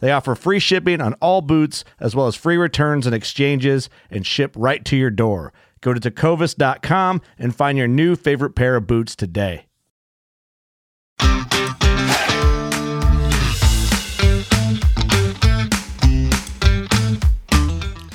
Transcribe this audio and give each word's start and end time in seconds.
They 0.00 0.12
offer 0.12 0.34
free 0.34 0.60
shipping 0.60 1.00
on 1.00 1.14
all 1.14 1.40
boots, 1.40 1.84
as 1.98 2.14
well 2.14 2.26
as 2.26 2.36
free 2.36 2.56
returns 2.56 3.06
and 3.06 3.14
exchanges, 3.14 3.90
and 4.10 4.24
ship 4.24 4.54
right 4.56 4.84
to 4.84 4.96
your 4.96 5.10
door. 5.10 5.52
Go 5.80 5.92
to 5.92 6.00
tecovas.com 6.00 7.20
and 7.38 7.54
find 7.54 7.78
your 7.78 7.88
new 7.88 8.16
favorite 8.16 8.54
pair 8.54 8.76
of 8.76 8.86
boots 8.86 9.16
today. 9.16 9.64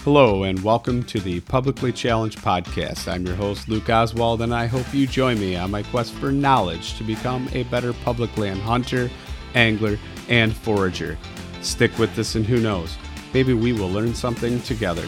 Hello, 0.04 0.44
and 0.44 0.61
welcome 0.66 1.02
to 1.04 1.22
the 1.22 1.39
Publicly 1.42 1.94
Challenged 1.94 2.39
Podcast. 2.39 3.09
I'm 3.09 3.26
your 3.26 3.36
host, 3.36 3.70
Luke 3.70 3.89
Oswald, 3.89 4.42
and 4.42 4.54
I 4.54 4.66
hope 4.66 4.94
you 4.94 5.08
join 5.08 5.39
me 5.39 5.56
on 5.56 5.72
my 5.72 5.81
quest 5.84 6.14
for 6.16 6.30
knowledge 6.30 6.98
to 6.98 7.06
become 7.06 7.48
a 7.54 7.64
better 7.64 7.94
public 7.94 8.38
land 8.38 8.59
hunter, 8.61 9.09
angler, 9.56 9.98
and 10.28 10.54
forager. 10.54 11.17
Stick 11.64 11.97
with 11.97 12.16
this, 12.16 12.36
and 12.36 12.45
who 12.45 12.59
knows, 12.59 12.97
maybe 13.33 13.53
we 13.53 13.73
will 13.73 13.89
learn 13.89 14.14
something 14.14 14.61
together. 14.61 15.08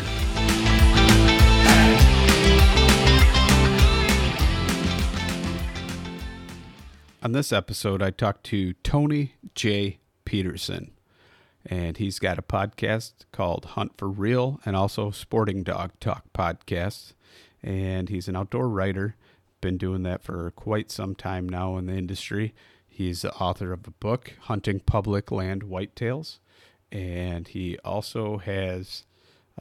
On 7.22 7.32
this 7.34 7.52
episode, 7.52 8.02
I 8.02 8.12
talked 8.12 8.46
to 8.46 8.74
Tony 8.84 9.34
J. 9.54 10.00
Peterson, 10.26 10.92
and 11.66 11.98
he's 11.98 12.20
got 12.20 12.40
a 12.40 12.44
podcast 12.44 13.14
called 13.32 13.66
Hunt 13.66 13.98
for 13.98 14.08
Real 14.08 14.60
and 14.66 14.76
also 14.76 15.12
Sporting 15.12 15.64
Dog 15.64 15.92
Talk 16.00 16.24
podcast. 16.34 17.14
And 17.64 18.10
he's 18.10 18.28
an 18.28 18.36
outdoor 18.36 18.70
writer, 18.70 19.16
been 19.60 19.78
doing 19.78 20.04
that 20.04 20.24
for 20.24 20.52
quite 20.52 20.92
some 20.92 21.16
time 21.16 21.50
now 21.50 21.78
in 21.78 21.88
the 21.88 21.94
industry. 21.98 22.54
He's 22.88 23.24
the 23.24 23.34
author 23.34 23.74
of 23.74 23.88
a 23.88 23.92
book, 23.92 24.34
Hunting 24.42 24.80
Public 24.80 25.32
Land 25.32 25.64
Whitetails, 25.64 26.38
and 26.96 27.50
he 27.50 27.78
also 27.84 28.38
has 28.38 29.04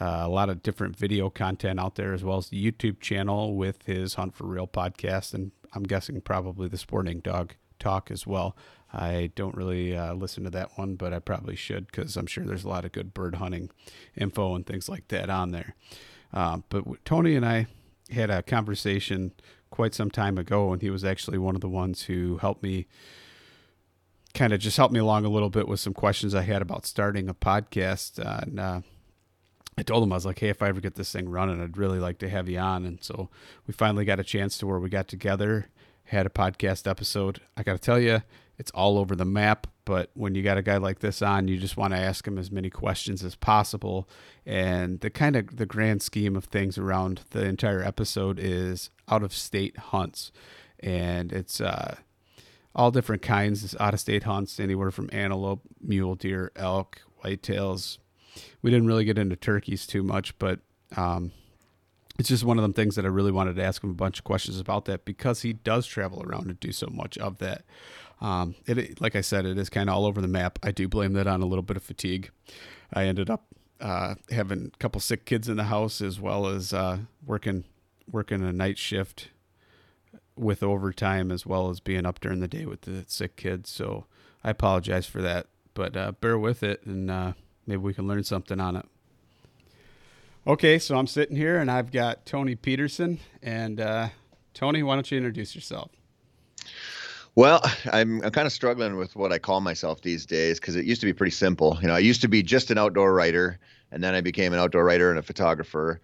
uh, 0.01 0.21
a 0.23 0.29
lot 0.29 0.49
of 0.49 0.63
different 0.63 0.97
video 0.97 1.29
content 1.31 1.81
out 1.81 1.97
there, 1.97 2.15
as 2.15 2.23
well 2.23 2.39
as 2.39 2.49
the 2.49 2.73
YouTube 2.73 3.01
channel 3.01 3.57
with 3.57 3.83
his 3.87 4.15
Hunt 4.15 4.37
for 4.37 4.45
Real 4.45 4.69
podcast, 4.69 5.35
and 5.35 5.51
I'm 5.73 5.83
guessing 5.83 6.21
probably 6.21 6.69
the 6.69 6.79
Sporting 6.79 7.19
Dog 7.19 7.55
Talk 7.81 8.13
as 8.13 8.25
well. 8.25 8.57
I 8.93 9.33
don't 9.35 9.57
really 9.57 9.97
uh, 9.97 10.15
listen 10.15 10.45
to 10.45 10.51
that 10.51 10.79
one, 10.79 10.95
but 10.95 11.13
I 11.13 11.19
probably 11.19 11.57
should 11.57 11.89
because 11.89 12.17
I'm 12.17 12.27
sure 12.27 12.45
there's 12.45 12.63
a 12.63 12.69
lot 12.69 12.85
of 12.85 12.93
good 12.93 13.13
bird 13.13 13.35
hunting 13.37 13.71
info 14.17 14.55
and 14.55 14.65
things 14.65 14.89
like 14.89 15.09
that 15.09 15.29
on 15.29 15.51
there. 15.51 15.75
Um, 16.33 16.63
but 16.69 16.85
Tony 17.05 17.35
and 17.35 17.45
I 17.45 17.67
had 18.11 18.31
a 18.31 18.45
conversation 18.45 19.33
quite 19.71 19.93
some 19.93 20.11
time 20.11 20.39
ago, 20.39 20.73
and 20.73 20.81
he 20.81 20.91
was 20.91 21.05
actually 21.05 21.39
one 21.39 21.57
of 21.57 21.61
the 21.61 21.69
ones 21.69 22.03
who 22.03 22.39
helped 22.39 22.63
me 22.63 22.87
kind 24.35 24.53
of 24.53 24.61
just 24.61 24.77
helped 24.77 24.93
me 24.93 25.01
along 25.01 25.25
a 25.25 25.31
little 25.31 25.51
bit 25.51 25.69
with 25.69 25.81
some 25.81 25.95
questions 25.95 26.35
I 26.35 26.43
had 26.43 26.61
about 26.61 26.87
starting 26.87 27.29
a 27.29 27.35
podcast. 27.35 28.25
Uh, 28.25 28.41
and 28.43 28.61
uh, 28.61 28.81
I 29.79 29.83
told 29.83 30.03
him 30.03 30.13
I 30.13 30.17
was 30.17 30.27
like, 30.27 30.41
"Hey, 30.41 30.49
if 30.49 30.63
I 30.63 30.69
ever 30.69 30.81
get 30.81 30.97
this 30.97 31.13
thing 31.13 31.29
running, 31.29 31.61
I'd 31.61 31.79
really 31.79 32.01
like 32.01 32.19
to 32.19 32.29
have 32.29 32.49
you 32.49 32.59
on." 32.59 32.85
And 32.85 33.03
so 33.03 33.31
we 33.67 33.73
finally 33.73 34.05
got 34.05 34.21
a 34.21 34.25
chance 34.25 34.59
to 34.59 34.67
where 34.67 34.79
we 34.79 34.89
got 34.89 35.09
together, 35.09 35.69
had 36.05 36.27
a 36.27 36.31
podcast 36.31 36.89
episode. 36.89 37.41
I 37.57 37.63
got 37.63 37.73
to 37.73 37.79
tell 37.79 38.01
you, 38.01 38.23
it's 38.59 38.71
all 38.73 38.99
over 38.99 39.17
the 39.17 39.25
map. 39.25 39.67
But 39.85 40.11
when 40.15 40.35
you 40.35 40.43
got 40.43 40.57
a 40.57 40.63
guy 40.63 40.79
like 40.79 41.01
this 41.01 41.21
on, 41.21 41.49
you 41.49 41.59
just 41.59 41.77
want 41.77 41.93
to 41.93 42.01
ask 42.01 42.27
him 42.27 42.39
as 42.39 42.51
many 42.51 42.71
questions 42.71 43.23
as 43.23 43.35
possible. 43.35 44.09
And 44.47 45.01
the 45.01 45.11
kind 45.11 45.37
of 45.37 45.57
the 45.57 45.67
grand 45.67 46.03
scheme 46.03 46.37
of 46.37 46.45
things 46.45 46.79
around 46.79 47.21
the 47.31 47.45
entire 47.45 47.83
episode 47.83 48.39
is 48.39 48.91
out 49.09 49.23
of 49.23 49.35
state 49.35 49.77
hunts, 49.77 50.33
and 50.81 51.33
it's 51.33 51.61
uh, 51.61 51.97
all 52.75 52.91
different 52.91 53.23
kinds, 53.23 53.77
out 53.79 53.95
of 53.95 54.01
state 54.01 54.25
hunts, 54.25 54.59
anywhere 54.59 54.91
from 54.91 55.09
antelope, 55.13 55.63
mule 55.81 56.15
deer, 56.15 56.51
elk, 56.57 57.01
whitetails. 57.23 57.99
We 58.63 58.71
didn't 58.71 58.87
really 58.87 59.05
get 59.05 59.19
into 59.19 59.37
turkeys 59.37 59.87
too 59.87 60.03
much, 60.03 60.37
but 60.39 60.61
um, 60.97 61.33
it's 62.19 62.29
just 62.29 62.45
one 62.45 62.59
of 62.59 62.63
them 62.63 62.73
things 62.73 62.97
that 62.97 63.05
I 63.05 63.09
really 63.09 63.33
wanted 63.33 63.57
to 63.57 63.65
ask 63.65 63.83
him 63.83 63.91
a 63.91 63.95
bunch 63.95 64.19
of 64.19 64.25
questions 64.25 64.59
about 64.59 64.87
that 64.87 65.05
because 65.05 65.43
he 65.43 65.53
does 65.53 65.87
travel 65.87 66.23
around 66.23 66.47
and 66.47 66.59
do 66.59 66.73
so 66.73 66.89
much 66.91 67.17
of 67.19 67.39
that. 67.39 67.65
Um, 68.21 68.55
it, 68.67 69.01
like 69.01 69.17
I 69.17 69.21
said, 69.21 69.45
it 69.45 69.59
is 69.59 69.69
kind 69.69 69.89
of 69.89 69.97
all 69.97 70.07
over 70.07 70.21
the 70.21 70.29
map. 70.29 70.59
I 70.63 70.71
do 70.71 70.89
blame 70.89 71.13
that 71.15 71.27
on 71.27 71.43
a 71.43 71.47
little 71.47 71.63
bit 71.63 71.77
of 71.77 71.83
fatigue. 71.83 72.31
I 72.93 73.05
ended 73.05 73.31
up 73.31 73.47
uh, 73.81 74.15
having 74.31 74.71
a 74.73 74.79
couple 74.79 75.01
sick 75.01 75.25
kids 75.25 75.49
in 75.49 75.57
the 75.57 75.65
house 75.65 76.01
as 76.01 76.21
well 76.21 76.47
as 76.47 76.73
uh, 76.73 76.99
working 77.25 77.65
working 78.11 78.43
a 78.43 78.53
night 78.53 78.79
shift 78.79 79.29
with 80.37 80.63
overtime 80.63 81.31
as 81.31 81.47
well 81.47 81.71
as 81.71 81.81
being 81.81 82.07
up 82.07 82.21
during 82.21 82.41
the 82.41 82.49
day 82.49 82.67
with 82.67 82.83
the 82.83 83.05
sick 83.07 83.37
kids. 83.37 83.71
So 83.71 84.07
I 84.43 84.51
apologize 84.51 85.07
for 85.07 85.23
that, 85.23 85.47
but 85.75 85.97
uh, 85.97 86.13
bear 86.13 86.39
with 86.39 86.63
it 86.63 86.85
and 86.85 87.11
uh, 87.11 87.33
maybe 87.67 87.83
we 87.83 87.95
can 87.95 88.07
learn 88.07 88.25
something 88.25 88.61
on 88.61 88.77
it. 88.77 88.87
Okay, 90.47 90.79
so 90.79 90.97
I'm 90.97 91.07
sitting 91.07 91.37
here 91.37 91.59
and 91.59 91.71
I've 91.71 91.91
got 91.91 92.27
Tony 92.27 92.55
Peterson. 92.55 93.19
And 93.43 93.81
uh, 93.81 94.09
Tony, 94.53 94.83
why 94.83 94.95
don't 94.95 95.11
you 95.11 95.17
introduce 95.17 95.55
yourself? 95.55 95.91
Well, 97.37 97.61
I'm, 97.93 98.23
I'm 98.23 98.31
kind 98.31 98.47
of 98.47 98.53
struggling 98.53 98.97
with 98.97 99.17
what 99.17 99.33
I 99.33 99.39
call 99.39 99.61
myself 99.61 100.03
these 100.03 100.27
days 100.27 100.61
because 100.61 100.77
it 100.77 100.85
used 100.85 101.01
to 101.01 101.07
be 101.07 101.13
pretty 101.13 101.33
simple. 101.33 101.79
You 101.81 101.89
know, 101.89 101.95
I 101.95 101.99
used 102.01 102.21
to 102.21 102.29
be 102.29 102.43
just 102.43 102.71
an 102.71 102.79
outdoor 102.79 103.13
writer, 103.13 103.59
and 103.91 104.05
then 104.05 104.15
I 104.15 104.21
became 104.21 104.53
an 104.53 104.59
outdoor 104.59 104.85
writer 104.85 105.11
and 105.11 105.19
a 105.19 105.23
photographer 105.23 106.01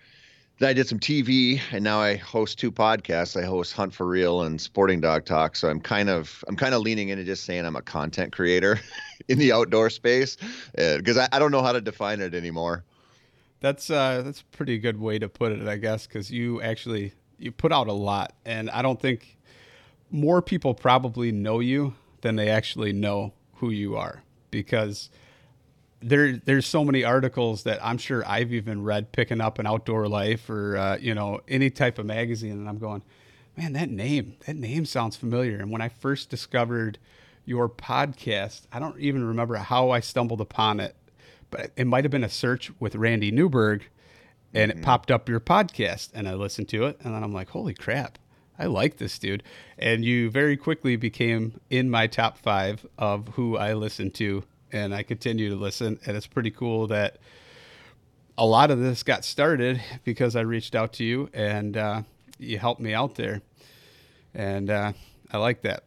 then 0.60 0.68
I 0.68 0.72
did 0.74 0.86
some 0.86 1.00
TV, 1.00 1.58
and 1.72 1.82
now 1.82 2.00
I 2.00 2.16
host 2.16 2.58
two 2.58 2.70
podcasts. 2.70 3.34
I 3.34 3.46
host 3.46 3.72
Hunt 3.72 3.94
for 3.94 4.06
Real 4.06 4.42
and 4.42 4.60
Sporting 4.60 5.00
Dog 5.00 5.24
Talk. 5.24 5.56
So 5.56 5.70
I'm 5.70 5.80
kind 5.80 6.10
of 6.10 6.44
I'm 6.48 6.56
kind 6.56 6.74
of 6.74 6.82
leaning 6.82 7.08
into 7.08 7.24
just 7.24 7.44
saying 7.44 7.64
I'm 7.64 7.76
a 7.76 7.82
content 7.82 8.32
creator 8.32 8.78
in 9.28 9.38
the 9.38 9.52
outdoor 9.52 9.88
space 9.88 10.36
because 10.76 11.16
uh, 11.16 11.28
I, 11.32 11.36
I 11.36 11.38
don't 11.38 11.50
know 11.50 11.62
how 11.62 11.72
to 11.72 11.80
define 11.80 12.20
it 12.20 12.34
anymore. 12.34 12.84
That's 13.60 13.88
uh, 13.88 14.20
that's 14.22 14.42
a 14.42 14.56
pretty 14.56 14.78
good 14.78 15.00
way 15.00 15.18
to 15.18 15.30
put 15.30 15.52
it, 15.52 15.66
I 15.66 15.78
guess, 15.78 16.06
because 16.06 16.30
you 16.30 16.60
actually 16.60 17.14
you 17.38 17.52
put 17.52 17.72
out 17.72 17.88
a 17.88 17.94
lot, 17.94 18.34
and 18.44 18.68
I 18.70 18.82
don't 18.82 19.00
think 19.00 19.38
more 20.10 20.42
people 20.42 20.74
probably 20.74 21.32
know 21.32 21.60
you 21.60 21.94
than 22.20 22.36
they 22.36 22.50
actually 22.50 22.92
know 22.92 23.32
who 23.54 23.70
you 23.70 23.96
are 23.96 24.22
because 24.50 25.08
there 26.00 26.36
there's 26.36 26.66
so 26.66 26.84
many 26.84 27.04
articles 27.04 27.64
that 27.64 27.84
I'm 27.84 27.98
sure 27.98 28.26
I've 28.26 28.52
even 28.52 28.82
read 28.82 29.12
picking 29.12 29.40
up 29.40 29.58
an 29.58 29.66
outdoor 29.66 30.08
life 30.08 30.48
or 30.48 30.76
uh, 30.76 30.96
you 31.00 31.14
know 31.14 31.40
any 31.48 31.70
type 31.70 31.98
of 31.98 32.06
magazine 32.06 32.52
and 32.52 32.68
I'm 32.68 32.78
going 32.78 33.02
man 33.56 33.72
that 33.74 33.90
name 33.90 34.36
that 34.46 34.56
name 34.56 34.86
sounds 34.86 35.16
familiar 35.16 35.58
and 35.58 35.70
when 35.70 35.82
I 35.82 35.88
first 35.88 36.30
discovered 36.30 36.98
your 37.44 37.68
podcast 37.68 38.62
I 38.72 38.78
don't 38.78 38.98
even 38.98 39.24
remember 39.24 39.56
how 39.56 39.90
I 39.90 40.00
stumbled 40.00 40.40
upon 40.40 40.80
it 40.80 40.96
but 41.50 41.72
it 41.76 41.86
might 41.86 42.04
have 42.04 42.10
been 42.10 42.24
a 42.24 42.30
search 42.30 42.70
with 42.80 42.94
Randy 42.94 43.30
Newberg 43.30 43.82
and 44.52 44.70
it 44.70 44.82
popped 44.82 45.10
up 45.10 45.28
your 45.28 45.40
podcast, 45.40 46.10
and 46.14 46.28
I 46.28 46.34
listened 46.34 46.68
to 46.70 46.86
it, 46.86 46.98
and 47.02 47.14
then 47.14 47.22
I'm 47.22 47.32
like, 47.32 47.50
holy 47.50 47.74
crap, 47.74 48.18
I 48.58 48.66
like 48.66 48.96
this 48.96 49.18
dude. 49.18 49.42
And 49.78 50.04
you 50.04 50.30
very 50.30 50.56
quickly 50.56 50.96
became 50.96 51.60
in 51.70 51.88
my 51.88 52.06
top 52.06 52.36
five 52.36 52.86
of 52.98 53.28
who 53.28 53.56
I 53.56 53.74
listen 53.74 54.10
to, 54.12 54.44
and 54.72 54.94
I 54.94 55.02
continue 55.02 55.50
to 55.50 55.56
listen, 55.56 55.98
and 56.06 56.16
it's 56.16 56.26
pretty 56.26 56.50
cool 56.50 56.86
that 56.88 57.18
a 58.38 58.46
lot 58.46 58.70
of 58.70 58.78
this 58.78 59.02
got 59.02 59.24
started 59.24 59.80
because 60.04 60.36
I 60.36 60.40
reached 60.40 60.74
out 60.74 60.94
to 60.94 61.04
you 61.04 61.28
and 61.34 61.76
uh, 61.76 62.02
you 62.38 62.58
helped 62.58 62.80
me 62.80 62.94
out 62.94 63.14
there, 63.14 63.42
and 64.34 64.70
uh, 64.70 64.92
I 65.30 65.38
like 65.38 65.62
that. 65.62 65.84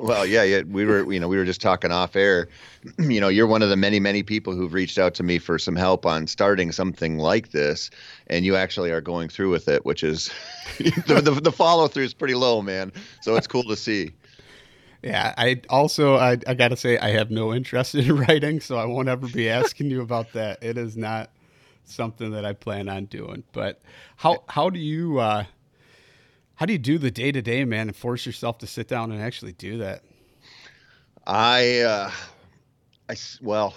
Well, 0.00 0.26
yeah, 0.26 0.42
yeah, 0.42 0.62
we 0.62 0.84
were, 0.84 1.10
you 1.10 1.20
know, 1.20 1.28
we 1.28 1.36
were 1.36 1.44
just 1.44 1.60
talking 1.60 1.90
off 1.90 2.16
air. 2.16 2.48
You 2.98 3.20
know, 3.20 3.26
you're 3.26 3.48
one 3.48 3.62
of 3.62 3.68
the 3.68 3.76
many, 3.76 3.98
many 3.98 4.22
people 4.22 4.54
who've 4.54 4.72
reached 4.72 4.96
out 4.96 5.12
to 5.14 5.24
me 5.24 5.38
for 5.38 5.58
some 5.58 5.74
help 5.74 6.06
on 6.06 6.28
starting 6.28 6.70
something 6.70 7.18
like 7.18 7.50
this, 7.50 7.90
and 8.28 8.44
you 8.44 8.54
actually 8.54 8.92
are 8.92 9.00
going 9.00 9.28
through 9.28 9.50
with 9.50 9.66
it, 9.66 9.84
which 9.84 10.04
is 10.04 10.30
the, 10.78 11.20
the, 11.20 11.32
the 11.32 11.50
follow 11.50 11.88
through 11.88 12.04
is 12.04 12.14
pretty 12.14 12.36
low, 12.36 12.62
man. 12.62 12.92
So 13.22 13.34
it's 13.34 13.48
cool 13.48 13.64
to 13.64 13.74
see. 13.74 14.12
Yeah, 15.06 15.34
I 15.38 15.60
also 15.70 16.16
I, 16.16 16.36
I 16.48 16.54
got 16.54 16.68
to 16.68 16.76
say 16.76 16.98
I 16.98 17.10
have 17.10 17.30
no 17.30 17.54
interest 17.54 17.94
in 17.94 18.16
writing, 18.26 18.58
so 18.58 18.76
I 18.76 18.86
won't 18.86 19.08
ever 19.08 19.28
be 19.28 19.48
asking 19.48 19.88
you 19.88 20.02
about 20.02 20.32
that. 20.32 20.60
It 20.64 20.76
is 20.76 20.96
not 20.96 21.30
something 21.84 22.32
that 22.32 22.44
I 22.44 22.54
plan 22.54 22.88
on 22.88 23.04
doing. 23.04 23.44
But 23.52 23.80
how 24.16 24.42
how 24.48 24.68
do 24.68 24.80
you 24.80 25.20
uh, 25.20 25.44
how 26.56 26.66
do 26.66 26.72
you 26.72 26.80
do 26.80 26.98
the 26.98 27.12
day 27.12 27.30
to 27.30 27.40
day, 27.40 27.64
man, 27.64 27.86
and 27.86 27.96
force 27.96 28.26
yourself 28.26 28.58
to 28.58 28.66
sit 28.66 28.88
down 28.88 29.12
and 29.12 29.22
actually 29.22 29.52
do 29.52 29.78
that? 29.78 30.02
I, 31.24 31.80
uh, 31.82 32.10
I 33.08 33.14
well, 33.40 33.74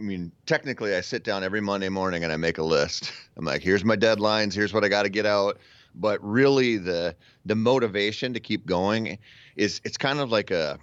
I 0.00 0.02
mean, 0.02 0.32
technically, 0.46 0.96
I 0.96 1.00
sit 1.00 1.22
down 1.22 1.44
every 1.44 1.60
Monday 1.60 1.90
morning 1.90 2.24
and 2.24 2.32
I 2.32 2.36
make 2.36 2.58
a 2.58 2.64
list. 2.64 3.12
I'm 3.36 3.44
like, 3.44 3.62
here's 3.62 3.84
my 3.84 3.96
deadlines, 3.96 4.52
here's 4.52 4.72
what 4.72 4.82
I 4.82 4.88
got 4.88 5.04
to 5.04 5.10
get 5.10 5.26
out. 5.26 5.58
But 5.94 6.18
really, 6.24 6.76
the 6.76 7.14
the 7.46 7.54
motivation 7.54 8.34
to 8.34 8.40
keep 8.40 8.66
going 8.66 9.18
is 9.56 9.80
it's 9.84 9.96
kind 9.96 10.20
of 10.20 10.30
like 10.30 10.50
a 10.50 10.78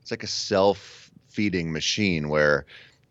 it's 0.00 0.10
like 0.10 0.22
a 0.22 0.28
self 0.28 1.10
feeding 1.28 1.72
machine 1.72 2.28
where 2.28 2.66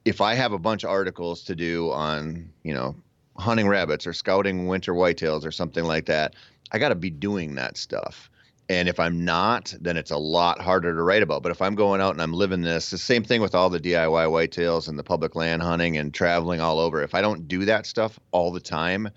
if 0.05 0.21
I 0.21 0.33
have 0.35 0.53
a 0.53 0.59
bunch 0.59 0.83
of 0.83 0.89
articles 0.89 1.43
to 1.43 1.55
do 1.55 1.91
on, 1.91 2.49
you 2.63 2.73
know, 2.73 2.95
hunting 3.37 3.67
rabbits 3.67 4.05
or 4.07 4.13
scouting 4.13 4.67
winter 4.67 4.93
whitetails 4.93 5.45
or 5.45 5.51
something 5.51 5.83
like 5.83 6.05
that, 6.07 6.35
I 6.71 6.79
got 6.79 6.89
to 6.89 6.95
be 6.95 7.09
doing 7.09 7.55
that 7.55 7.77
stuff. 7.77 8.29
And 8.69 8.87
if 8.87 8.99
I'm 8.99 9.25
not, 9.25 9.73
then 9.81 9.97
it's 9.97 10.11
a 10.11 10.17
lot 10.17 10.61
harder 10.61 10.93
to 10.93 11.01
write 11.01 11.23
about. 11.23 11.41
But 11.41 11.51
if 11.51 11.61
I'm 11.61 11.73
going 11.73 12.01
out 12.01 12.13
and 12.13 12.21
I'm 12.21 12.33
living 12.33 12.61
this, 12.61 12.91
the 12.91 12.99
same 12.99 13.23
thing 13.23 13.41
with 13.41 13.55
all 13.55 13.69
the 13.69 13.79
DIY 13.79 14.27
whitetails 14.27 14.87
and 14.87 14.97
the 14.97 15.03
public 15.03 15.35
land 15.35 15.63
hunting 15.63 15.97
and 15.97 16.13
traveling 16.13 16.61
all 16.61 16.79
over. 16.79 17.01
If 17.01 17.15
I 17.15 17.21
don't 17.21 17.47
do 17.47 17.65
that 17.65 17.87
stuff 17.87 18.19
all 18.31 18.51
the 18.51 18.59
time, 18.59 19.09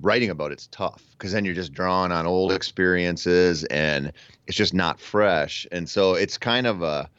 writing 0.00 0.30
about 0.30 0.52
it's 0.52 0.66
tough 0.68 1.02
because 1.12 1.32
then 1.32 1.44
you're 1.44 1.54
just 1.54 1.72
drawing 1.72 2.12
on 2.12 2.26
old 2.26 2.52
experiences 2.52 3.64
and 3.64 4.12
it's 4.46 4.56
just 4.56 4.74
not 4.74 5.00
fresh. 5.00 5.66
And 5.72 5.88
so 5.88 6.14
it's 6.14 6.38
kind 6.38 6.66
of 6.66 6.82
a, 6.82 7.10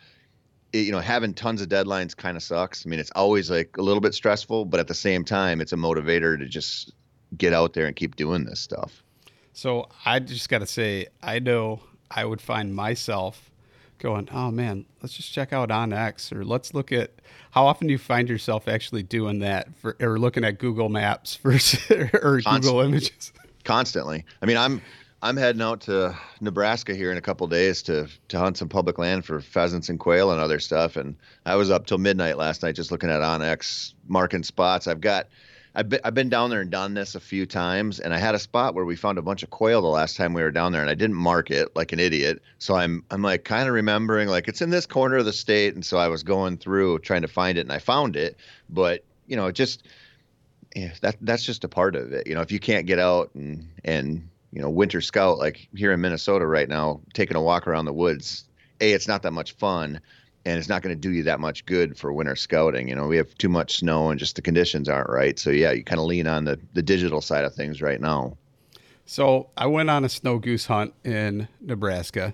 you 0.74 0.92
know, 0.92 1.00
having 1.00 1.34
tons 1.34 1.62
of 1.62 1.70
deadlines 1.70 2.16
kind 2.16 2.38
of 2.38 2.44
sucks. 2.44 2.86
I 2.86 2.90
mean, 2.90 3.00
it's 3.00 3.12
always 3.12 3.50
like 3.50 3.78
a 3.78 3.82
little 3.82 4.02
bit 4.02 4.14
stressful, 4.14 4.66
but 4.66 4.80
at 4.80 4.88
the 4.88 4.94
same 4.94 5.24
time, 5.24 5.62
it's 5.62 5.74
a 5.74 5.78
motivator 5.78 6.38
to 6.38 6.48
just 6.48 6.94
get 7.38 7.54
out 7.54 7.74
there 7.74 7.86
and 7.88 7.96
keep 7.96 8.16
doing 8.16 8.46
this 8.46 8.60
stuff. 8.60 9.04
So 9.54 9.90
I 10.06 10.20
just 10.20 10.50
got 10.50 10.60
to 10.60 10.68
say, 10.68 11.08
I 11.24 11.40
know 11.40 11.82
I 12.12 12.26
would 12.26 12.42
find 12.42 12.76
myself 12.76 13.50
going, 14.00 14.30
oh 14.32 14.52
man, 14.52 14.86
let's 15.02 15.16
just 15.16 15.32
check 15.32 15.54
out 15.54 15.70
onX 15.70 16.32
or 16.36 16.46
let's 16.46 16.74
look 16.74 16.92
at 16.92 17.12
how 17.52 17.66
often 17.66 17.88
do 17.88 17.92
you 17.92 17.98
find 17.98 18.30
yourself 18.30 18.68
actually 18.68 19.04
doing 19.04 19.40
that 19.40 19.68
for, 19.78 19.96
or 20.00 20.20
looking 20.20 20.44
at 20.44 20.60
Google 20.60 20.90
Maps 20.90 21.36
for, 21.36 21.52
or 22.22 22.42
Google 22.42 22.82
Images? 22.82 23.32
Constantly. 23.64 24.26
I 24.42 24.46
mean, 24.46 24.58
I'm 24.58 24.82
I'm 25.22 25.36
heading 25.36 25.62
out 25.62 25.82
to 25.82 26.16
Nebraska 26.42 26.94
here 26.94 27.12
in 27.12 27.18
a 27.18 27.22
couple 27.22 27.48
days 27.48 27.82
to 27.84 28.08
to 28.28 28.38
hunt 28.38 28.58
some 28.58 28.70
public 28.70 28.98
land 28.98 29.26
for 29.26 29.42
pheasants 29.42 29.90
and 29.90 30.00
quail 30.00 30.32
and 30.32 30.40
other 30.40 30.60
stuff. 30.60 30.96
And 30.96 31.16
I 31.46 31.56
was 31.56 31.72
up 31.72 31.88
till 31.88 31.98
midnight 31.98 32.38
last 32.38 32.64
night 32.64 32.76
just 32.76 32.92
looking 32.92 33.10
at 33.10 33.22
onX 33.22 33.94
marking 34.08 34.44
spots. 34.44 34.88
I've 34.88 35.02
got 35.02 35.28
I've 35.76 35.90
been, 35.90 36.00
I've 36.04 36.14
been 36.14 36.30
down 36.30 36.50
there 36.50 36.62
and 36.62 36.72
done 36.72 36.94
this 36.94 37.16
a 37.16 37.20
few 37.20 37.46
times, 37.46 38.00
and 38.00 38.14
I 38.14 38.18
had 38.18 38.36
a 38.36 38.40
spot 38.40 38.74
where 38.74 38.86
we 38.86 38.96
found 38.96 39.18
a 39.18 39.22
bunch 39.22 39.44
of 39.44 39.50
quail 39.50 39.82
the 39.82 39.88
last 39.88 40.18
time 40.18 40.34
we 40.34 40.42
were 40.42 40.52
down 40.52 40.72
there, 40.72 40.82
and 40.82 40.90
I 40.90 40.96
didn't 40.96 41.16
mark 41.16 41.52
it 41.52 41.76
like 41.76 41.92
an 41.92 42.00
idiot. 42.00 42.42
So 42.58 42.76
I'm 42.76 43.04
I'm 43.12 43.22
like 43.22 43.44
kind 43.44 43.68
of 43.68 43.74
remembering 43.74 44.28
like 44.28 44.48
it's 44.48 44.62
in 44.62 44.70
this 44.70 44.86
corner 44.86 45.18
of 45.18 45.26
the 45.26 45.34
state, 45.34 45.76
and 45.76 45.86
so 45.86 45.98
I 45.98 46.08
was 46.08 46.24
going 46.24 46.58
through 46.58 47.00
trying 47.00 47.22
to 47.22 47.28
find 47.28 47.58
it, 47.58 47.62
and 47.62 47.72
I 47.72 47.80
found 47.80 48.16
it, 48.16 48.38
but 48.70 49.04
you 49.28 49.36
know, 49.36 49.52
just 49.52 49.88
yeah, 50.76 50.94
that 51.02 51.18
that's 51.22 51.44
just 51.44 51.64
a 51.64 51.70
part 51.70 51.96
of 51.96 52.12
it. 52.12 52.28
You 52.28 52.36
know, 52.36 52.42
if 52.42 52.52
you 52.52 52.60
can't 52.60 52.86
get 52.86 53.00
out 53.00 53.32
and 53.36 53.70
and 53.84 54.30
you 54.52 54.62
know, 54.62 54.70
winter 54.70 55.02
scout 55.02 55.38
like 55.38 55.68
here 55.76 55.92
in 55.92 56.02
Minnesota 56.02 56.46
right 56.48 56.70
now, 56.70 57.02
taking 57.14 57.38
a 57.38 57.42
walk 57.42 57.68
around 57.68 57.86
the 57.86 57.94
woods, 57.94 58.46
a 58.82 58.92
it's 58.92 59.08
not 59.08 59.24
that 59.24 59.32
much 59.32 59.54
fun, 59.54 60.02
and 60.48 60.58
it's 60.58 60.70
not 60.70 60.82
going 60.82 60.96
to 60.96 61.00
do 61.00 61.12
you 61.12 61.24
that 61.24 61.42
much 61.42 61.66
good 61.66 61.98
for 61.98 62.14
winter 62.14 62.36
scouting. 62.36 62.88
You 62.88 62.96
know, 62.96 63.06
we 63.06 63.18
have 63.18 63.38
too 63.38 63.50
much 63.50 63.80
snow 63.80 64.10
and 64.10 64.18
just 64.18 64.38
the 64.38 64.42
conditions 64.42 64.88
aren't 64.88 65.10
right. 65.10 65.38
So 65.38 65.50
yeah, 65.50 65.74
you 65.74 65.84
kind 65.84 66.00
of 66.00 66.06
lean 66.06 66.26
on 66.26 66.46
the 66.46 66.58
the 66.74 66.82
digital 66.82 67.22
side 67.22 67.44
of 67.44 67.54
things 67.54 67.82
right 67.82 68.00
now. 68.00 68.38
So 69.06 69.50
I 69.58 69.68
went 69.68 69.90
on 69.90 70.06
a 70.06 70.10
snow 70.10 70.40
goose 70.40 70.66
hunt 70.66 70.94
in 71.04 71.50
Nebraska. 71.60 72.34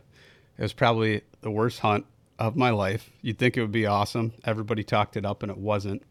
It 0.58 0.62
was 0.62 0.74
probably 0.74 1.22
the 1.42 1.50
worst 1.50 1.80
hunt 1.80 2.06
of 2.38 2.56
my 2.56 2.70
life. 2.70 3.10
You'd 3.22 3.40
think 3.40 3.58
it 3.58 3.62
would 3.62 3.72
be 3.72 3.88
awesome. 3.88 4.34
Everybody 4.44 4.84
talked 4.84 5.18
it 5.18 5.26
up, 5.26 5.42
and 5.44 5.52
it 5.52 5.58
wasn't. 5.58 6.04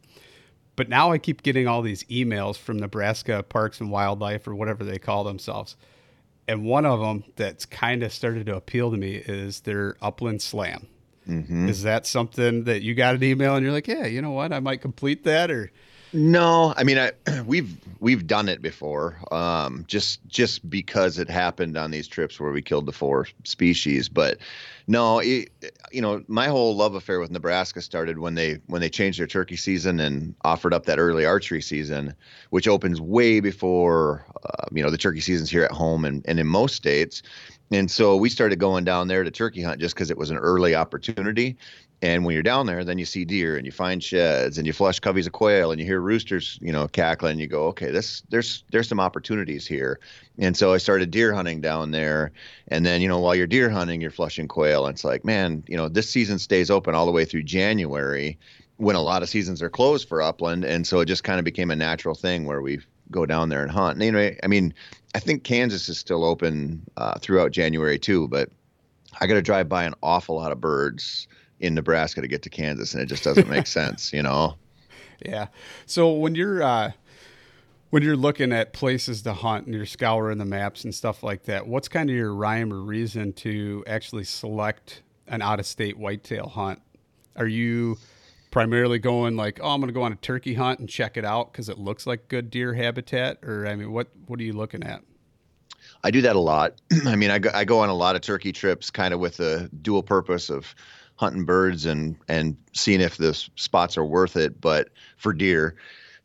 But 0.74 0.88
now 0.88 1.12
I 1.12 1.18
keep 1.18 1.42
getting 1.42 1.68
all 1.68 1.82
these 1.82 2.04
emails 2.04 2.56
from 2.56 2.78
Nebraska 2.78 3.42
Parks 3.42 3.80
and 3.80 3.90
Wildlife 3.90 4.48
or 4.48 4.54
whatever 4.54 4.84
they 4.84 4.98
call 4.98 5.22
themselves. 5.22 5.76
And 6.48 6.64
one 6.64 6.86
of 6.86 7.00
them 7.00 7.24
that's 7.36 7.66
kind 7.66 8.02
of 8.02 8.12
started 8.12 8.46
to 8.46 8.56
appeal 8.56 8.90
to 8.90 8.96
me 8.96 9.16
is 9.16 9.60
their 9.60 9.96
Upland 10.00 10.42
Slam. 10.42 10.88
Mm-hmm. 11.28 11.68
Is 11.68 11.82
that 11.82 12.06
something 12.06 12.64
that 12.64 12.82
you 12.82 12.94
got 12.94 13.14
an 13.14 13.22
email 13.22 13.54
and 13.54 13.64
you're 13.64 13.72
like, 13.72 13.88
yeah, 13.88 14.06
you 14.06 14.20
know 14.20 14.32
what, 14.32 14.52
I 14.52 14.60
might 14.60 14.80
complete 14.80 15.24
that 15.24 15.50
or 15.50 15.70
no, 16.14 16.74
I 16.76 16.84
mean, 16.84 16.98
I, 16.98 17.12
we've 17.46 17.74
we've 18.00 18.26
done 18.26 18.48
it 18.48 18.60
before, 18.60 19.18
um, 19.32 19.84
just 19.88 20.20
just 20.26 20.68
because 20.68 21.18
it 21.18 21.30
happened 21.30 21.76
on 21.76 21.90
these 21.90 22.06
trips 22.06 22.38
where 22.38 22.52
we 22.52 22.60
killed 22.60 22.86
the 22.86 22.92
four 22.92 23.28
species. 23.44 24.08
But 24.10 24.38
no, 24.86 25.20
it, 25.20 25.50
you 25.90 26.02
know, 26.02 26.22
my 26.28 26.48
whole 26.48 26.76
love 26.76 26.94
affair 26.94 27.18
with 27.18 27.30
Nebraska 27.30 27.80
started 27.80 28.18
when 28.18 28.34
they 28.34 28.58
when 28.66 28.82
they 28.82 28.90
changed 28.90 29.18
their 29.18 29.26
turkey 29.26 29.56
season 29.56 30.00
and 30.00 30.34
offered 30.44 30.74
up 30.74 30.84
that 30.84 30.98
early 30.98 31.24
archery 31.24 31.62
season, 31.62 32.14
which 32.50 32.68
opens 32.68 33.00
way 33.00 33.40
before 33.40 34.26
uh, 34.44 34.66
you 34.70 34.82
know 34.82 34.90
the 34.90 34.98
turkey 34.98 35.20
seasons 35.20 35.50
here 35.50 35.64
at 35.64 35.72
home 35.72 36.04
and 36.04 36.22
and 36.26 36.38
in 36.38 36.46
most 36.46 36.74
states. 36.74 37.22
And 37.72 37.90
so 37.90 38.16
we 38.16 38.28
started 38.28 38.58
going 38.58 38.84
down 38.84 39.08
there 39.08 39.24
to 39.24 39.30
turkey 39.30 39.62
hunt 39.62 39.80
just 39.80 39.94
because 39.94 40.10
it 40.10 40.18
was 40.18 40.30
an 40.30 40.36
early 40.36 40.74
opportunity. 40.74 41.56
And 42.02 42.24
when 42.24 42.34
you're 42.34 42.42
down 42.42 42.66
there, 42.66 42.84
then 42.84 42.98
you 42.98 43.04
see 43.04 43.24
deer 43.24 43.56
and 43.56 43.64
you 43.64 43.70
find 43.72 44.02
sheds 44.02 44.58
and 44.58 44.66
you 44.66 44.72
flush 44.72 45.00
coveys 45.00 45.26
of 45.26 45.32
quail 45.32 45.70
and 45.70 45.80
you 45.80 45.86
hear 45.86 46.00
roosters, 46.00 46.58
you 46.60 46.72
know, 46.72 46.88
cackling. 46.88 47.38
You 47.38 47.46
go, 47.46 47.68
okay, 47.68 47.90
this 47.90 48.22
there's 48.28 48.64
there's 48.72 48.88
some 48.88 49.00
opportunities 49.00 49.66
here. 49.66 50.00
And 50.36 50.56
so 50.56 50.72
I 50.74 50.78
started 50.78 51.10
deer 51.12 51.32
hunting 51.32 51.60
down 51.60 51.92
there. 51.92 52.32
And 52.68 52.84
then 52.84 53.00
you 53.00 53.08
know, 53.08 53.20
while 53.20 53.36
you're 53.36 53.46
deer 53.46 53.70
hunting, 53.70 54.00
you're 54.00 54.10
flushing 54.10 54.48
quail. 54.48 54.84
And 54.84 54.94
it's 54.94 55.04
like, 55.04 55.24
man, 55.24 55.62
you 55.68 55.76
know, 55.76 55.88
this 55.88 56.10
season 56.10 56.38
stays 56.40 56.70
open 56.70 56.94
all 56.94 57.06
the 57.06 57.12
way 57.12 57.24
through 57.24 57.44
January 57.44 58.36
when 58.78 58.96
a 58.96 59.02
lot 59.02 59.22
of 59.22 59.28
seasons 59.28 59.62
are 59.62 59.70
closed 59.70 60.08
for 60.08 60.20
upland. 60.20 60.64
And 60.64 60.84
so 60.86 61.00
it 61.00 61.06
just 61.06 61.22
kind 61.22 61.38
of 61.38 61.44
became 61.44 61.70
a 61.70 61.76
natural 61.76 62.16
thing 62.16 62.46
where 62.46 62.60
we 62.60 62.80
go 63.12 63.26
down 63.26 63.48
there 63.48 63.62
and 63.62 63.70
hunt. 63.70 63.94
And 63.94 64.02
anyway, 64.02 64.38
I 64.42 64.48
mean, 64.48 64.74
I 65.14 65.18
think 65.18 65.44
Kansas 65.44 65.88
is 65.88 65.98
still 65.98 66.24
open 66.24 66.82
uh, 66.96 67.18
throughout 67.18 67.50
January 67.52 67.98
too, 67.98 68.28
but 68.28 68.50
I 69.20 69.26
got 69.26 69.34
to 69.34 69.42
drive 69.42 69.68
by 69.68 69.84
an 69.84 69.94
awful 70.02 70.36
lot 70.36 70.52
of 70.52 70.60
birds 70.60 71.28
in 71.60 71.74
Nebraska 71.74 72.20
to 72.20 72.28
get 72.28 72.42
to 72.42 72.50
Kansas, 72.50 72.94
and 72.94 73.02
it 73.02 73.06
just 73.06 73.22
doesn't 73.22 73.48
make 73.48 73.66
sense, 73.78 74.12
you 74.12 74.22
know. 74.22 74.56
Yeah. 75.24 75.48
So 75.86 76.12
when 76.12 76.34
you're 76.34 76.62
uh, 76.62 76.92
when 77.90 78.02
you're 78.02 78.16
looking 78.16 78.52
at 78.52 78.72
places 78.72 79.22
to 79.22 79.34
hunt 79.34 79.66
and 79.66 79.74
you're 79.74 79.86
scouring 79.86 80.38
the 80.38 80.44
maps 80.44 80.84
and 80.84 80.94
stuff 80.94 81.22
like 81.22 81.44
that, 81.44 81.66
what's 81.66 81.88
kind 81.88 82.08
of 82.08 82.16
your 82.16 82.34
rhyme 82.34 82.72
or 82.72 82.80
reason 82.80 83.32
to 83.34 83.84
actually 83.86 84.24
select 84.24 85.02
an 85.28 85.42
out 85.42 85.60
of 85.60 85.66
state 85.66 85.98
whitetail 85.98 86.48
hunt? 86.48 86.80
Are 87.36 87.46
you 87.46 87.98
primarily 88.52 89.00
going 89.00 89.34
like, 89.36 89.58
oh, 89.60 89.70
I'm 89.70 89.80
going 89.80 89.88
to 89.88 89.94
go 89.94 90.02
on 90.02 90.12
a 90.12 90.16
turkey 90.16 90.54
hunt 90.54 90.78
and 90.78 90.88
check 90.88 91.16
it 91.16 91.24
out 91.24 91.52
because 91.52 91.68
it 91.68 91.78
looks 91.78 92.06
like 92.06 92.28
good 92.28 92.50
deer 92.50 92.74
habitat, 92.74 93.38
or 93.42 93.66
I 93.66 93.74
mean, 93.74 93.90
what 93.90 94.08
what 94.26 94.38
are 94.38 94.44
you 94.44 94.52
looking 94.52 94.84
at? 94.84 95.02
I 96.04 96.12
do 96.12 96.20
that 96.22 96.36
a 96.36 96.40
lot. 96.40 96.80
I 97.06 97.16
mean, 97.16 97.32
I 97.32 97.40
go, 97.40 97.50
I 97.52 97.64
go 97.64 97.80
on 97.80 97.88
a 97.88 97.94
lot 97.94 98.14
of 98.14 98.22
turkey 98.22 98.52
trips, 98.52 98.90
kind 98.90 99.12
of 99.12 99.18
with 99.18 99.38
the 99.38 99.68
dual 99.82 100.04
purpose 100.04 100.50
of 100.50 100.72
hunting 101.16 101.44
birds 101.44 101.86
and 101.86 102.16
and 102.28 102.56
seeing 102.72 103.00
if 103.00 103.16
the 103.16 103.32
spots 103.54 103.96
are 103.96 104.04
worth 104.04 104.36
it 104.36 104.60
but 104.60 104.88
for 105.16 105.32
deer 105.32 105.76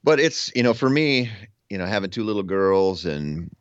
but 0.03 0.19
it's 0.19 0.51
you 0.55 0.63
know 0.63 0.73
for 0.73 0.89
me 0.89 1.29
you 1.69 1.77
know 1.77 1.85
having 1.85 2.09
two 2.09 2.23
little 2.23 2.41
girls 2.41 3.05
and 3.05 3.53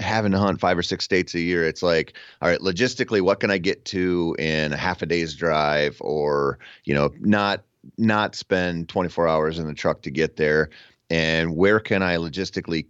having 0.00 0.32
to 0.32 0.38
hunt 0.38 0.60
five 0.60 0.78
or 0.78 0.82
six 0.82 1.04
states 1.04 1.34
a 1.34 1.40
year 1.40 1.66
it's 1.66 1.82
like 1.82 2.16
all 2.40 2.48
right 2.48 2.60
logistically 2.60 3.20
what 3.20 3.40
can 3.40 3.50
i 3.50 3.58
get 3.58 3.84
to 3.84 4.34
in 4.38 4.72
a 4.72 4.76
half 4.76 5.02
a 5.02 5.06
day's 5.06 5.34
drive 5.34 5.96
or 6.00 6.58
you 6.84 6.94
know 6.94 7.10
not 7.20 7.62
not 7.98 8.34
spend 8.34 8.88
24 8.88 9.28
hours 9.28 9.58
in 9.58 9.66
the 9.66 9.74
truck 9.74 10.02
to 10.02 10.10
get 10.10 10.36
there 10.36 10.70
and 11.10 11.56
where 11.56 11.80
can 11.80 12.02
I 12.02 12.16
logistically 12.16 12.86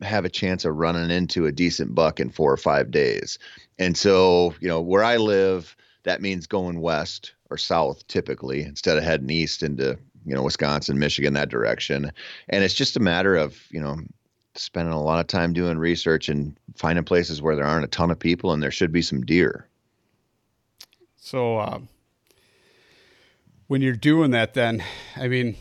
have 0.00 0.24
a 0.24 0.30
chance 0.30 0.64
of 0.64 0.76
running 0.76 1.10
into 1.10 1.46
a 1.46 1.52
decent 1.52 1.94
buck 1.94 2.18
in 2.18 2.30
four 2.30 2.52
or 2.52 2.56
five 2.56 2.90
days. 2.90 3.38
And 3.78 3.96
so, 3.96 4.54
you 4.60 4.68
know, 4.68 4.80
where 4.80 5.04
I 5.04 5.16
live, 5.16 5.76
that 6.04 6.20
means 6.20 6.46
going 6.46 6.80
west 6.80 7.34
or 7.50 7.56
south 7.56 8.06
typically 8.08 8.62
instead 8.62 8.98
of 8.98 9.04
heading 9.04 9.30
east 9.30 9.62
into, 9.62 9.98
you 10.24 10.34
know, 10.34 10.42
Wisconsin, 10.42 10.98
Michigan, 10.98 11.34
that 11.34 11.50
direction. 11.50 12.10
And 12.48 12.64
it's 12.64 12.74
just 12.74 12.96
a 12.96 13.00
matter 13.00 13.36
of, 13.36 13.60
you 13.70 13.80
know, 13.80 13.98
spending 14.54 14.92
a 14.92 15.02
lot 15.02 15.20
of 15.20 15.26
time 15.26 15.52
doing 15.52 15.78
research 15.78 16.28
and 16.28 16.56
finding 16.74 17.04
places 17.04 17.40
where 17.40 17.56
there 17.56 17.64
aren't 17.64 17.84
a 17.84 17.88
ton 17.88 18.10
of 18.10 18.18
people 18.18 18.52
and 18.52 18.62
there 18.62 18.70
should 18.70 18.92
be 18.92 19.02
some 19.02 19.22
deer. 19.22 19.68
So, 21.16 21.60
um, 21.60 21.88
when 23.72 23.80
you're 23.80 23.94
doing 23.94 24.32
that, 24.32 24.52
then, 24.52 24.84
I 25.16 25.28
mean, 25.28 25.56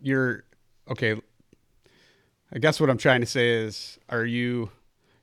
you're 0.00 0.44
okay. 0.88 1.20
I 2.52 2.58
guess 2.60 2.80
what 2.80 2.88
I'm 2.88 2.98
trying 2.98 3.20
to 3.20 3.26
say 3.26 3.50
is, 3.50 3.98
are 4.10 4.24
you 4.24 4.70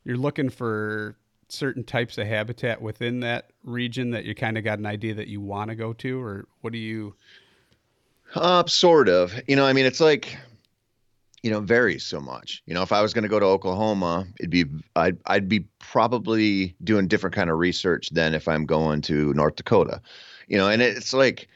you're 0.03 0.17
looking 0.17 0.50
for 0.50 1.15
certain 1.48 1.86
types 1.86 2.17
of 2.17 2.27
habitat 2.27 2.82
within 2.82 3.22
that 3.22 3.51
region 3.63 4.12
that 4.12 4.25
you 4.25 4.36
kind 4.36 4.58
of 4.58 4.65
got 4.65 4.79
an 4.79 4.86
idea 4.86 5.13
that 5.13 5.27
you 5.29 5.39
want 5.39 5.70
to 5.70 5.75
go 5.75 5.94
to, 5.94 6.22
or 6.22 6.46
what 6.60 6.74
do 6.74 6.77
you? 6.77 7.15
Uh, 8.36 8.65
sort 8.65 9.08
of. 9.08 9.34
You 9.48 9.56
know, 9.56 9.65
I 9.65 9.72
mean, 9.72 9.86
it's 9.86 10.01
like, 10.01 10.38
you 11.41 11.50
know, 11.50 11.62
varies 11.62 12.03
so 12.03 12.20
much. 12.20 12.63
You 12.65 12.74
know, 12.74 12.82
if 12.82 12.91
I 12.91 13.01
was 13.01 13.13
going 13.13 13.24
to 13.24 13.29
go 13.29 13.39
to 13.39 13.46
Oklahoma, 13.46 14.27
it'd 14.41 14.50
be 14.50 14.65
I'd 14.98 15.20
I'd 15.25 15.48
be 15.48 15.62
probably 15.79 16.75
doing 16.84 17.08
different 17.08 17.34
kind 17.34 17.50
of 17.50 17.58
research 17.58 18.10
than 18.10 18.34
if 18.34 18.50
I'm 18.50 18.65
going 18.65 19.00
to 19.03 19.34
North 19.36 19.56
Dakota. 19.56 20.01
You 20.50 20.58
know, 20.58 20.67
and 20.67 20.82
it's 20.82 21.13
like 21.13 21.48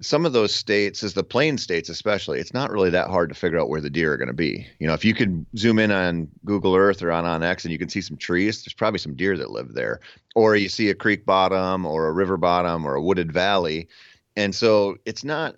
some 0.00 0.24
of 0.24 0.32
those 0.32 0.54
states, 0.54 1.02
as 1.02 1.14
the 1.14 1.24
plain 1.24 1.58
states 1.58 1.88
especially, 1.88 2.38
it's 2.38 2.54
not 2.54 2.70
really 2.70 2.90
that 2.90 3.08
hard 3.08 3.30
to 3.30 3.34
figure 3.34 3.58
out 3.58 3.68
where 3.68 3.80
the 3.80 3.90
deer 3.90 4.12
are 4.12 4.16
going 4.16 4.28
to 4.28 4.34
be. 4.34 4.66
You 4.78 4.86
know, 4.86 4.94
if 4.94 5.04
you 5.04 5.12
can 5.12 5.44
zoom 5.56 5.78
in 5.80 5.90
on 5.90 6.28
Google 6.44 6.76
Earth 6.76 7.02
or 7.02 7.10
on 7.10 7.24
onX 7.24 7.64
and 7.64 7.72
you 7.72 7.78
can 7.78 7.88
see 7.88 8.00
some 8.00 8.16
trees, 8.16 8.62
there's 8.62 8.74
probably 8.74 9.00
some 9.00 9.16
deer 9.16 9.36
that 9.36 9.50
live 9.50 9.74
there. 9.74 10.00
Or 10.36 10.54
you 10.54 10.68
see 10.68 10.88
a 10.88 10.94
creek 10.94 11.26
bottom 11.26 11.84
or 11.84 12.06
a 12.06 12.12
river 12.12 12.36
bottom 12.36 12.86
or 12.86 12.94
a 12.94 13.02
wooded 13.02 13.32
valley. 13.32 13.88
And 14.36 14.54
so 14.54 14.96
it's 15.04 15.24
not 15.24 15.56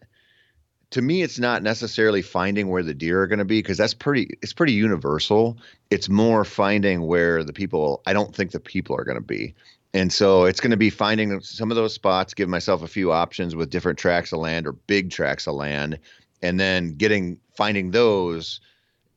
to 0.91 1.03
me 1.03 1.23
it's 1.23 1.39
not 1.39 1.63
necessarily 1.63 2.23
finding 2.23 2.69
where 2.69 2.83
the 2.83 2.95
deer 2.95 3.23
are 3.23 3.27
going 3.27 3.39
to 3.39 3.45
be 3.45 3.59
because 3.59 3.79
that's 3.79 3.95
pretty 3.95 4.39
it's 4.43 4.55
pretty 4.55 4.73
universal. 4.73 5.59
It's 5.91 6.09
more 6.09 6.47
finding 6.47 7.03
where 7.03 7.45
the 7.45 7.53
people 7.53 8.03
I 8.07 8.15
don't 8.15 8.35
think 8.35 8.53
the 8.53 8.61
people 8.61 8.97
are 8.97 9.05
going 9.05 9.19
to 9.19 9.23
be. 9.23 9.55
And 9.93 10.13
so 10.13 10.45
it's 10.45 10.61
going 10.61 10.71
to 10.71 10.77
be 10.77 10.91
finding 10.91 11.41
some 11.41 11.71
of 11.71 11.77
those 11.77 11.95
spots, 11.95 12.35
give 12.35 12.49
myself 12.49 12.83
a 12.83 12.89
few 12.89 13.11
options 13.11 13.57
with 13.57 13.71
different 13.71 13.99
tracts 13.99 14.33
of 14.33 14.39
land 14.39 14.67
or 14.67 14.73
big 14.73 15.11
tracts 15.11 15.49
of 15.49 15.55
land, 15.55 15.99
and 16.43 16.61
then 16.61 16.95
getting 16.95 17.39
finding 17.57 17.91
those 17.91 18.61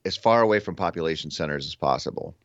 as 0.05 0.17
far 0.17 0.41
away 0.41 0.59
from 0.59 0.75
population 0.75 1.29
centers 1.29 1.67
as 1.67 1.75
possible. 1.75 2.35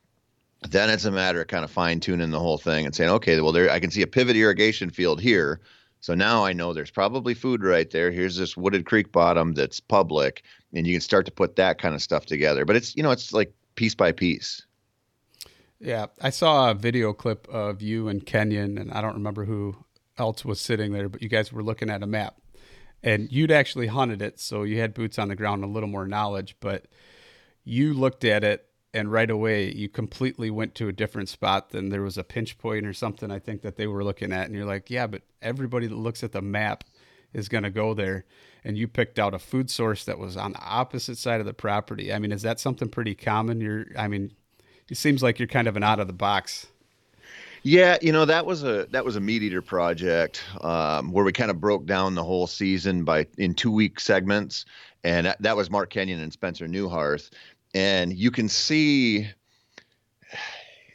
Then 0.68 0.90
it's 0.90 1.04
a 1.04 1.10
matter 1.10 1.40
of 1.40 1.46
kind 1.46 1.64
of 1.64 1.70
fine 1.70 2.00
tuning 2.00 2.30
the 2.30 2.40
whole 2.40 2.58
thing 2.58 2.84
and 2.84 2.94
saying, 2.94 3.10
okay, 3.10 3.40
well, 3.40 3.52
there 3.52 3.70
I 3.70 3.80
can 3.80 3.90
see 3.90 4.02
a 4.02 4.06
pivot 4.06 4.36
irrigation 4.36 4.90
field 4.90 5.20
here. 5.20 5.60
So 6.00 6.14
now 6.14 6.44
I 6.44 6.52
know 6.52 6.72
there's 6.72 6.90
probably 6.90 7.34
food 7.34 7.62
right 7.64 7.90
there. 7.90 8.10
Here's 8.10 8.36
this 8.36 8.56
wooded 8.56 8.86
creek 8.86 9.10
bottom 9.10 9.54
that's 9.54 9.80
public, 9.80 10.42
and 10.72 10.86
you 10.86 10.94
can 10.94 11.00
start 11.00 11.26
to 11.26 11.32
put 11.32 11.56
that 11.56 11.80
kind 11.80 11.94
of 11.94 12.02
stuff 12.02 12.26
together. 12.26 12.64
But 12.64 12.76
it's 12.76 12.94
you 12.94 13.02
know 13.02 13.10
it's 13.10 13.32
like 13.32 13.52
piece 13.74 13.94
by 13.94 14.12
piece. 14.12 14.64
Yeah, 15.80 16.06
I 16.20 16.30
saw 16.30 16.70
a 16.70 16.74
video 16.74 17.12
clip 17.12 17.46
of 17.48 17.82
you 17.82 18.08
and 18.08 18.24
Kenyon, 18.26 18.78
and 18.78 18.90
I 18.90 19.00
don't 19.00 19.14
remember 19.14 19.44
who 19.44 19.76
else 20.16 20.44
was 20.44 20.60
sitting 20.60 20.92
there, 20.92 21.08
but 21.08 21.22
you 21.22 21.28
guys 21.28 21.52
were 21.52 21.62
looking 21.62 21.88
at 21.88 22.02
a 22.02 22.06
map, 22.06 22.36
and 23.02 23.30
you'd 23.30 23.52
actually 23.52 23.86
hunted 23.86 24.20
it, 24.20 24.40
so 24.40 24.64
you 24.64 24.80
had 24.80 24.92
boots 24.92 25.18
on 25.18 25.28
the 25.28 25.36
ground, 25.36 25.62
a 25.62 25.68
little 25.68 25.88
more 25.88 26.06
knowledge. 26.06 26.56
But 26.58 26.86
you 27.62 27.94
looked 27.94 28.24
at 28.24 28.42
it, 28.42 28.66
and 28.92 29.12
right 29.12 29.30
away 29.30 29.72
you 29.72 29.88
completely 29.88 30.50
went 30.50 30.74
to 30.76 30.88
a 30.88 30.92
different 30.92 31.28
spot 31.28 31.70
than 31.70 31.90
there 31.90 32.02
was 32.02 32.18
a 32.18 32.24
pinch 32.24 32.58
point 32.58 32.84
or 32.84 32.92
something. 32.92 33.30
I 33.30 33.38
think 33.38 33.62
that 33.62 33.76
they 33.76 33.86
were 33.86 34.02
looking 34.02 34.32
at, 34.32 34.46
and 34.46 34.56
you're 34.56 34.64
like, 34.64 34.90
yeah, 34.90 35.06
but 35.06 35.22
everybody 35.40 35.86
that 35.86 35.94
looks 35.94 36.24
at 36.24 36.32
the 36.32 36.42
map 36.42 36.82
is 37.32 37.48
going 37.48 37.64
to 37.64 37.70
go 37.70 37.94
there 37.94 38.24
and 38.64 38.76
you 38.76 38.88
picked 38.88 39.18
out 39.18 39.34
a 39.34 39.38
food 39.38 39.70
source 39.70 40.04
that 40.04 40.18
was 40.18 40.36
on 40.36 40.52
the 40.52 40.62
opposite 40.62 41.18
side 41.18 41.40
of 41.40 41.46
the 41.46 41.52
property 41.52 42.12
i 42.12 42.18
mean 42.18 42.32
is 42.32 42.40
that 42.40 42.58
something 42.58 42.88
pretty 42.88 43.14
common 43.14 43.60
you're 43.60 43.86
i 43.98 44.08
mean 44.08 44.32
it 44.90 44.96
seems 44.96 45.22
like 45.22 45.38
you're 45.38 45.48
kind 45.48 45.68
of 45.68 45.76
an 45.76 45.82
out 45.82 46.00
of 46.00 46.06
the 46.06 46.12
box. 46.12 46.66
Yeah, 47.62 47.98
you 48.00 48.12
know 48.12 48.24
that 48.24 48.46
was 48.46 48.62
a 48.62 48.86
that 48.90 49.04
was 49.04 49.16
a 49.16 49.20
MeatEater 49.20 49.64
project 49.64 50.42
um, 50.62 51.12
where 51.12 51.24
we 51.24 51.32
kind 51.32 51.50
of 51.50 51.60
broke 51.60 51.86
down 51.86 52.14
the 52.14 52.24
whole 52.24 52.46
season 52.46 53.04
by 53.04 53.26
in 53.36 53.54
two 53.54 53.70
week 53.70 54.00
segments, 54.00 54.64
and 55.04 55.26
that, 55.26 55.42
that 55.42 55.56
was 55.56 55.70
Mark 55.70 55.90
Kenyon 55.90 56.20
and 56.20 56.32
Spencer 56.32 56.66
Neuharth, 56.66 57.30
and 57.74 58.12
you 58.12 58.30
can 58.30 58.48
see. 58.48 59.28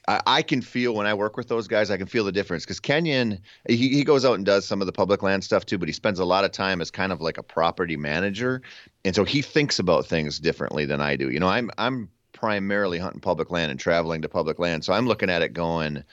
I, 0.05 0.21
I 0.25 0.41
can 0.41 0.61
feel 0.61 0.95
when 0.95 1.07
I 1.07 1.13
work 1.13 1.37
with 1.37 1.47
those 1.47 1.65
guys, 1.65 1.89
I 1.89 1.95
can 1.95 2.07
feel 2.07 2.25
the 2.25 2.31
difference 2.31 2.65
because 2.65 2.81
Kenyon, 2.81 3.39
he, 3.69 3.87
he 3.87 4.03
goes 4.03 4.25
out 4.25 4.33
and 4.33 4.45
does 4.45 4.65
some 4.65 4.81
of 4.81 4.85
the 4.85 4.91
public 4.91 5.23
land 5.23 5.45
stuff 5.45 5.65
too, 5.65 5.77
but 5.77 5.87
he 5.87 5.93
spends 5.93 6.19
a 6.19 6.25
lot 6.25 6.43
of 6.43 6.51
time 6.51 6.81
as 6.81 6.91
kind 6.91 7.13
of 7.13 7.21
like 7.21 7.37
a 7.37 7.43
property 7.43 7.95
manager, 7.95 8.61
and 9.05 9.15
so 9.15 9.23
he 9.23 9.41
thinks 9.41 9.79
about 9.79 10.05
things 10.05 10.39
differently 10.39 10.85
than 10.85 11.01
I 11.01 11.15
do. 11.15 11.29
You 11.29 11.39
know, 11.39 11.47
I'm 11.47 11.71
I'm 11.77 12.09
primarily 12.43 12.99
hunting 12.99 13.21
public 13.21 13.51
land 13.51 13.71
and 13.71 13.79
traveling 13.79 14.21
to 14.21 14.27
public 14.27 14.59
land. 14.59 14.83
So 14.83 14.91
I'm 14.91 15.07
looking 15.07 15.29
at 15.29 15.41
it 15.41 15.53
going, 15.53 16.03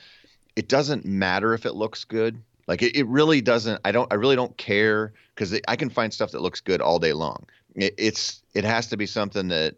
it 0.54 0.68
doesn't 0.68 1.04
matter 1.04 1.54
if 1.54 1.66
it 1.66 1.74
looks 1.74 2.04
good. 2.04 2.40
Like 2.68 2.82
it, 2.82 2.94
it 2.94 3.04
really 3.08 3.40
doesn't. 3.40 3.80
I 3.84 3.90
don't. 3.90 4.06
I 4.12 4.14
really 4.14 4.36
don't 4.36 4.56
care 4.56 5.12
because 5.34 5.58
I 5.66 5.74
can 5.74 5.90
find 5.90 6.14
stuff 6.14 6.30
that 6.30 6.40
looks 6.40 6.60
good 6.60 6.80
all 6.80 7.00
day 7.00 7.14
long. 7.14 7.46
It, 7.74 7.96
it's 7.98 8.42
it 8.54 8.62
has 8.62 8.86
to 8.90 8.96
be 8.96 9.06
something 9.06 9.48
that 9.48 9.74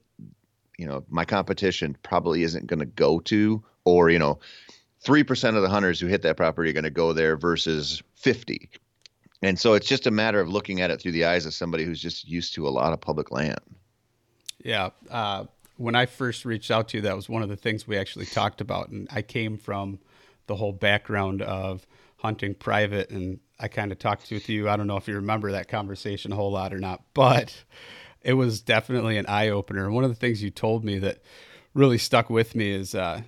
you 0.77 0.87
know 0.87 1.03
my 1.09 1.25
competition 1.25 1.97
probably 2.03 2.43
isn't 2.43 2.67
going 2.67 2.81
to 2.81 2.87
go 2.87 3.19
to, 3.21 3.65
or 3.87 4.11
you 4.11 4.19
know, 4.19 4.39
three 5.01 5.25
percent 5.25 5.57
of 5.57 5.63
the 5.63 5.71
hunters 5.71 5.99
who 5.99 6.07
hit 6.07 6.21
that 6.21 6.37
property 6.37 6.69
are 6.69 6.75
going 6.75 6.85
to 6.85 6.91
go 6.91 7.15
there 7.15 7.39
versus 7.39 8.03
fifty. 8.15 8.69
And 9.41 9.59
so 9.59 9.73
it's 9.73 9.89
just 9.89 10.07
a 10.07 10.11
matter 10.11 10.39
of 10.39 10.51
looking 10.51 10.83
at 10.83 10.91
it 10.91 11.01
through 11.01 11.13
the 11.13 11.25
eyes 11.25 11.47
of 11.47 11.55
somebody 11.55 11.85
who's 11.85 12.03
just 12.03 12.29
used 12.29 12.53
to 12.57 12.69
a 12.69 12.71
lot 12.71 12.93
of 12.93 13.01
public 13.01 13.31
land. 13.31 13.59
Yeah. 14.63 14.91
Uh, 15.11 15.47
when 15.83 15.97
I 15.97 16.07
first 16.07 16.45
reached 16.45 16.71
out 16.71 16.89
to 16.91 16.99
you, 16.99 17.03
that 17.03 17.17
was 17.17 17.29
one 17.29 17.43
of 17.43 17.49
the 17.49 17.57
things 17.57 17.89
we 17.89 17.99
actually 17.99 18.27
talked 18.27 18.61
about. 18.61 18.91
And 18.91 19.09
I 19.11 19.21
came 19.21 19.59
from 19.59 19.99
the 20.47 20.55
whole 20.55 20.73
background 20.73 21.43
of 21.43 21.85
hunting 22.19 22.55
private, 22.55 23.11
and 23.11 23.41
I 23.59 23.67
kind 23.67 23.91
of 23.91 23.99
talked 23.99 24.31
with 24.31 24.49
you. 24.49 24.69
I 24.69 24.77
don't 24.77 24.87
know 24.87 24.97
if 24.97 25.09
you 25.09 25.17
remember 25.17 25.51
that 25.51 25.67
conversation 25.67 26.31
a 26.31 26.37
whole 26.37 26.53
lot 26.53 26.73
or 26.73 26.79
not, 26.79 27.03
but 27.15 27.65
it 28.21 28.35
was 28.35 28.61
definitely 28.61 29.19
an 29.19 29.27
eye 29.27 29.49
opener. 29.49 29.91
One 29.91 30.05
of 30.05 30.11
the 30.11 30.17
things 30.17 30.41
you 30.41 30.51
told 30.51 30.85
me 30.85 31.01
that 31.01 31.19
really 31.75 31.99
stuck 31.99 32.31
with 32.31 32.55
me 32.55 32.71
is 32.71 32.95
uh, 32.95 33.23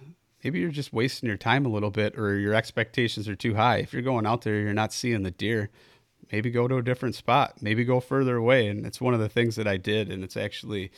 maybe 0.45 0.61
you're 0.61 0.71
just 0.71 0.93
wasting 0.93 1.27
your 1.27 1.37
time 1.37 1.67
a 1.67 1.71
little 1.71 1.91
bit, 1.91 2.17
or 2.17 2.39
your 2.39 2.55
expectations 2.55 3.29
are 3.29 3.35
too 3.35 3.55
high. 3.55 3.79
If 3.79 3.93
you're 3.93 4.03
going 4.03 4.27
out 4.27 4.43
there, 4.43 4.61
you're 4.61 4.73
not 4.73 4.93
seeing 4.93 5.25
the 5.25 5.33
deer. 5.33 5.71
Maybe 6.31 6.53
go 6.53 6.69
to 6.69 6.77
a 6.77 6.83
different 6.83 7.17
spot. 7.17 7.57
Maybe 7.61 7.85
go 7.85 7.99
further 7.99 8.37
away. 8.37 8.69
And 8.69 8.87
it's 8.87 9.01
one 9.01 9.13
of 9.13 9.21
the 9.21 9.29
things 9.29 9.57
that 9.57 9.67
I 9.67 9.77
did, 9.77 10.13
and 10.13 10.23
it's 10.23 10.37
actually 10.37 10.93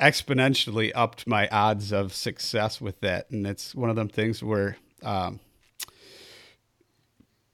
exponentially 0.00 0.92
upped 0.94 1.26
my 1.26 1.48
odds 1.48 1.92
of 1.92 2.12
success 2.12 2.80
with 2.80 3.00
that. 3.00 3.30
And 3.30 3.46
it's 3.46 3.74
one 3.74 3.90
of 3.90 3.96
them 3.96 4.08
things 4.08 4.42
where, 4.42 4.76
um, 5.02 5.40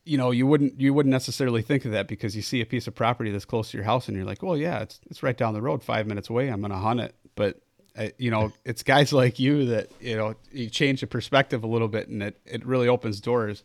you 0.04 0.16
know, 0.18 0.30
you 0.30 0.46
wouldn't 0.46 0.80
you 0.80 0.92
wouldn't 0.94 1.10
necessarily 1.10 1.62
think 1.62 1.84
of 1.84 1.92
that 1.92 2.08
because 2.08 2.34
you 2.34 2.42
see 2.42 2.60
a 2.60 2.66
piece 2.66 2.86
of 2.86 2.94
property 2.94 3.30
that's 3.30 3.44
close 3.44 3.70
to 3.70 3.76
your 3.76 3.84
house 3.84 4.08
and 4.08 4.16
you're 4.16 4.26
like, 4.26 4.42
well, 4.42 4.56
yeah, 4.56 4.80
it's 4.80 5.00
it's 5.10 5.22
right 5.22 5.36
down 5.36 5.54
the 5.54 5.62
road, 5.62 5.82
five 5.82 6.06
minutes 6.06 6.30
away. 6.30 6.48
I'm 6.48 6.62
to 6.62 6.76
hunt 6.76 7.00
it. 7.00 7.14
But 7.34 7.60
uh, 7.96 8.08
you 8.18 8.30
know, 8.30 8.52
it's 8.64 8.82
guys 8.82 9.12
like 9.12 9.38
you 9.38 9.66
that 9.66 9.90
you 10.00 10.16
know 10.16 10.34
you 10.52 10.70
change 10.70 11.00
the 11.00 11.06
perspective 11.06 11.62
a 11.62 11.68
little 11.68 11.88
bit, 11.88 12.08
and 12.08 12.22
it 12.22 12.40
it 12.44 12.64
really 12.64 12.88
opens 12.88 13.20
doors. 13.20 13.62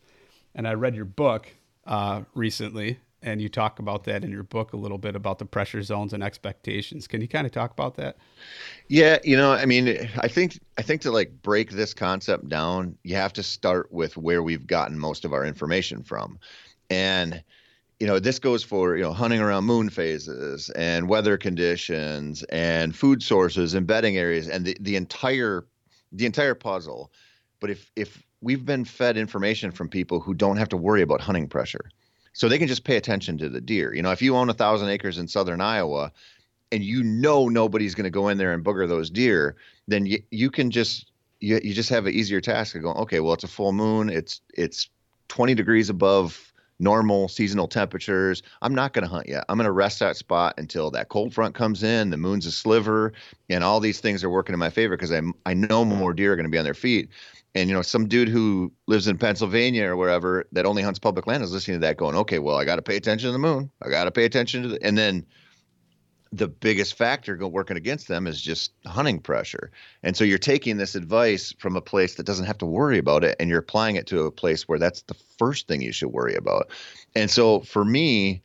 And 0.53 0.67
I 0.67 0.73
read 0.73 0.95
your 0.95 1.05
book 1.05 1.47
uh, 1.85 2.23
recently, 2.33 2.99
and 3.25 3.41
you 3.41 3.49
talk 3.49 3.79
about 3.79 4.03
that 4.05 4.23
in 4.23 4.31
your 4.31 4.43
book 4.43 4.73
a 4.73 4.77
little 4.77 4.99
bit 4.99 5.15
about 5.15 5.39
the 5.39 5.45
pressure 5.45 5.81
zones 5.81 6.13
and 6.13 6.23
expectations. 6.23 7.07
Can 7.07 7.19
you 7.19 7.27
kind 7.27 7.45
of 7.45 7.51
talk 7.51 7.71
about 7.71 7.95
that? 7.95 8.17
Yeah, 8.87 9.17
you 9.23 9.35
know, 9.35 9.51
I 9.51 9.65
mean, 9.65 10.09
I 10.19 10.27
think 10.27 10.59
I 10.77 10.83
think 10.83 11.01
to 11.01 11.11
like 11.11 11.41
break 11.41 11.71
this 11.71 11.93
concept 11.93 12.47
down, 12.47 12.97
you 13.03 13.15
have 13.15 13.33
to 13.33 13.43
start 13.43 13.91
with 13.91 14.15
where 14.15 14.43
we've 14.43 14.67
gotten 14.67 14.97
most 14.99 15.25
of 15.25 15.33
our 15.33 15.43
information 15.43 16.03
from. 16.03 16.39
And 16.89 17.43
you 17.99 18.07
know, 18.07 18.19
this 18.19 18.39
goes 18.39 18.63
for, 18.63 18.95
you 18.97 19.03
know, 19.03 19.13
hunting 19.13 19.39
around 19.39 19.63
moon 19.63 19.89
phases 19.89 20.69
and 20.71 21.07
weather 21.07 21.37
conditions 21.37 22.43
and 22.43 22.95
food 22.95 23.23
sources 23.23 23.73
and 23.73 23.87
bedding 23.87 24.17
areas 24.17 24.49
and 24.49 24.65
the, 24.65 24.77
the 24.81 24.95
entire 24.95 25.65
the 26.11 26.25
entire 26.25 26.55
puzzle. 26.55 27.11
But 27.59 27.71
if 27.71 27.91
if 27.95 28.21
we've 28.41 28.65
been 28.65 28.85
fed 28.85 29.17
information 29.17 29.71
from 29.71 29.89
people 29.89 30.19
who 30.19 30.33
don't 30.33 30.57
have 30.57 30.69
to 30.69 30.77
worry 30.77 31.01
about 31.01 31.21
hunting 31.21 31.47
pressure, 31.47 31.89
so 32.35 32.49
they 32.49 32.57
can 32.57 32.67
just 32.67 32.83
pay 32.83 32.97
attention 32.97 33.37
to 33.37 33.47
the 33.47 33.61
deer. 33.61 33.95
You 33.95 34.01
know, 34.01 34.11
if 34.11 34.21
you 34.21 34.35
own 34.35 34.49
a 34.49 34.53
thousand 34.53 34.89
acres 34.89 35.17
in 35.17 35.27
southern 35.27 35.61
Iowa 35.61 36.11
and 36.69 36.83
you 36.83 37.01
know 37.01 37.47
nobody's 37.47 37.95
going 37.95 38.03
to 38.03 38.09
go 38.09 38.27
in 38.27 38.37
there 38.37 38.53
and 38.53 38.63
booger 38.63 38.87
those 38.87 39.09
deer, 39.09 39.55
then 39.87 40.05
you, 40.05 40.21
you 40.31 40.51
can 40.51 40.69
just 40.69 41.11
you, 41.39 41.61
you 41.63 41.73
just 41.73 41.89
have 41.89 42.05
an 42.05 42.13
easier 42.13 42.41
task 42.41 42.75
of 42.75 42.81
going, 42.81 42.97
okay, 42.97 43.21
well 43.21 43.33
it's 43.33 43.45
a 43.45 43.47
full 43.47 43.71
moon, 43.71 44.09
it's 44.09 44.41
it's 44.53 44.89
20 45.29 45.55
degrees 45.55 45.89
above 45.89 46.53
normal 46.79 47.27
seasonal 47.27 47.67
temperatures, 47.67 48.43
I'm 48.61 48.75
not 48.75 48.93
going 48.93 49.03
to 49.03 49.09
hunt 49.09 49.27
yet. 49.29 49.45
I'm 49.47 49.57
going 49.57 49.65
to 49.65 49.71
rest 49.71 49.99
that 49.99 50.17
spot 50.17 50.55
until 50.57 50.91
that 50.91 51.09
cold 51.09 51.33
front 51.33 51.55
comes 51.55 51.83
in, 51.83 52.09
the 52.09 52.17
moon's 52.17 52.45
a 52.45 52.51
sliver, 52.51 53.13
and 53.49 53.63
all 53.63 53.79
these 53.79 53.99
things 53.99 54.23
are 54.23 54.29
working 54.29 54.53
in 54.53 54.59
my 54.59 54.69
favor 54.69 54.95
because 54.95 55.11
I 55.11 55.21
I 55.45 55.53
know 55.53 55.85
more 55.85 56.13
deer 56.13 56.33
are 56.33 56.35
going 56.35 56.45
to 56.45 56.51
be 56.51 56.57
on 56.57 56.65
their 56.65 56.73
feet. 56.73 57.09
And 57.53 57.69
you 57.69 57.75
know, 57.75 57.81
some 57.81 58.07
dude 58.07 58.27
who 58.27 58.71
lives 58.87 59.07
in 59.07 59.17
Pennsylvania 59.17 59.85
or 59.85 59.95
wherever 59.95 60.45
that 60.51 60.65
only 60.65 60.83
hunts 60.83 60.99
public 60.99 61.25
land 61.25 61.43
is 61.43 61.53
listening 61.53 61.79
to 61.79 61.87
that, 61.87 61.97
going, 61.97 62.15
"Okay, 62.15 62.39
well, 62.39 62.57
I 62.57 62.65
got 62.65 62.75
to 62.75 62.81
pay 62.81 62.97
attention 62.97 63.29
to 63.29 63.31
the 63.31 63.39
moon. 63.39 63.71
I 63.81 63.89
got 63.89 64.03
to 64.03 64.11
pay 64.11 64.25
attention 64.25 64.63
to 64.63 64.67
the," 64.67 64.83
and 64.83 64.97
then 64.97 65.25
the 66.35 66.47
biggest 66.47 66.97
factor 66.97 67.35
working 67.47 67.77
against 67.77 68.07
them 68.07 68.27
is 68.27 68.41
just 68.41 68.73
hunting 68.85 69.19
pressure. 69.19 69.71
And 70.03 70.17
so 70.17 70.23
you're 70.23 70.37
taking 70.37 70.77
this 70.77 70.95
advice 70.95 71.53
from 71.59 71.75
a 71.75 71.81
place 71.81 72.15
that 72.15 72.25
doesn't 72.25 72.45
have 72.45 72.57
to 72.59 72.65
worry 72.65 72.97
about 72.97 73.23
it 73.23 73.35
and 73.39 73.49
you're 73.49 73.59
applying 73.59 73.95
it 73.95 74.07
to 74.07 74.23
a 74.23 74.31
place 74.31 74.67
where 74.67 74.79
that's 74.79 75.01
the 75.03 75.15
first 75.37 75.67
thing 75.67 75.81
you 75.81 75.91
should 75.91 76.09
worry 76.09 76.35
about. 76.35 76.69
And 77.15 77.31
so 77.31 77.61
for 77.61 77.85
me, 77.85 78.41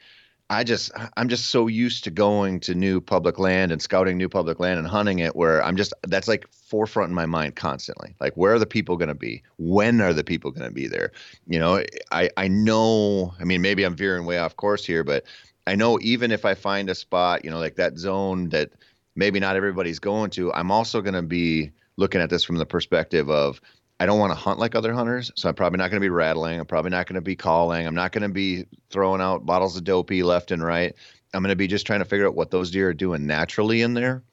I 0.50 0.64
just 0.64 0.90
I'm 1.16 1.28
just 1.28 1.47
so 1.47 1.68
used 1.68 2.02
to 2.04 2.11
going 2.11 2.59
to 2.61 2.75
new 2.75 3.00
public 3.00 3.38
land 3.38 3.70
and 3.70 3.80
scouting 3.80 4.18
new 4.18 4.28
public 4.28 4.59
land 4.59 4.80
and 4.80 4.88
hunting 4.88 5.20
it 5.20 5.37
where 5.37 5.62
I'm 5.62 5.76
just 5.76 5.94
that's 6.09 6.26
like 6.26 6.44
forefront 6.50 7.09
in 7.09 7.14
my 7.14 7.26
mind 7.26 7.54
constantly. 7.54 8.16
Like 8.20 8.37
where 8.37 8.54
are 8.54 8.59
the 8.59 8.66
people 8.66 8.97
going 8.97 9.09
to 9.09 9.14
be? 9.14 9.44
When 9.59 10.00
are 10.00 10.12
the 10.12 10.25
people 10.25 10.50
going 10.50 10.68
to 10.68 10.75
be 10.75 10.88
there? 10.88 11.12
You 11.47 11.61
know, 11.61 11.85
I 12.11 12.30
I 12.37 12.49
know, 12.49 13.32
I 13.38 13.44
mean 13.44 13.62
maybe 13.62 13.85
I'm 13.85 13.94
veering 13.94 14.26
way 14.26 14.38
off 14.38 14.56
course 14.56 14.85
here, 14.85 15.04
but 15.04 15.25
I 15.71 15.77
know 15.77 16.00
even 16.03 16.33
if 16.33 16.45
I 16.45 16.55
find 16.55 16.91
a 16.91 16.97
spot, 16.97 17.45
you 17.45 17.50
know, 17.53 17.61
like 17.61 17.77
that 17.77 17.97
zone 17.97 18.49
that 18.49 18.73
maybe 19.15 19.39
not 19.39 19.55
everybody's 19.55 20.00
going 20.00 20.31
to, 20.31 20.53
I'm 20.53 20.73
also 20.73 21.00
going 21.00 21.15
to 21.15 21.23
be 21.23 21.71
looking 21.97 22.21
at 22.21 22.29
this 22.29 22.43
from 22.43 22.57
the 22.57 22.67
perspective 22.67 23.31
of 23.31 23.61
I 24.00 24.07
don't 24.07 24.19
want 24.19 24.33
to 24.33 24.35
hunt 24.35 24.59
like 24.59 24.75
other 24.75 24.93
hunters, 24.93 25.31
so 25.37 25.49
I'm 25.49 25.55
probably 25.55 25.77
not 25.77 25.91
going 25.91 26.00
to 26.00 26.05
be 26.05 26.09
rattling. 26.09 26.59
I'm 26.59 26.67
probably 26.67 26.91
not 26.91 27.07
going 27.07 27.15
to 27.15 27.21
be 27.21 27.37
calling. 27.37 27.87
I'm 27.87 27.95
not 27.95 28.11
going 28.11 28.25
to 28.25 28.29
be 28.29 28.67
throwing 28.91 29.21
out 29.21 29.47
bottles 29.47 29.77
of 29.77 29.85
doe 29.85 30.03
pee 30.03 30.25
left 30.25 30.50
and 30.50 30.61
right. 30.61 30.93
I'm 31.33 31.41
going 31.41 31.50
to 31.50 31.57
be 31.57 31.69
just 31.69 31.87
trying 31.87 32.00
to 32.00 32.05
figure 32.05 32.27
out 32.27 32.35
what 32.35 32.50
those 32.50 32.73
deer 32.73 32.89
are 32.89 32.95
doing 32.95 33.29
naturally 33.29 33.81
in 33.81 33.95
there, 33.95 34.25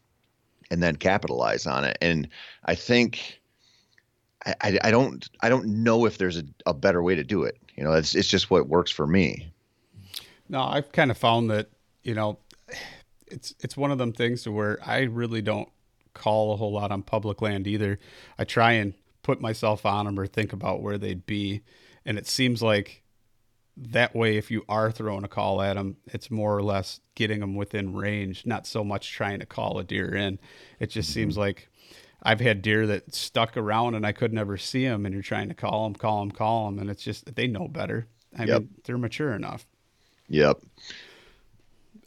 and 0.71 0.81
then 0.81 0.95
capitalize 0.95 1.67
on 1.67 1.83
it. 1.83 1.99
And 2.01 2.29
I 2.65 2.73
think 2.73 3.39
I, 4.43 4.79
I, 4.83 4.89
don't 4.89 5.29
I 5.41 5.49
don't 5.49 5.83
know 5.83 6.07
if 6.07 6.17
there's 6.17 6.37
a, 6.37 6.45
a 6.65 6.73
better 6.73 7.03
way 7.03 7.13
to 7.13 7.23
do 7.23 7.43
it. 7.43 7.59
You 7.75 7.83
know, 7.83 7.93
it's 7.93 8.15
it's 8.15 8.27
just 8.27 8.49
what 8.49 8.67
works 8.67 8.89
for 8.89 9.05
me. 9.05 9.51
No, 10.49 10.61
I've 10.61 10.91
kind 10.91 11.11
of 11.11 11.17
found 11.17 11.49
that 11.49 11.69
you 12.03 12.13
know, 12.13 12.39
it's 13.27 13.53
it's 13.59 13.75
one 13.75 13.91
of 13.91 13.97
them 13.97 14.13
things 14.13 14.43
to 14.43 14.51
where 14.51 14.79
I 14.85 15.01
really 15.01 15.41
don't 15.41 15.69
call 16.13 16.53
a 16.53 16.57
whole 16.57 16.71
lot 16.71 16.91
on 16.91 17.03
public 17.03 17.41
land 17.41 17.67
either. 17.67 17.99
I 18.39 18.45
try 18.45 18.73
and 18.73 18.93
put 19.23 19.41
myself 19.41 19.85
on 19.85 20.05
them 20.05 20.19
or 20.19 20.25
think 20.25 20.53
about 20.53 20.81
where 20.81 20.97
they'd 20.97 21.25
be, 21.25 21.61
and 22.05 22.17
it 22.17 22.27
seems 22.27 22.61
like 22.63 23.03
that 23.75 24.15
way 24.15 24.37
if 24.37 24.49
you 24.49 24.63
are 24.67 24.91
throwing 24.91 25.23
a 25.23 25.27
call 25.27 25.61
at 25.61 25.75
them 25.75 25.97
it's 26.07 26.31
more 26.31 26.57
or 26.57 26.63
less 26.63 26.99
getting 27.13 27.41
them 27.41 27.55
within 27.55 27.93
range 27.93 28.43
not 28.45 28.65
so 28.65 28.83
much 28.83 29.11
trying 29.11 29.39
to 29.39 29.45
call 29.45 29.77
a 29.77 29.83
deer 29.83 30.15
in 30.15 30.39
it 30.79 30.87
just 30.87 31.09
mm-hmm. 31.09 31.13
seems 31.13 31.37
like 31.37 31.69
i've 32.23 32.39
had 32.39 32.63
deer 32.63 32.87
that 32.87 33.13
stuck 33.13 33.55
around 33.55 33.93
and 33.93 34.03
i 34.03 34.11
could 34.11 34.33
never 34.33 34.57
see 34.57 34.83
them 34.83 35.05
and 35.05 35.13
you're 35.13 35.21
trying 35.21 35.47
to 35.47 35.53
call 35.53 35.83
them 35.83 35.93
call 35.93 36.21
them 36.21 36.31
call 36.31 36.65
them 36.65 36.79
and 36.79 36.89
it's 36.89 37.03
just 37.03 37.35
they 37.35 37.45
know 37.45 37.67
better 37.67 38.07
i 38.37 38.45
yep. 38.45 38.61
mean 38.61 38.69
they're 38.83 38.97
mature 38.97 39.33
enough 39.33 39.67
Yep. 40.29 40.61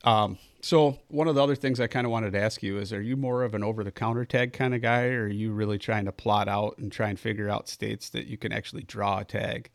Um, 0.05 0.39
so 0.63 0.99
one 1.09 1.29
of 1.29 1.35
the 1.35 1.43
other 1.43 1.57
things 1.57 1.81
I 1.81 1.87
kind 1.87 2.07
of 2.07 2.11
wanted 2.11 2.33
to 2.33 2.41
ask 2.41 2.63
you 2.63 2.79
is, 2.79 2.93
are 2.93 3.01
you 3.01 3.17
more 3.17 3.43
of 3.43 3.55
an 3.55 3.65
over-the-counter 3.65 4.27
tag 4.27 4.53
kind 4.53 4.75
of 4.75 4.83
guy, 4.83 5.07
or 5.09 5.25
are 5.25 5.29
you 5.29 5.53
really 5.53 5.79
trying 5.79 6.05
to 6.05 6.13
plot 6.13 6.49
out 6.49 6.79
and 6.79 6.93
try 6.93 7.09
and 7.09 7.19
figure 7.19 7.49
out 7.49 7.69
states 7.69 8.11
that 8.11 8.27
you 8.27 8.37
can 8.37 8.53
actually 8.53 8.83
draw 8.83 9.21
a 9.21 9.25
tag? 9.25 9.71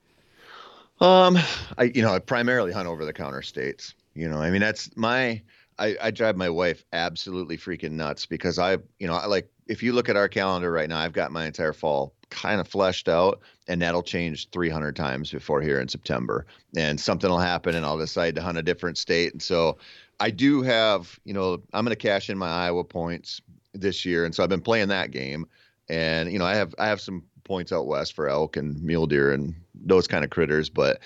Um, 1.01 1.37
I 1.77 1.83
you 1.93 2.01
know 2.01 2.13
I 2.13 2.19
primarily 2.19 2.71
hunt 2.71 2.87
over-the-counter 2.87 3.41
states. 3.41 3.93
You 4.13 4.29
know, 4.29 4.37
I 4.37 4.49
mean 4.49 4.61
that's 4.61 4.95
my 4.95 5.41
I, 5.77 5.97
I 6.01 6.11
drive 6.11 6.37
my 6.37 6.49
wife 6.49 6.85
absolutely 6.93 7.57
freaking 7.57 7.91
nuts 7.91 8.25
because 8.25 8.57
I 8.59 8.77
you 8.99 9.07
know 9.07 9.13
I 9.13 9.25
like 9.25 9.49
if 9.67 9.83
you 9.83 9.93
look 9.93 10.07
at 10.07 10.15
our 10.15 10.29
calendar 10.29 10.71
right 10.71 10.87
now, 10.87 10.99
I've 10.99 11.13
got 11.13 11.31
my 11.31 11.45
entire 11.45 11.73
fall 11.73 12.13
kind 12.29 12.61
of 12.61 12.67
fleshed 12.67 13.09
out, 13.09 13.41
and 13.67 13.81
that'll 13.81 14.03
change 14.03 14.49
300 14.49 14.95
times 14.95 15.31
before 15.31 15.61
here 15.61 15.79
in 15.79 15.87
September. 15.87 16.45
And 16.77 16.99
something 16.99 17.29
will 17.29 17.39
happen, 17.39 17.75
and 17.75 17.85
I'll 17.85 17.97
decide 17.97 18.35
to 18.35 18.41
hunt 18.41 18.57
a 18.57 18.63
different 18.63 18.97
state. 18.97 19.33
And 19.33 19.41
so 19.41 19.77
I 20.19 20.29
do 20.29 20.61
have, 20.61 21.19
you 21.23 21.33
know, 21.33 21.61
I'm 21.73 21.85
going 21.85 21.95
to 21.95 21.95
cash 21.95 22.29
in 22.29 22.37
my 22.37 22.49
Iowa 22.49 22.83
points 22.83 23.41
this 23.73 24.05
year, 24.05 24.25
and 24.25 24.33
so 24.33 24.43
I've 24.43 24.49
been 24.49 24.61
playing 24.61 24.89
that 24.89 25.11
game. 25.11 25.47
And 25.89 26.31
you 26.31 26.39
know, 26.39 26.45
I 26.45 26.55
have 26.55 26.73
I 26.79 26.87
have 26.87 27.01
some 27.01 27.23
points 27.43 27.71
out 27.71 27.85
west 27.85 28.13
for 28.13 28.27
elk 28.27 28.57
and 28.57 28.81
mule 28.81 29.05
deer 29.05 29.31
and 29.31 29.55
those 29.73 30.07
kind 30.07 30.23
of 30.23 30.31
critters, 30.31 30.69
but 30.69 30.99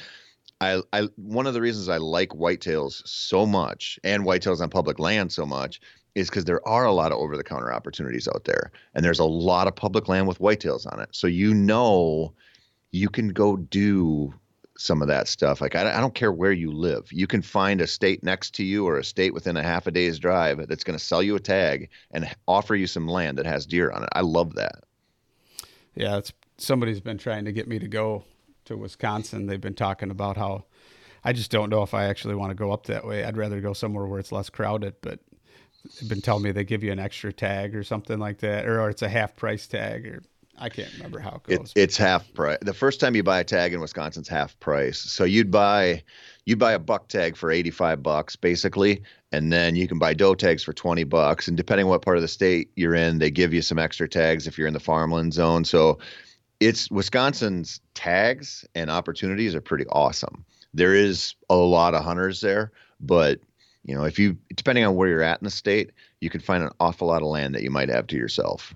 I, 0.62 0.82
I 0.92 1.08
one 1.16 1.48
of 1.48 1.54
the 1.54 1.62
reasons 1.62 1.88
I 1.88 1.98
like 1.98 2.30
whitetails 2.30 3.02
so 3.08 3.46
much 3.46 4.00
and 4.04 4.24
whitetails 4.24 4.60
on 4.60 4.70
public 4.70 5.00
land 5.00 5.32
so 5.32 5.46
much 5.46 5.80
is 6.16 6.30
because 6.30 6.46
there 6.46 6.66
are 6.68 6.86
a 6.86 6.92
lot 6.92 7.12
of 7.12 7.20
over 7.20 7.38
the 7.38 7.44
counter 7.44 7.72
opportunities 7.72 8.28
out 8.28 8.44
there. 8.46 8.72
And 8.94 9.06
there's 9.06 9.20
a 9.20 9.26
lot 9.26 9.68
of 9.68 9.76
public 9.76 10.08
land 10.08 10.28
with 10.28 10.40
whitetails 10.40 10.92
on 10.92 11.00
it. 11.00 11.10
So 11.12 11.28
you 11.28 11.54
know 11.54 12.34
you 12.92 13.10
can 13.10 13.30
go 13.30 13.56
do 13.56 14.34
some 14.78 15.02
of 15.02 15.08
that 15.10 15.28
stuff. 15.28 15.62
Like, 15.62 15.76
I, 15.76 15.98
I 15.98 16.00
don't 16.00 16.16
care 16.16 16.32
where 16.32 16.54
you 16.54 16.72
live. 16.72 17.12
You 17.12 17.28
can 17.28 17.42
find 17.42 17.82
a 17.82 17.88
state 17.88 18.24
next 18.24 18.56
to 18.56 18.64
you 18.64 18.88
or 18.88 18.98
a 18.98 19.04
state 19.04 19.34
within 19.34 19.58
a 19.58 19.64
half 19.64 19.88
a 19.88 19.92
day's 19.92 20.18
drive 20.18 20.68
that's 20.68 20.84
going 20.84 20.98
to 20.98 21.04
sell 21.04 21.22
you 21.22 21.36
a 21.36 21.40
tag 21.40 21.90
and 22.12 22.34
offer 22.48 22.76
you 22.76 22.88
some 22.88 23.08
land 23.08 23.38
that 23.38 23.46
has 23.46 23.66
deer 23.66 23.92
on 23.92 24.04
it. 24.04 24.10
I 24.14 24.22
love 24.22 24.56
that. 24.56 24.84
Yeah, 25.96 26.18
it's 26.18 26.32
somebody's 26.58 27.02
been 27.02 27.18
trying 27.18 27.46
to 27.46 27.52
get 27.52 27.68
me 27.68 27.78
to 27.80 27.88
go 27.88 28.24
to 28.70 28.78
Wisconsin. 28.78 29.46
They've 29.46 29.60
been 29.60 29.76
talking 29.76 30.10
about 30.10 30.38
how 30.38 30.66
I 31.24 31.34
just 31.34 31.52
don't 31.52 31.70
know 31.70 31.84
if 31.84 31.94
I 31.94 32.06
actually 32.06 32.36
want 32.36 32.52
to 32.52 32.56
go 32.56 32.72
up 32.72 32.86
that 32.86 33.06
way. 33.06 33.24
I'd 33.24 33.38
rather 33.38 33.60
go 33.60 33.74
somewhere 33.74 34.06
where 34.06 34.20
it's 34.20 34.32
less 34.32 34.50
crowded, 34.50 34.96
but 35.02 35.20
they've 36.00 36.10
been 36.10 36.22
telling 36.22 36.44
me 36.44 36.52
they 36.52 36.64
give 36.64 36.84
you 36.84 36.92
an 36.92 37.00
extra 37.00 37.34
tag 37.34 37.76
or 37.76 37.84
something 37.84 38.20
like 38.20 38.40
that, 38.40 38.66
or, 38.66 38.82
or 38.82 38.90
it's 38.90 39.02
a 39.02 39.10
half 39.10 39.36
price 39.36 39.68
tag, 39.68 40.08
or 40.08 40.24
I 40.58 40.70
can't 40.70 40.92
remember 40.94 41.20
how 41.20 41.42
it 41.48 41.58
goes. 41.58 41.74
It, 41.76 41.82
it's 41.82 41.98
half 41.98 42.34
price. 42.34 42.58
The 42.62 42.74
first 42.74 43.00
time 43.00 43.16
you 43.16 43.24
buy 43.24 43.40
a 43.40 43.44
tag 43.44 43.74
in 43.74 43.82
Wisconsin's 43.82 44.28
half 44.28 44.60
price. 44.60 45.00
So 45.00 45.24
you'd 45.24 45.52
buy 45.52 46.04
you'd 46.46 46.60
buy 46.60 46.74
a 46.74 46.80
buck 46.80 47.10
tag 47.10 47.36
for 47.36 47.52
85 47.52 48.02
bucks 48.02 48.36
basically, 48.36 49.04
and 49.32 49.52
then 49.52 49.76
you 49.76 49.88
can 49.88 50.00
buy 50.00 50.14
doe 50.14 50.36
tags 50.36 50.64
for 50.64 50.74
20 50.74 51.04
bucks. 51.06 51.48
And 51.48 51.58
depending 51.58 51.86
on 51.86 51.90
what 51.90 52.02
part 52.02 52.18
of 52.18 52.22
the 52.22 52.28
state 52.28 52.72
you're 52.76 52.96
in, 52.96 53.20
they 53.20 53.32
give 53.32 53.54
you 53.54 53.62
some 53.62 53.80
extra 53.80 54.08
tags 54.08 54.48
if 54.48 54.58
you're 54.58 54.68
in 54.68 54.74
the 54.74 54.80
farmland 54.80 55.34
zone. 55.34 55.66
So 55.66 56.00
it's 56.60 56.92
Wisconsin's 56.92 57.82
tags 57.94 58.66
and 58.76 58.90
opportunities 58.90 59.56
are 59.56 59.62
pretty 59.62 59.86
awesome. 59.88 60.46
There 60.74 60.94
is 60.94 61.36
a 61.50 61.56
lot 61.56 61.96
of 61.96 62.04
hunters 62.04 62.42
there, 62.42 62.72
but 63.00 63.40
you 63.86 63.96
know, 63.96 64.04
if 64.04 64.20
you 64.20 64.38
depending 64.56 64.84
on 64.84 64.96
where 64.96 65.08
you're 65.10 65.24
at 65.24 65.40
in 65.42 65.46
the 65.46 65.52
state, 65.52 65.92
you 66.20 66.30
can 66.30 66.42
find 66.42 66.64
an 66.64 66.70
awful 66.80 67.08
lot 67.08 67.22
of 67.22 67.28
land 67.28 67.56
that 67.56 67.64
you 67.64 67.72
might 67.72 67.90
have 67.90 68.08
to 68.08 68.18
yourself. 68.18 68.74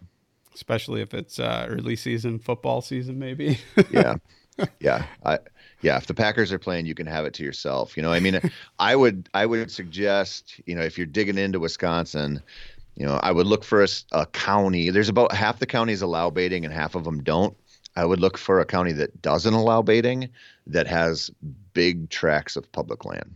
Especially 0.55 1.01
if 1.01 1.13
it's 1.13 1.39
uh, 1.39 1.67
early 1.69 1.95
season 1.95 2.39
football 2.39 2.81
season, 2.81 3.19
maybe. 3.19 3.59
yeah, 3.91 4.15
yeah, 4.79 5.05
I, 5.25 5.39
yeah. 5.81 5.97
If 5.97 6.07
the 6.07 6.13
Packers 6.13 6.51
are 6.51 6.59
playing, 6.59 6.85
you 6.85 6.95
can 6.95 7.07
have 7.07 7.25
it 7.25 7.33
to 7.35 7.43
yourself. 7.43 7.97
You 7.97 8.03
know, 8.03 8.11
I 8.11 8.19
mean, 8.19 8.39
I 8.79 8.95
would, 8.95 9.29
I 9.33 9.45
would 9.45 9.71
suggest, 9.71 10.61
you 10.65 10.75
know, 10.75 10.81
if 10.81 10.97
you're 10.97 11.07
digging 11.07 11.37
into 11.37 11.59
Wisconsin, 11.59 12.41
you 12.95 13.05
know, 13.05 13.19
I 13.21 13.31
would 13.31 13.47
look 13.47 13.63
for 13.63 13.83
a, 13.83 13.87
a 14.11 14.25
county. 14.27 14.89
There's 14.89 15.09
about 15.09 15.33
half 15.33 15.59
the 15.59 15.65
counties 15.65 16.01
allow 16.01 16.29
baiting 16.29 16.65
and 16.65 16.73
half 16.73 16.95
of 16.95 17.03
them 17.03 17.23
don't. 17.23 17.57
I 17.95 18.05
would 18.05 18.19
look 18.19 18.37
for 18.37 18.59
a 18.59 18.65
county 18.65 18.91
that 18.93 19.21
doesn't 19.21 19.53
allow 19.53 19.81
baiting 19.81 20.29
that 20.67 20.87
has 20.87 21.29
big 21.73 22.09
tracts 22.09 22.55
of 22.55 22.71
public 22.71 23.05
land. 23.05 23.35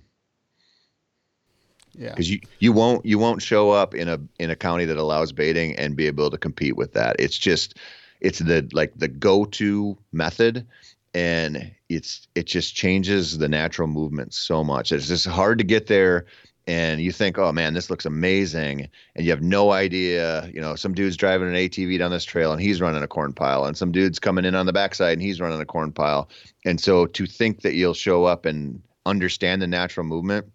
Yeah. 1.93 2.09
Because 2.09 2.29
you, 2.29 2.39
you 2.59 2.71
won't 2.71 3.05
you 3.05 3.17
won't 3.17 3.41
show 3.41 3.71
up 3.71 3.95
in 3.95 4.07
a 4.07 4.19
in 4.39 4.51
a 4.51 4.55
county 4.55 4.85
that 4.85 4.97
allows 4.97 5.31
baiting 5.31 5.75
and 5.77 5.95
be 5.95 6.07
able 6.07 6.29
to 6.29 6.37
compete 6.37 6.75
with 6.75 6.93
that. 6.93 7.15
It's 7.17 7.37
just 7.37 7.77
it's 8.21 8.39
the 8.39 8.69
like 8.71 8.93
the 8.95 9.07
go 9.07 9.45
to 9.45 9.97
method 10.11 10.67
and 11.13 11.71
it's 11.89 12.27
it 12.35 12.45
just 12.45 12.75
changes 12.75 13.39
the 13.39 13.49
natural 13.49 13.87
movement 13.87 14.33
so 14.33 14.63
much. 14.63 14.91
It's 14.91 15.07
just 15.07 15.25
hard 15.25 15.57
to 15.57 15.63
get 15.63 15.87
there 15.87 16.25
and 16.67 17.01
you 17.01 17.11
think, 17.11 17.37
oh 17.37 17.51
man, 17.51 17.73
this 17.73 17.89
looks 17.89 18.05
amazing, 18.05 18.89
and 19.15 19.25
you 19.25 19.31
have 19.31 19.41
no 19.41 19.71
idea. 19.71 20.49
You 20.53 20.61
know, 20.61 20.75
some 20.75 20.93
dude's 20.93 21.17
driving 21.17 21.47
an 21.47 21.55
ATV 21.55 21.97
down 21.97 22.11
this 22.11 22.25
trail 22.25 22.51
and 22.51 22.61
he's 22.61 22.81
running 22.81 23.01
a 23.01 23.07
corn 23.07 23.33
pile, 23.33 23.65
and 23.65 23.77
some 23.77 23.91
dude's 23.91 24.19
coming 24.19 24.45
in 24.45 24.53
on 24.53 24.65
the 24.65 24.73
backside 24.73 25.13
and 25.13 25.21
he's 25.21 25.41
running 25.41 25.61
a 25.61 25.65
corn 25.65 25.91
pile. 25.91 26.29
And 26.65 26.79
so 26.79 27.05
to 27.07 27.25
think 27.25 27.61
that 27.61 27.73
you'll 27.73 27.93
show 27.93 28.25
up 28.25 28.45
and 28.45 28.81
understand 29.05 29.61
the 29.61 29.67
natural 29.67 30.05
movement 30.05 30.51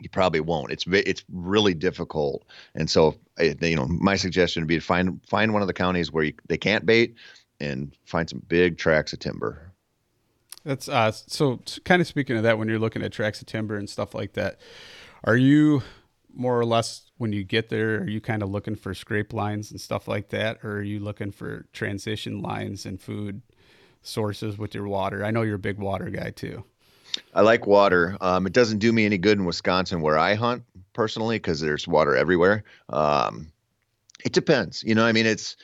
you 0.00 0.08
probably 0.10 0.40
won't. 0.40 0.70
It's 0.70 0.84
it's 0.88 1.24
really 1.32 1.72
difficult, 1.72 2.44
and 2.74 2.90
so 2.90 3.16
you 3.38 3.76
know 3.76 3.86
my 3.86 4.16
suggestion 4.16 4.62
would 4.62 4.68
be 4.68 4.74
to 4.76 4.80
find 4.80 5.20
find 5.26 5.52
one 5.52 5.62
of 5.62 5.68
the 5.68 5.74
counties 5.74 6.12
where 6.12 6.24
you, 6.24 6.34
they 6.48 6.58
can't 6.58 6.84
bait, 6.84 7.14
and 7.60 7.96
find 8.04 8.28
some 8.28 8.42
big 8.48 8.76
tracts 8.76 9.12
of 9.12 9.20
timber. 9.20 9.72
That's 10.64 10.88
uh, 10.88 11.12
so 11.12 11.60
kind 11.84 12.02
of 12.02 12.08
speaking 12.08 12.36
of 12.36 12.42
that. 12.42 12.58
When 12.58 12.68
you're 12.68 12.78
looking 12.78 13.02
at 13.02 13.12
tracts 13.12 13.40
of 13.40 13.46
timber 13.46 13.76
and 13.76 13.88
stuff 13.88 14.14
like 14.14 14.32
that, 14.32 14.58
are 15.24 15.36
you 15.36 15.82
more 16.32 16.58
or 16.58 16.64
less 16.64 17.10
when 17.16 17.32
you 17.32 17.44
get 17.44 17.68
there? 17.68 17.96
Are 17.96 18.08
you 18.08 18.20
kind 18.20 18.42
of 18.42 18.50
looking 18.50 18.76
for 18.76 18.94
scrape 18.94 19.32
lines 19.32 19.70
and 19.70 19.80
stuff 19.80 20.06
like 20.06 20.28
that, 20.30 20.58
or 20.62 20.76
are 20.76 20.82
you 20.82 21.00
looking 21.00 21.32
for 21.32 21.66
transition 21.72 22.42
lines 22.42 22.86
and 22.86 23.00
food 23.00 23.42
sources 24.02 24.58
with 24.58 24.74
your 24.74 24.86
water? 24.86 25.24
I 25.24 25.30
know 25.30 25.42
you're 25.42 25.56
a 25.56 25.58
big 25.58 25.78
water 25.78 26.10
guy 26.10 26.30
too. 26.30 26.64
I 27.32 27.42
like 27.42 27.66
water. 27.66 28.16
Um, 28.20 28.46
it 28.46 28.52
doesn't 28.52 28.78
do 28.78 28.92
me 28.92 29.06
any 29.06 29.18
good 29.18 29.38
in 29.38 29.44
Wisconsin 29.44 30.00
where 30.00 30.18
I 30.18 30.34
hunt 30.34 30.64
personally 30.92 31.36
because 31.36 31.60
there's 31.60 31.86
water 31.86 32.16
everywhere. 32.16 32.64
Um, 32.88 33.52
it 34.24 34.32
depends. 34.32 34.82
You 34.82 34.94
know, 34.94 35.04
I 35.04 35.12
mean, 35.12 35.26
it's 35.26 35.56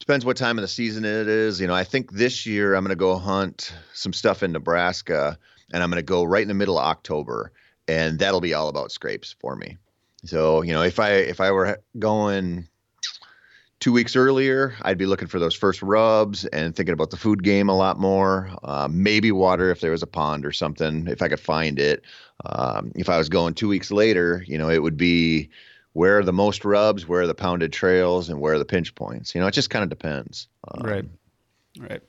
depends 0.00 0.24
what 0.24 0.36
time 0.36 0.58
of 0.58 0.62
the 0.62 0.68
season 0.68 1.04
it 1.04 1.28
is. 1.28 1.60
You 1.60 1.68
know, 1.68 1.74
I 1.74 1.84
think 1.84 2.12
this 2.12 2.46
year 2.46 2.74
I'm 2.74 2.82
going 2.82 2.90
to 2.90 2.96
go 2.96 3.16
hunt 3.16 3.72
some 3.92 4.12
stuff 4.12 4.42
in 4.42 4.52
Nebraska, 4.52 5.38
and 5.72 5.82
I'm 5.82 5.90
going 5.90 5.98
to 5.98 6.02
go 6.02 6.24
right 6.24 6.42
in 6.42 6.48
the 6.48 6.54
middle 6.54 6.78
of 6.78 6.84
October, 6.84 7.52
and 7.90 8.20
that'll 8.20 8.40
be 8.40 8.54
all 8.54 8.68
about 8.68 8.92
scrapes 8.92 9.34
for 9.40 9.56
me. 9.56 9.76
So, 10.24 10.62
you 10.62 10.72
know, 10.72 10.82
if 10.82 11.00
I 11.00 11.10
if 11.10 11.40
I 11.40 11.50
were 11.50 11.80
going 11.98 12.68
two 13.80 13.92
weeks 13.92 14.14
earlier, 14.14 14.74
I'd 14.82 14.98
be 14.98 15.06
looking 15.06 15.26
for 15.26 15.40
those 15.40 15.56
first 15.56 15.82
rubs 15.82 16.44
and 16.46 16.76
thinking 16.76 16.92
about 16.92 17.10
the 17.10 17.16
food 17.16 17.42
game 17.42 17.68
a 17.68 17.76
lot 17.76 17.98
more. 17.98 18.50
Uh, 18.62 18.86
maybe 18.90 19.32
water 19.32 19.70
if 19.70 19.80
there 19.80 19.90
was 19.90 20.02
a 20.02 20.06
pond 20.06 20.46
or 20.46 20.52
something, 20.52 21.08
if 21.08 21.20
I 21.20 21.28
could 21.28 21.40
find 21.40 21.80
it. 21.80 22.04
Um, 22.44 22.92
if 22.94 23.08
I 23.08 23.18
was 23.18 23.28
going 23.28 23.54
two 23.54 23.68
weeks 23.68 23.90
later, 23.90 24.44
you 24.46 24.56
know, 24.56 24.70
it 24.70 24.82
would 24.82 24.96
be 24.96 25.50
where 25.94 26.18
are 26.18 26.24
the 26.24 26.32
most 26.32 26.64
rubs, 26.64 27.08
where 27.08 27.22
are 27.22 27.26
the 27.26 27.34
pounded 27.34 27.72
trails, 27.72 28.28
and 28.28 28.40
where 28.40 28.54
are 28.54 28.58
the 28.58 28.64
pinch 28.64 28.94
points. 28.94 29.34
You 29.34 29.40
know, 29.40 29.48
it 29.48 29.54
just 29.54 29.70
kind 29.70 29.82
of 29.82 29.88
depends. 29.88 30.46
Um, 30.68 30.86
right. 30.86 31.04
Right. 31.78 32.02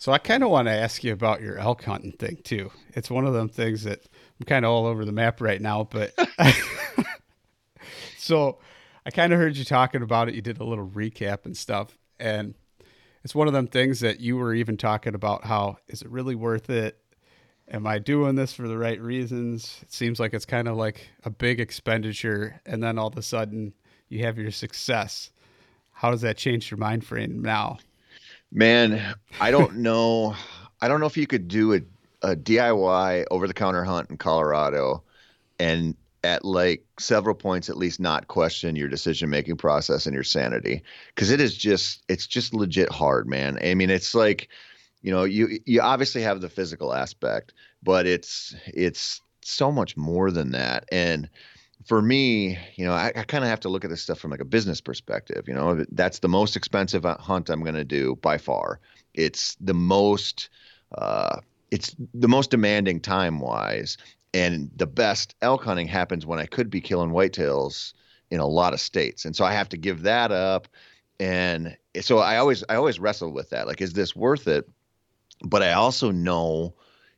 So 0.00 0.12
I 0.12 0.18
kind 0.18 0.42
of 0.42 0.48
want 0.48 0.66
to 0.66 0.72
ask 0.72 1.04
you 1.04 1.12
about 1.12 1.42
your 1.42 1.58
elk 1.58 1.84
hunting 1.84 2.12
thing 2.12 2.38
too. 2.42 2.70
It's 2.94 3.10
one 3.10 3.26
of 3.26 3.34
them 3.34 3.50
things 3.50 3.84
that 3.84 4.00
I'm 4.40 4.46
kind 4.46 4.64
of 4.64 4.70
all 4.70 4.86
over 4.86 5.04
the 5.04 5.12
map 5.12 5.42
right 5.42 5.60
now, 5.60 5.84
but 5.84 6.14
so 8.16 8.60
I 9.04 9.10
kind 9.10 9.34
of 9.34 9.38
heard 9.38 9.58
you 9.58 9.64
talking 9.66 10.00
about 10.00 10.30
it. 10.30 10.34
You 10.34 10.40
did 10.40 10.58
a 10.58 10.64
little 10.64 10.88
recap 10.88 11.44
and 11.44 11.54
stuff. 11.54 11.98
And 12.18 12.54
it's 13.24 13.34
one 13.34 13.46
of 13.46 13.52
them 13.52 13.66
things 13.66 14.00
that 14.00 14.20
you 14.20 14.38
were 14.38 14.54
even 14.54 14.78
talking 14.78 15.14
about 15.14 15.44
how 15.44 15.76
is 15.86 16.00
it 16.00 16.08
really 16.08 16.34
worth 16.34 16.70
it? 16.70 16.98
Am 17.70 17.86
I 17.86 17.98
doing 17.98 18.36
this 18.36 18.54
for 18.54 18.66
the 18.66 18.78
right 18.78 18.98
reasons? 18.98 19.80
It 19.82 19.92
seems 19.92 20.18
like 20.18 20.32
it's 20.32 20.46
kind 20.46 20.66
of 20.66 20.78
like 20.78 21.10
a 21.24 21.30
big 21.30 21.60
expenditure. 21.60 22.58
And 22.64 22.82
then 22.82 22.98
all 22.98 23.08
of 23.08 23.18
a 23.18 23.22
sudden 23.22 23.74
you 24.08 24.24
have 24.24 24.38
your 24.38 24.50
success. 24.50 25.30
How 25.90 26.10
does 26.10 26.22
that 26.22 26.38
change 26.38 26.70
your 26.70 26.78
mind 26.78 27.04
frame 27.04 27.42
now? 27.42 27.80
Man, 28.52 29.14
I 29.40 29.50
don't 29.50 29.76
know. 29.78 30.34
I 30.80 30.88
don't 30.88 31.00
know 31.00 31.06
if 31.06 31.16
you 31.16 31.26
could 31.26 31.48
do 31.48 31.74
a, 31.74 31.80
a 32.22 32.36
DIY 32.36 33.24
over 33.30 33.46
the 33.46 33.54
counter 33.54 33.84
hunt 33.84 34.10
in 34.10 34.16
Colorado 34.16 35.02
and 35.58 35.94
at 36.22 36.44
like 36.44 36.84
several 36.98 37.34
points 37.34 37.70
at 37.70 37.78
least 37.78 37.98
not 37.98 38.28
question 38.28 38.76
your 38.76 38.88
decision 38.88 39.30
making 39.30 39.56
process 39.56 40.06
and 40.06 40.14
your 40.14 40.24
sanity. 40.24 40.82
Because 41.14 41.30
it 41.30 41.40
is 41.40 41.56
just 41.56 42.02
it's 42.08 42.26
just 42.26 42.54
legit 42.54 42.90
hard 42.90 43.26
man. 43.28 43.58
I 43.62 43.74
mean 43.74 43.90
it's 43.90 44.14
like 44.14 44.48
you 45.02 45.10
know 45.10 45.24
you 45.24 45.58
you 45.64 45.80
obviously 45.80 46.22
have 46.22 46.40
the 46.40 46.48
physical 46.48 46.92
aspect 46.92 47.54
but 47.82 48.06
it's 48.06 48.54
it's 48.66 49.20
so 49.42 49.72
much 49.72 49.96
more 49.96 50.30
than 50.30 50.52
that. 50.52 50.84
And 50.92 51.28
for 51.86 52.02
me 52.02 52.58
you 52.76 52.84
know 52.84 52.92
i, 52.92 53.12
I 53.14 53.22
kind 53.24 53.44
of 53.44 53.50
have 53.50 53.60
to 53.60 53.68
look 53.68 53.84
at 53.84 53.90
this 53.90 54.02
stuff 54.02 54.18
from 54.18 54.30
like 54.30 54.40
a 54.40 54.44
business 54.44 54.80
perspective 54.80 55.44
you 55.48 55.54
know 55.54 55.84
that's 55.92 56.18
the 56.18 56.28
most 56.28 56.56
expensive 56.56 57.04
hunt 57.04 57.50
i'm 57.50 57.62
going 57.62 57.74
to 57.74 57.84
do 57.84 58.16
by 58.16 58.38
far 58.38 58.80
it's 59.14 59.56
the 59.60 59.74
most 59.74 60.50
uh, 60.92 61.40
it's 61.70 61.94
the 62.14 62.28
most 62.28 62.50
demanding 62.50 63.00
time 63.00 63.38
wise 63.38 63.96
and 64.34 64.70
the 64.76 64.86
best 64.86 65.34
elk 65.42 65.64
hunting 65.64 65.88
happens 65.88 66.26
when 66.26 66.38
I 66.38 66.46
could 66.46 66.70
be 66.70 66.80
killing 66.80 67.10
whitetails 67.10 67.94
in 68.30 68.40
a 68.40 68.46
lot 68.46 68.72
of 68.72 68.80
states. 68.80 69.24
And 69.24 69.34
so 69.34 69.44
I 69.44 69.52
have 69.52 69.68
to 69.70 69.76
give 69.76 70.02
that 70.02 70.30
up. 70.30 70.68
And 71.18 71.76
so 72.00 72.18
I 72.18 72.36
always 72.36 72.64
I 72.68 72.76
always 72.76 73.00
wrestle 73.00 73.32
with 73.32 73.50
that. 73.50 73.66
Like, 73.66 73.80
is 73.80 73.92
this 73.92 74.14
worth 74.14 74.46
it? 74.46 74.68
But 75.44 75.62
I 75.62 75.72
also 75.72 76.10
know 76.10 76.74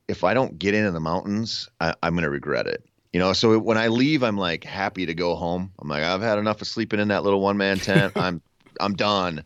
if 0.09 0.25
I 0.25 0.35
don't 0.35 0.59
get 0.59 0.75
into 0.75 0.91
the 0.91 1.01
mountains, 1.01 1.69
I, 1.81 1.95
I'm 2.03 2.15
going 2.15 2.25
to 2.25 2.31
regret 2.31 2.67
it. 2.67 2.85
You 3.13 3.21
know, 3.21 3.33
so 3.35 3.59
when 3.59 3.77
I 3.77 3.89
leave, 3.89 4.23
I'm 4.23 4.39
like 4.39 4.65
happy 4.65 5.07
to 5.07 5.15
go 5.15 5.35
home. 5.35 5.73
I'm 5.79 5.89
like, 5.89 6.03
I've 6.03 6.23
had 6.23 6.39
enough 6.39 6.63
of 6.63 6.69
sleeping 6.69 7.01
in 7.01 7.09
that 7.09 7.25
little 7.25 7.41
one 7.41 7.57
man 7.57 7.79
tent. 7.79 8.15
I'm 8.17 8.41
I'm 8.81 8.95
done. 8.95 9.45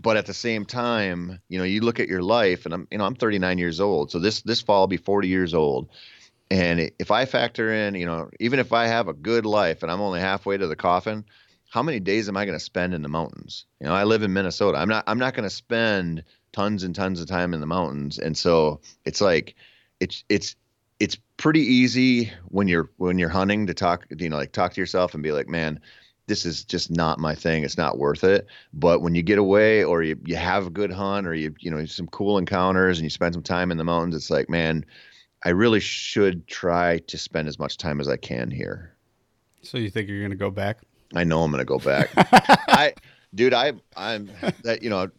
But 0.00 0.16
at 0.16 0.26
the 0.26 0.34
same 0.34 0.64
time, 0.64 1.40
you 1.48 1.58
know, 1.58 1.64
you 1.64 1.80
look 1.80 2.00
at 2.00 2.08
your 2.08 2.22
life, 2.22 2.64
and 2.64 2.74
I'm 2.74 2.88
you 2.90 2.98
know 2.98 3.04
I'm 3.04 3.14
39 3.14 3.58
years 3.58 3.80
old, 3.80 4.10
so 4.10 4.18
this 4.18 4.42
this 4.42 4.60
fall 4.60 4.82
I'll 4.82 4.86
be 4.86 4.96
40 4.96 5.28
years 5.28 5.54
old 5.54 5.88
and 6.52 6.90
if 6.98 7.10
I 7.10 7.24
factor 7.24 7.72
in, 7.72 7.94
you 7.94 8.04
know, 8.04 8.28
even 8.38 8.58
if 8.58 8.74
I 8.74 8.86
have 8.86 9.08
a 9.08 9.14
good 9.14 9.46
life 9.46 9.82
and 9.82 9.90
I'm 9.90 10.02
only 10.02 10.20
halfway 10.20 10.58
to 10.58 10.66
the 10.66 10.76
coffin, 10.76 11.24
how 11.70 11.82
many 11.82 11.98
days 11.98 12.28
am 12.28 12.36
I 12.36 12.44
going 12.44 12.58
to 12.58 12.62
spend 12.62 12.92
in 12.92 13.00
the 13.00 13.08
mountains? 13.08 13.64
You 13.80 13.86
know, 13.86 13.94
I 13.94 14.04
live 14.04 14.22
in 14.22 14.34
Minnesota. 14.34 14.76
I'm 14.76 14.88
not 14.90 15.04
I'm 15.06 15.18
not 15.18 15.32
going 15.32 15.48
to 15.48 15.54
spend 15.54 16.24
tons 16.52 16.82
and 16.82 16.94
tons 16.94 17.22
of 17.22 17.26
time 17.26 17.54
in 17.54 17.60
the 17.60 17.66
mountains. 17.66 18.18
And 18.18 18.36
so 18.36 18.82
it's 19.06 19.22
like 19.22 19.54
it's 19.98 20.24
it's 20.28 20.54
it's 21.02 21.18
pretty 21.36 21.60
easy 21.60 22.32
when 22.46 22.68
you're 22.68 22.88
when 22.96 23.18
you're 23.18 23.28
hunting 23.28 23.66
to 23.66 23.74
talk, 23.74 24.06
you 24.16 24.28
know, 24.28 24.36
like 24.36 24.52
talk 24.52 24.72
to 24.72 24.80
yourself 24.80 25.14
and 25.14 25.22
be 25.22 25.32
like, 25.32 25.48
"Man, 25.48 25.80
this 26.28 26.46
is 26.46 26.62
just 26.62 26.92
not 26.92 27.18
my 27.18 27.34
thing. 27.34 27.64
It's 27.64 27.76
not 27.76 27.98
worth 27.98 28.22
it." 28.22 28.46
But 28.72 29.02
when 29.02 29.16
you 29.16 29.22
get 29.22 29.38
away 29.38 29.82
or 29.82 30.04
you 30.04 30.16
you 30.24 30.36
have 30.36 30.68
a 30.68 30.70
good 30.70 30.92
hunt 30.92 31.26
or 31.26 31.34
you 31.34 31.56
you 31.58 31.72
know, 31.72 31.84
some 31.86 32.06
cool 32.06 32.38
encounters 32.38 32.98
and 32.98 33.04
you 33.04 33.10
spend 33.10 33.34
some 33.34 33.42
time 33.42 33.72
in 33.72 33.78
the 33.78 33.84
mountains, 33.84 34.14
it's 34.14 34.30
like, 34.30 34.48
"Man, 34.48 34.86
I 35.44 35.48
really 35.48 35.80
should 35.80 36.46
try 36.46 36.98
to 36.98 37.18
spend 37.18 37.48
as 37.48 37.58
much 37.58 37.78
time 37.78 38.00
as 38.00 38.06
I 38.08 38.16
can 38.16 38.48
here. 38.48 38.94
So 39.62 39.78
you 39.78 39.90
think 39.90 40.08
you're 40.08 40.20
going 40.20 40.30
to 40.30 40.36
go 40.36 40.50
back? 40.50 40.78
I 41.16 41.24
know 41.24 41.42
I'm 41.42 41.50
going 41.50 41.58
to 41.58 41.64
go 41.64 41.80
back. 41.80 42.10
I, 42.16 42.94
dude, 43.34 43.52
I, 43.52 43.72
I'm 43.96 44.30
that, 44.62 44.82
you 44.82 44.90
know, 44.90 45.10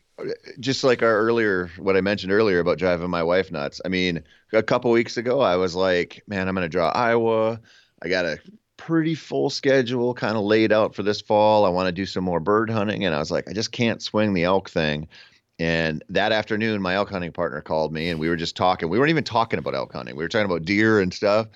just 0.59 0.83
like 0.83 1.01
our 1.01 1.17
earlier, 1.17 1.69
what 1.77 1.97
I 1.97 2.01
mentioned 2.01 2.31
earlier 2.31 2.59
about 2.59 2.77
driving 2.77 3.09
my 3.09 3.23
wife 3.23 3.51
nuts. 3.51 3.81
I 3.83 3.89
mean, 3.89 4.23
a 4.51 4.63
couple 4.63 4.91
weeks 4.91 5.17
ago, 5.17 5.41
I 5.41 5.55
was 5.55 5.75
like, 5.75 6.23
man, 6.27 6.47
I'm 6.47 6.55
going 6.55 6.65
to 6.65 6.69
draw 6.69 6.89
Iowa. 6.89 7.59
I 8.01 8.09
got 8.09 8.25
a 8.25 8.39
pretty 8.77 9.15
full 9.15 9.49
schedule 9.49 10.13
kind 10.13 10.35
of 10.35 10.43
laid 10.43 10.71
out 10.71 10.95
for 10.95 11.03
this 11.03 11.21
fall. 11.21 11.65
I 11.65 11.69
want 11.69 11.87
to 11.87 11.91
do 11.91 12.05
some 12.05 12.23
more 12.23 12.39
bird 12.39 12.69
hunting. 12.69 13.05
And 13.05 13.15
I 13.15 13.19
was 13.19 13.31
like, 13.31 13.49
I 13.49 13.53
just 13.53 13.71
can't 13.71 14.01
swing 14.01 14.33
the 14.33 14.43
elk 14.43 14.69
thing. 14.69 15.07
And 15.59 16.03
that 16.09 16.31
afternoon, 16.31 16.81
my 16.81 16.95
elk 16.95 17.09
hunting 17.09 17.31
partner 17.31 17.61
called 17.61 17.93
me 17.93 18.09
and 18.09 18.19
we 18.19 18.27
were 18.27 18.35
just 18.35 18.57
talking. 18.57 18.89
We 18.89 18.99
weren't 18.99 19.11
even 19.11 19.23
talking 19.23 19.59
about 19.59 19.75
elk 19.75 19.93
hunting. 19.93 20.15
We 20.15 20.23
were 20.23 20.29
talking 20.29 20.45
about 20.45 20.65
deer 20.65 20.99
and 20.99 21.13
stuff. 21.13 21.47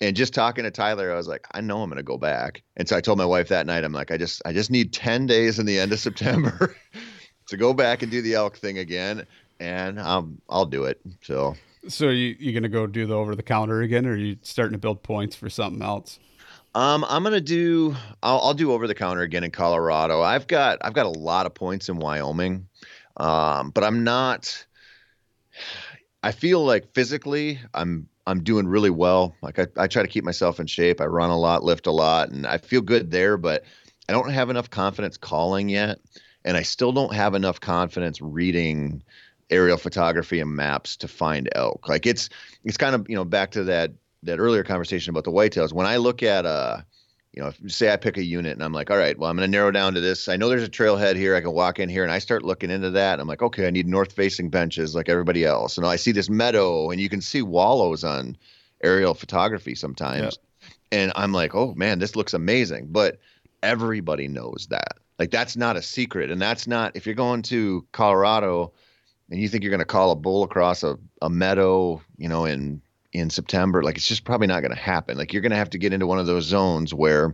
And 0.00 0.16
just 0.16 0.34
talking 0.34 0.64
to 0.64 0.70
Tyler, 0.70 1.12
I 1.12 1.16
was 1.16 1.28
like, 1.28 1.46
I 1.52 1.60
know 1.60 1.80
I'm 1.80 1.88
going 1.88 1.96
to 1.96 2.02
go 2.02 2.18
back. 2.18 2.62
And 2.76 2.88
so 2.88 2.96
I 2.96 3.00
told 3.00 3.16
my 3.16 3.24
wife 3.24 3.48
that 3.48 3.64
night, 3.64 3.84
I'm 3.84 3.92
like, 3.92 4.10
I 4.10 4.18
just, 4.18 4.42
I 4.44 4.52
just 4.52 4.70
need 4.70 4.92
10 4.92 5.26
days 5.26 5.58
in 5.58 5.66
the 5.66 5.78
end 5.78 5.92
of 5.92 6.00
September 6.00 6.76
to 7.48 7.56
go 7.56 7.74
back 7.74 8.02
and 8.02 8.10
do 8.10 8.22
the 8.22 8.34
elk 8.34 8.56
thing 8.56 8.78
again. 8.78 9.26
And 9.60 9.98
um, 10.00 10.40
I'll 10.48 10.66
do 10.66 10.84
it. 10.84 11.00
So, 11.22 11.54
so 11.88 12.08
you, 12.08 12.36
you 12.38 12.52
going 12.52 12.64
to 12.64 12.68
go 12.68 12.86
do 12.86 13.06
the 13.06 13.14
over 13.14 13.34
the 13.34 13.42
counter 13.42 13.82
again, 13.82 14.06
or 14.06 14.12
are 14.12 14.16
you 14.16 14.36
starting 14.42 14.72
to 14.72 14.78
build 14.78 15.02
points 15.02 15.36
for 15.36 15.48
something 15.48 15.82
else? 15.82 16.18
Um, 16.74 17.06
I'm 17.08 17.22
gonna 17.22 17.40
do. 17.40 17.94
I'll, 18.20 18.40
I'll 18.40 18.54
do 18.54 18.72
over 18.72 18.88
the 18.88 18.96
counter 18.96 19.22
again 19.22 19.44
in 19.44 19.52
Colorado. 19.52 20.22
I've 20.22 20.48
got 20.48 20.78
I've 20.82 20.92
got 20.92 21.06
a 21.06 21.10
lot 21.10 21.46
of 21.46 21.54
points 21.54 21.88
in 21.88 21.98
Wyoming. 21.98 22.66
Um, 23.16 23.70
but 23.70 23.84
I'm 23.84 24.04
not. 24.04 24.66
I 26.22 26.32
feel 26.32 26.64
like 26.64 26.92
physically 26.92 27.60
I'm 27.74 28.08
I'm 28.26 28.42
doing 28.42 28.66
really 28.66 28.90
well. 28.90 29.36
Like 29.40 29.58
I, 29.58 29.66
I 29.76 29.86
try 29.86 30.02
to 30.02 30.08
keep 30.08 30.24
myself 30.24 30.58
in 30.58 30.66
shape. 30.66 31.00
I 31.00 31.06
run 31.06 31.30
a 31.30 31.38
lot, 31.38 31.62
lift 31.62 31.86
a 31.86 31.92
lot, 31.92 32.30
and 32.30 32.46
I 32.46 32.58
feel 32.58 32.80
good 32.80 33.10
there. 33.10 33.36
But 33.36 33.64
I 34.08 34.12
don't 34.12 34.30
have 34.30 34.50
enough 34.50 34.68
confidence 34.68 35.16
calling 35.16 35.68
yet, 35.68 36.00
and 36.44 36.56
I 36.56 36.62
still 36.62 36.92
don't 36.92 37.14
have 37.14 37.34
enough 37.34 37.60
confidence 37.60 38.20
reading 38.20 39.02
aerial 39.50 39.76
photography 39.76 40.40
and 40.40 40.54
maps 40.54 40.96
to 40.96 41.08
find 41.08 41.48
elk. 41.54 41.88
Like 41.88 42.06
it's 42.06 42.28
it's 42.64 42.76
kind 42.76 42.94
of 42.94 43.08
you 43.08 43.16
know 43.16 43.24
back 43.24 43.50
to 43.52 43.64
that 43.64 43.92
that 44.22 44.38
earlier 44.38 44.64
conversation 44.64 45.10
about 45.10 45.24
the 45.24 45.32
whitetails. 45.32 45.72
When 45.72 45.86
I 45.86 45.96
look 45.96 46.22
at 46.22 46.46
uh 46.46 46.78
you 47.34 47.42
know, 47.42 47.48
if 47.48 47.72
say 47.72 47.92
I 47.92 47.96
pick 47.96 48.16
a 48.16 48.22
unit 48.22 48.52
and 48.52 48.62
I'm 48.62 48.72
like, 48.72 48.92
all 48.92 48.96
right, 48.96 49.18
well, 49.18 49.28
I'm 49.28 49.36
going 49.36 49.50
to 49.50 49.50
narrow 49.50 49.72
down 49.72 49.94
to 49.94 50.00
this. 50.00 50.28
I 50.28 50.36
know 50.36 50.48
there's 50.48 50.62
a 50.62 50.68
trailhead 50.68 51.16
here. 51.16 51.34
I 51.34 51.40
can 51.40 51.52
walk 51.52 51.80
in 51.80 51.88
here 51.88 52.04
and 52.04 52.12
I 52.12 52.20
start 52.20 52.44
looking 52.44 52.70
into 52.70 52.90
that. 52.90 53.18
I'm 53.18 53.26
like, 53.26 53.42
okay, 53.42 53.66
I 53.66 53.70
need 53.70 53.88
north 53.88 54.12
facing 54.12 54.50
benches 54.50 54.94
like 54.94 55.08
everybody 55.08 55.44
else. 55.44 55.76
And 55.76 55.84
I 55.84 55.96
see 55.96 56.12
this 56.12 56.30
meadow 56.30 56.90
and 56.90 57.00
you 57.00 57.08
can 57.08 57.20
see 57.20 57.42
wallows 57.42 58.04
on 58.04 58.36
aerial 58.84 59.14
photography 59.14 59.74
sometimes. 59.74 60.38
And 60.92 61.10
I'm 61.16 61.32
like, 61.32 61.56
oh 61.56 61.74
man, 61.74 61.98
this 61.98 62.14
looks 62.14 62.34
amazing. 62.34 62.86
But 62.92 63.18
everybody 63.64 64.28
knows 64.28 64.68
that. 64.70 64.98
Like 65.18 65.30
that's 65.30 65.56
not 65.56 65.76
a 65.76 65.82
secret. 65.82 66.30
And 66.30 66.40
that's 66.40 66.66
not, 66.66 66.96
if 66.96 67.06
you're 67.06 67.14
going 67.14 67.42
to 67.42 67.86
Colorado 67.92 68.72
and 69.30 69.40
you 69.40 69.48
think 69.48 69.62
you're 69.62 69.70
going 69.70 69.78
to 69.78 69.84
call 69.84 70.10
a 70.10 70.16
bull 70.16 70.42
across 70.42 70.82
a, 70.82 70.98
a 71.22 71.30
meadow, 71.30 72.02
you 72.16 72.28
know, 72.28 72.44
in 72.44 72.80
in 73.12 73.30
September, 73.30 73.84
like 73.84 73.96
it's 73.96 74.08
just 74.08 74.24
probably 74.24 74.48
not 74.48 74.60
going 74.60 74.74
to 74.74 74.80
happen. 74.80 75.16
Like 75.16 75.32
you're 75.32 75.42
going 75.42 75.52
to 75.52 75.56
have 75.56 75.70
to 75.70 75.78
get 75.78 75.92
into 75.92 76.06
one 76.06 76.18
of 76.18 76.26
those 76.26 76.44
zones 76.44 76.92
where 76.92 77.32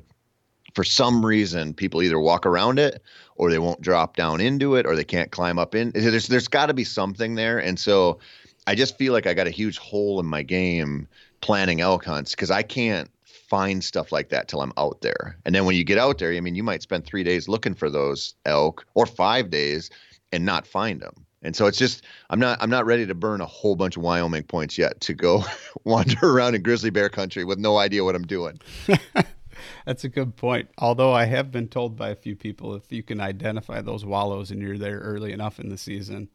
for 0.75 0.85
some 0.85 1.25
reason 1.25 1.75
people 1.75 2.03
either 2.03 2.19
walk 2.19 2.47
around 2.47 2.79
it 2.79 3.03
or 3.37 3.51
they 3.51 3.59
won't 3.59 3.81
drop 3.81 4.17
down 4.17 4.41
into 4.41 4.75
it 4.75 4.87
or 4.87 4.95
they 4.95 5.05
can't 5.05 5.31
climb 5.31 5.59
up 5.59 5.75
in 5.75 5.91
there's 5.93 6.29
there's 6.29 6.49
got 6.49 6.67
to 6.67 6.75
be 6.75 6.85
something 6.85 7.35
there 7.35 7.59
and 7.59 7.79
so 7.79 8.19
i 8.67 8.75
just 8.75 8.97
feel 8.97 9.13
like 9.13 9.27
i 9.27 9.35
got 9.35 9.47
a 9.47 9.51
huge 9.51 9.79
hole 9.79 10.21
in 10.21 10.27
my 10.27 10.43
game 10.43 11.09
planning 11.41 11.81
elk 11.81 12.05
hunts 12.05 12.33
because 12.33 12.51
i 12.51 12.63
can't 12.63 13.11
find 13.51 13.85
stuff 13.85 14.13
like 14.13 14.31
that 14.31 14.49
till 14.49 14.63
i'm 14.63 14.73
out 14.79 15.01
there 15.03 15.37
and 15.45 15.55
then 15.55 15.65
when 15.65 15.77
you 15.77 15.85
get 15.85 15.99
out 15.99 16.19
there 16.19 16.33
i 16.33 16.41
mean 16.41 16.55
you 16.55 16.63
might 16.63 16.83
spend 16.83 17.05
three 17.05 17.25
days 17.25 17.49
looking 17.49 17.75
for 17.75 17.91
those 17.91 18.35
elk 18.47 18.87
or 18.95 19.05
five 19.05 19.51
days 19.51 19.91
and 20.33 20.45
not 20.45 20.67
find 20.67 21.01
them 21.01 21.27
And 21.43 21.57
so 21.57 21.67
it's 21.67 21.79
just 21.79 22.05
I'm 22.31 22.39
not 22.39 22.59
I'm 22.61 22.71
not 22.71 22.87
ready 22.87 23.07
to 23.07 23.15
burn 23.15 23.41
a 23.41 23.47
whole 23.47 23.77
bunch 23.77 23.97
of 23.97 24.03
Wyoming 24.03 24.45
points 24.45 24.77
yet 24.79 25.01
to 25.01 25.15
go 25.15 25.45
wander 25.85 26.19
around 26.23 26.55
in 26.55 26.63
grizzly 26.63 26.91
bear 26.91 27.09
country 27.09 27.45
with 27.45 27.59
no 27.59 27.79
idea 27.79 28.05
what 28.05 28.15
I'm 28.15 28.27
doing. 28.27 28.61
That's 29.87 30.05
a 30.05 30.09
good 30.09 30.37
point. 30.37 30.69
Although 30.79 31.13
I 31.13 31.25
have 31.25 31.51
been 31.51 31.69
told 31.69 31.97
by 31.97 32.11
a 32.11 32.17
few 32.17 32.37
people 32.37 32.75
if 32.75 32.93
you 32.93 33.03
can 33.03 33.21
identify 33.21 33.81
those 33.81 34.05
wallows 34.05 34.51
and 34.51 34.61
you're 34.61 34.79
there 34.79 34.99
early 34.99 35.33
enough 35.33 35.59
in 35.59 35.69
the 35.69 35.79
season, 35.79 36.29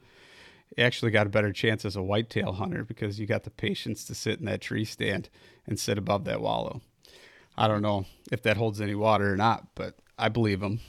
you 0.75 0.83
actually 0.83 1.11
got 1.11 1.27
a 1.27 1.29
better 1.29 1.53
chance 1.53 1.85
as 1.85 1.95
a 1.95 2.03
whitetail 2.03 2.53
hunter 2.53 2.83
because 2.83 3.19
you 3.19 3.25
got 3.25 3.43
the 3.43 3.51
patience 3.51 4.05
to 4.05 4.15
sit 4.15 4.39
in 4.39 4.45
that 4.45 4.61
tree 4.61 4.85
stand 4.85 5.29
and 5.67 5.79
sit 5.79 5.97
above 5.97 6.25
that 6.25 6.41
wallow. 6.41 6.81
I 7.57 7.67
don't 7.67 7.81
know 7.81 8.05
if 8.31 8.43
that 8.43 8.57
holds 8.57 8.81
any 8.81 8.95
water 8.95 9.31
or 9.31 9.37
not, 9.37 9.67
but 9.75 9.95
I 10.17 10.29
believe 10.29 10.59
them. 10.59 10.79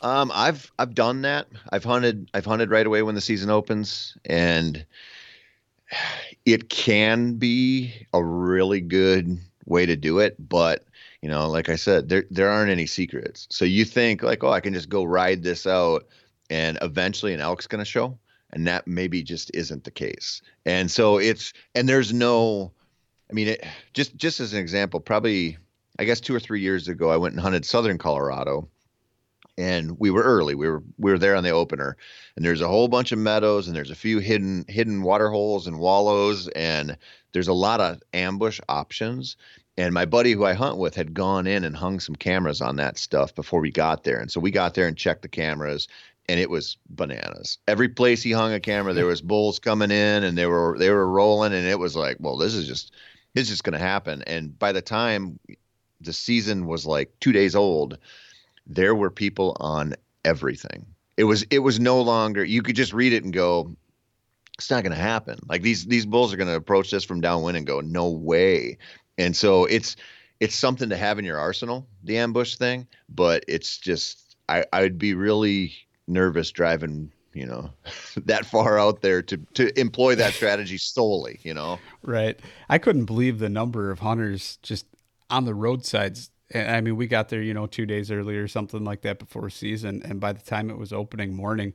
Um, 0.00 0.30
I've 0.34 0.70
I've 0.78 0.94
done 0.94 1.22
that. 1.22 1.48
I've 1.70 1.84
hunted 1.84 2.30
I've 2.34 2.44
hunted 2.44 2.70
right 2.70 2.86
away 2.86 3.02
when 3.02 3.14
the 3.14 3.20
season 3.20 3.50
opens, 3.50 4.16
and 4.24 4.84
it 6.44 6.68
can 6.68 7.34
be 7.34 8.06
a 8.12 8.22
really 8.22 8.80
good 8.80 9.38
way 9.66 9.86
to 9.86 9.96
do 9.96 10.20
it. 10.20 10.36
But 10.48 10.84
you 11.22 11.28
know, 11.28 11.48
like 11.48 11.68
I 11.68 11.76
said, 11.76 12.08
there 12.08 12.24
there 12.30 12.48
aren't 12.48 12.70
any 12.70 12.86
secrets. 12.86 13.48
So 13.50 13.64
you 13.64 13.84
think 13.84 14.22
like, 14.22 14.44
oh, 14.44 14.50
I 14.50 14.60
can 14.60 14.72
just 14.72 14.88
go 14.88 15.04
ride 15.04 15.42
this 15.42 15.66
out, 15.66 16.06
and 16.48 16.78
eventually 16.80 17.34
an 17.34 17.40
elk's 17.40 17.66
going 17.66 17.80
to 17.80 17.90
show, 17.90 18.16
and 18.52 18.66
that 18.68 18.86
maybe 18.86 19.22
just 19.24 19.50
isn't 19.54 19.82
the 19.82 19.90
case. 19.90 20.42
And 20.64 20.90
so 20.90 21.18
it's 21.18 21.52
and 21.74 21.88
there's 21.88 22.12
no, 22.12 22.72
I 23.30 23.32
mean, 23.32 23.48
it 23.48 23.64
just 23.94 24.16
just 24.16 24.38
as 24.38 24.52
an 24.52 24.60
example, 24.60 25.00
probably 25.00 25.58
I 25.98 26.04
guess 26.04 26.20
two 26.20 26.34
or 26.34 26.40
three 26.40 26.60
years 26.60 26.88
ago, 26.88 27.10
I 27.10 27.16
went 27.16 27.34
and 27.34 27.42
hunted 27.42 27.64
southern 27.64 27.98
Colorado 27.98 28.68
and 29.58 29.98
we 29.98 30.10
were 30.10 30.22
early. 30.22 30.54
We 30.54 30.68
were 30.68 30.82
we 30.98 31.10
were 31.10 31.18
there 31.18 31.34
on 31.34 31.42
the 31.42 31.50
opener, 31.50 31.96
and 32.36 32.44
there's 32.44 32.60
a 32.60 32.68
whole 32.68 32.86
bunch 32.86 33.10
of 33.10 33.18
meadows, 33.18 33.66
and 33.66 33.76
there's 33.76 33.90
a 33.90 33.96
few 33.96 34.20
hidden 34.20 34.64
hidden 34.68 35.02
water 35.02 35.28
holes 35.28 35.66
and 35.66 35.80
wallows, 35.80 36.48
and 36.48 36.96
there's 37.32 37.48
a 37.48 37.52
lot 37.52 37.80
of 37.80 38.00
ambush 38.14 38.60
options. 38.68 39.36
And 39.76 39.92
my 39.92 40.06
buddy 40.06 40.32
who 40.32 40.44
I 40.44 40.54
hunt 40.54 40.76
with 40.78 40.94
had 40.94 41.14
gone 41.14 41.46
in 41.46 41.64
and 41.64 41.76
hung 41.76 42.00
some 42.00 42.16
cameras 42.16 42.60
on 42.60 42.76
that 42.76 42.98
stuff 42.98 43.34
before 43.34 43.60
we 43.60 43.70
got 43.72 44.04
there, 44.04 44.20
and 44.20 44.30
so 44.30 44.40
we 44.40 44.52
got 44.52 44.74
there 44.74 44.86
and 44.86 44.96
checked 44.96 45.22
the 45.22 45.28
cameras, 45.28 45.88
and 46.28 46.38
it 46.38 46.50
was 46.50 46.78
bananas. 46.88 47.58
Every 47.66 47.88
place 47.88 48.22
he 48.22 48.30
hung 48.30 48.52
a 48.52 48.60
camera, 48.60 48.94
there 48.94 49.06
was 49.06 49.20
bulls 49.20 49.58
coming 49.58 49.90
in, 49.90 50.22
and 50.22 50.38
they 50.38 50.46
were 50.46 50.76
they 50.78 50.90
were 50.90 51.08
rolling, 51.08 51.52
and 51.52 51.66
it 51.66 51.80
was 51.80 51.96
like, 51.96 52.16
well, 52.20 52.36
this 52.36 52.54
is 52.54 52.68
just 52.68 52.94
this 53.34 53.42
is 53.42 53.50
just 53.50 53.64
going 53.64 53.78
to 53.78 53.84
happen. 53.84 54.22
And 54.22 54.56
by 54.56 54.70
the 54.70 54.82
time 54.82 55.40
the 56.00 56.12
season 56.12 56.66
was 56.66 56.86
like 56.86 57.12
two 57.20 57.32
days 57.32 57.54
old 57.54 57.98
there 58.68 58.94
were 58.94 59.10
people 59.10 59.56
on 59.58 59.94
everything. 60.24 60.86
It 61.16 61.24
was 61.24 61.42
it 61.50 61.60
was 61.60 61.80
no 61.80 62.00
longer 62.00 62.44
you 62.44 62.62
could 62.62 62.76
just 62.76 62.92
read 62.92 63.12
it 63.12 63.24
and 63.24 63.32
go, 63.32 63.74
it's 64.56 64.70
not 64.70 64.82
going 64.84 64.94
to 64.94 65.02
happen. 65.02 65.38
Like 65.48 65.62
these 65.62 65.86
these 65.86 66.06
bulls 66.06 66.32
are 66.32 66.36
going 66.36 66.48
to 66.48 66.54
approach 66.54 66.90
this 66.90 67.04
from 67.04 67.20
downwind 67.20 67.56
and 67.56 67.66
go, 67.66 67.80
no 67.80 68.08
way. 68.08 68.78
And 69.16 69.34
so 69.34 69.64
it's 69.64 69.96
it's 70.38 70.54
something 70.54 70.90
to 70.90 70.96
have 70.96 71.18
in 71.18 71.24
your 71.24 71.38
arsenal, 71.38 71.88
the 72.04 72.18
ambush 72.18 72.56
thing. 72.56 72.86
But 73.08 73.44
it's 73.48 73.78
just 73.78 74.36
I 74.48 74.64
I'd 74.72 74.98
be 74.98 75.14
really 75.14 75.72
nervous 76.06 76.52
driving 76.52 77.10
you 77.34 77.44
know 77.44 77.70
that 78.24 78.46
far 78.46 78.78
out 78.78 79.00
there 79.02 79.22
to 79.22 79.36
to 79.54 79.78
employ 79.78 80.14
that 80.14 80.32
strategy 80.38 80.78
solely 80.78 81.38
you 81.42 81.52
know 81.52 81.78
right 82.00 82.40
i 82.70 82.78
couldn't 82.78 83.04
believe 83.04 83.38
the 83.38 83.50
number 83.50 83.90
of 83.90 83.98
hunters 83.98 84.58
just 84.62 84.86
on 85.30 85.44
the 85.44 85.54
roadsides 85.54 86.30
I 86.54 86.80
mean, 86.80 86.96
we 86.96 87.06
got 87.06 87.28
there, 87.28 87.42
you 87.42 87.52
know, 87.52 87.66
two 87.66 87.84
days 87.84 88.10
earlier 88.10 88.42
or 88.42 88.48
something 88.48 88.82
like 88.82 89.02
that 89.02 89.18
before 89.18 89.50
season. 89.50 90.02
And 90.04 90.18
by 90.18 90.32
the 90.32 90.40
time 90.40 90.70
it 90.70 90.78
was 90.78 90.92
opening 90.92 91.34
morning, 91.34 91.74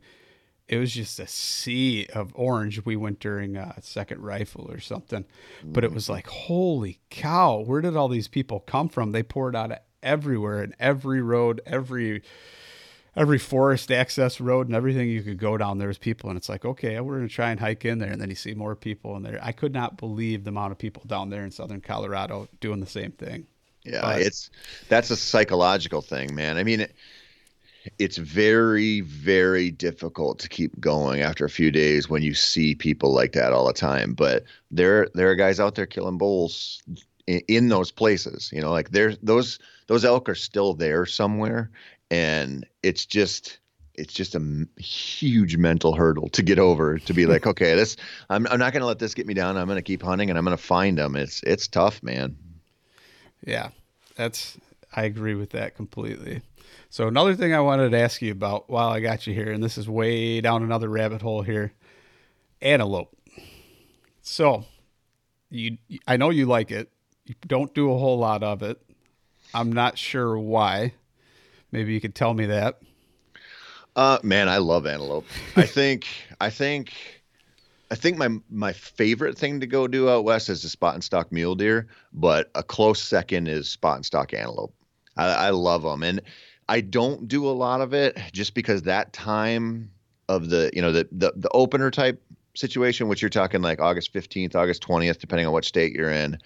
it 0.67 0.77
was 0.77 0.93
just 0.93 1.19
a 1.19 1.27
sea 1.27 2.07
of 2.07 2.31
orange. 2.33 2.83
We 2.83 2.95
went 2.95 3.19
during 3.19 3.55
a 3.55 3.75
second 3.81 4.21
rifle 4.21 4.71
or 4.71 4.79
something, 4.79 5.25
but 5.63 5.83
it 5.83 5.91
mm. 5.91 5.93
was 5.93 6.09
like, 6.09 6.27
holy 6.27 7.01
cow, 7.09 7.59
where 7.59 7.81
did 7.81 7.95
all 7.95 8.07
these 8.07 8.27
people 8.27 8.61
come 8.61 8.89
from? 8.89 9.11
They 9.11 9.23
poured 9.23 9.55
out 9.55 9.71
of 9.71 9.79
everywhere 10.01 10.61
and 10.61 10.75
every 10.79 11.21
road, 11.21 11.61
every 11.65 12.23
every 13.15 13.37
forest 13.37 13.91
access 13.91 14.41
road 14.41 14.67
and 14.67 14.75
everything 14.75 15.07
you 15.07 15.21
could 15.21 15.37
go 15.37 15.57
down 15.57 15.77
there's 15.77 15.97
people 15.97 16.29
and 16.29 16.37
it's 16.37 16.49
like 16.49 16.65
okay 16.65 16.99
we're 16.99 17.17
going 17.17 17.27
to 17.27 17.33
try 17.33 17.51
and 17.51 17.59
hike 17.59 17.85
in 17.85 17.99
there 17.99 18.11
and 18.11 18.19
then 18.19 18.29
you 18.29 18.35
see 18.35 18.53
more 18.53 18.75
people 18.75 19.15
in 19.15 19.23
there 19.23 19.39
i 19.41 19.51
could 19.51 19.73
not 19.73 19.97
believe 19.97 20.43
the 20.43 20.49
amount 20.49 20.71
of 20.71 20.77
people 20.77 21.03
down 21.05 21.29
there 21.29 21.43
in 21.43 21.51
southern 21.51 21.81
colorado 21.81 22.47
doing 22.59 22.79
the 22.79 22.87
same 22.87 23.11
thing 23.11 23.45
yeah, 23.85 24.01
but, 24.01 24.21
it's 24.21 24.49
that's 24.89 25.09
a 25.09 25.17
psychological 25.17 26.01
thing, 26.01 26.33
man. 26.33 26.57
I 26.57 26.63
mean, 26.63 26.81
it, 26.81 26.95
it's 27.99 28.17
very, 28.17 29.01
very 29.01 29.71
difficult 29.71 30.39
to 30.39 30.49
keep 30.49 30.79
going 30.79 31.21
after 31.21 31.43
a 31.43 31.49
few 31.49 31.69
days 31.69 32.09
when 32.09 32.23
you 32.23 32.33
see 32.33 32.75
people 32.75 33.13
like 33.13 33.33
that 33.33 33.51
all 33.51 33.67
the 33.67 33.73
time. 33.73 34.13
But 34.13 34.43
there, 34.71 35.09
there 35.13 35.29
are 35.29 35.35
guys 35.35 35.59
out 35.59 35.75
there 35.75 35.85
killing 35.85 36.17
bulls 36.17 36.81
in, 37.27 37.41
in 37.47 37.67
those 37.67 37.91
places. 37.91 38.49
You 38.53 38.61
know, 38.61 38.71
like 38.71 38.91
there's 38.91 39.17
those 39.21 39.59
those 39.87 40.05
elk 40.05 40.29
are 40.29 40.35
still 40.35 40.73
there 40.73 41.05
somewhere, 41.05 41.69
and 42.13 42.65
it's 42.83 43.05
just 43.05 43.59
it's 43.95 44.13
just 44.13 44.33
a 44.35 44.67
huge 44.77 45.57
mental 45.57 45.93
hurdle 45.93 46.29
to 46.29 46.41
get 46.41 46.59
over 46.59 46.97
to 46.97 47.13
be 47.13 47.25
like 47.25 47.45
okay 47.45 47.75
this 47.75 47.95
I'm, 48.29 48.47
I'm 48.47 48.59
not 48.59 48.73
going 48.73 48.81
to 48.81 48.87
let 48.87 48.99
this 48.99 49.13
get 49.13 49.27
me 49.27 49.33
down 49.33 49.57
i'm 49.57 49.67
going 49.67 49.77
to 49.77 49.81
keep 49.81 50.01
hunting 50.01 50.29
and 50.29 50.37
i'm 50.37 50.45
going 50.45 50.57
to 50.57 50.63
find 50.63 50.97
them 50.97 51.15
it's 51.15 51.41
it's 51.43 51.67
tough 51.67 52.01
man 52.03 52.35
yeah, 53.45 53.69
that's 54.15 54.57
I 54.95 55.03
agree 55.03 55.35
with 55.35 55.51
that 55.51 55.75
completely. 55.75 56.41
So 56.89 57.07
another 57.07 57.35
thing 57.35 57.53
I 57.53 57.59
wanted 57.59 57.91
to 57.91 57.99
ask 57.99 58.21
you 58.21 58.31
about 58.31 58.69
while 58.69 58.89
I 58.89 58.99
got 58.99 59.27
you 59.27 59.33
here, 59.33 59.51
and 59.51 59.63
this 59.63 59.77
is 59.77 59.89
way 59.89 60.41
down 60.41 60.63
another 60.63 60.89
rabbit 60.89 61.21
hole 61.21 61.41
here, 61.41 61.73
antelope. 62.61 63.15
So 64.21 64.65
you, 65.49 65.77
I 66.07 66.17
know 66.17 66.29
you 66.29 66.45
like 66.45 66.71
it. 66.71 66.89
You 67.25 67.35
don't 67.47 67.73
do 67.73 67.91
a 67.91 67.97
whole 67.97 68.17
lot 68.17 68.43
of 68.43 68.63
it. 68.63 68.81
I'm 69.53 69.71
not 69.71 69.97
sure 69.97 70.37
why. 70.37 70.93
Maybe 71.73 71.91
you 71.91 71.99
could 71.99 72.13
tell 72.13 72.35
me 72.35 72.45
that. 72.45 72.77
Uh, 73.95 74.19
man, 74.21 74.47
I 74.47 74.59
love 74.59 74.85
antelope. 74.85 75.25
I 75.55 75.65
think, 75.65 76.07
I 76.39 76.51
think 76.51 76.93
I 77.89 77.95
think 77.95 78.17
my 78.17 78.29
my 78.49 78.73
favorite 78.73 79.37
thing 79.37 79.59
to 79.59 79.67
go 79.67 79.87
do 79.87 80.07
out 80.07 80.23
west 80.23 80.49
is 80.49 80.61
the 80.61 80.69
spot 80.69 80.93
and 80.93 81.03
stalk 81.03 81.31
mule 81.31 81.55
deer, 81.55 81.87
but 82.13 82.51
a 82.55 82.63
close 82.63 83.01
second 83.01 83.47
is 83.47 83.67
spot 83.69 83.97
and 83.97 84.05
stalk 84.05 84.33
antelope. 84.33 84.73
I, 85.17 85.25
I 85.25 85.49
love 85.49 85.81
them, 85.81 86.03
and 86.03 86.21
I 86.69 86.81
don't 86.81 87.27
do 87.27 87.47
a 87.47 87.51
lot 87.51 87.81
of 87.81 87.93
it 87.93 88.19
just 88.31 88.53
because 88.53 88.83
that 88.83 89.11
time 89.11 89.91
of 90.29 90.49
the 90.49 90.69
you 90.73 90.81
know 90.81 90.91
the 90.91 91.07
the, 91.11 91.33
the 91.35 91.49
opener 91.53 91.89
type 91.89 92.21
situation, 92.55 93.07
which 93.07 93.21
you're 93.21 93.29
talking 93.29 93.61
like 93.61 93.81
August 93.81 94.13
15th, 94.13 94.55
August 94.55 94.83
20th, 94.83 95.17
depending 95.17 95.47
on 95.47 95.53
what 95.53 95.65
state 95.65 95.93
you're 95.93 96.11
in. 96.11 96.37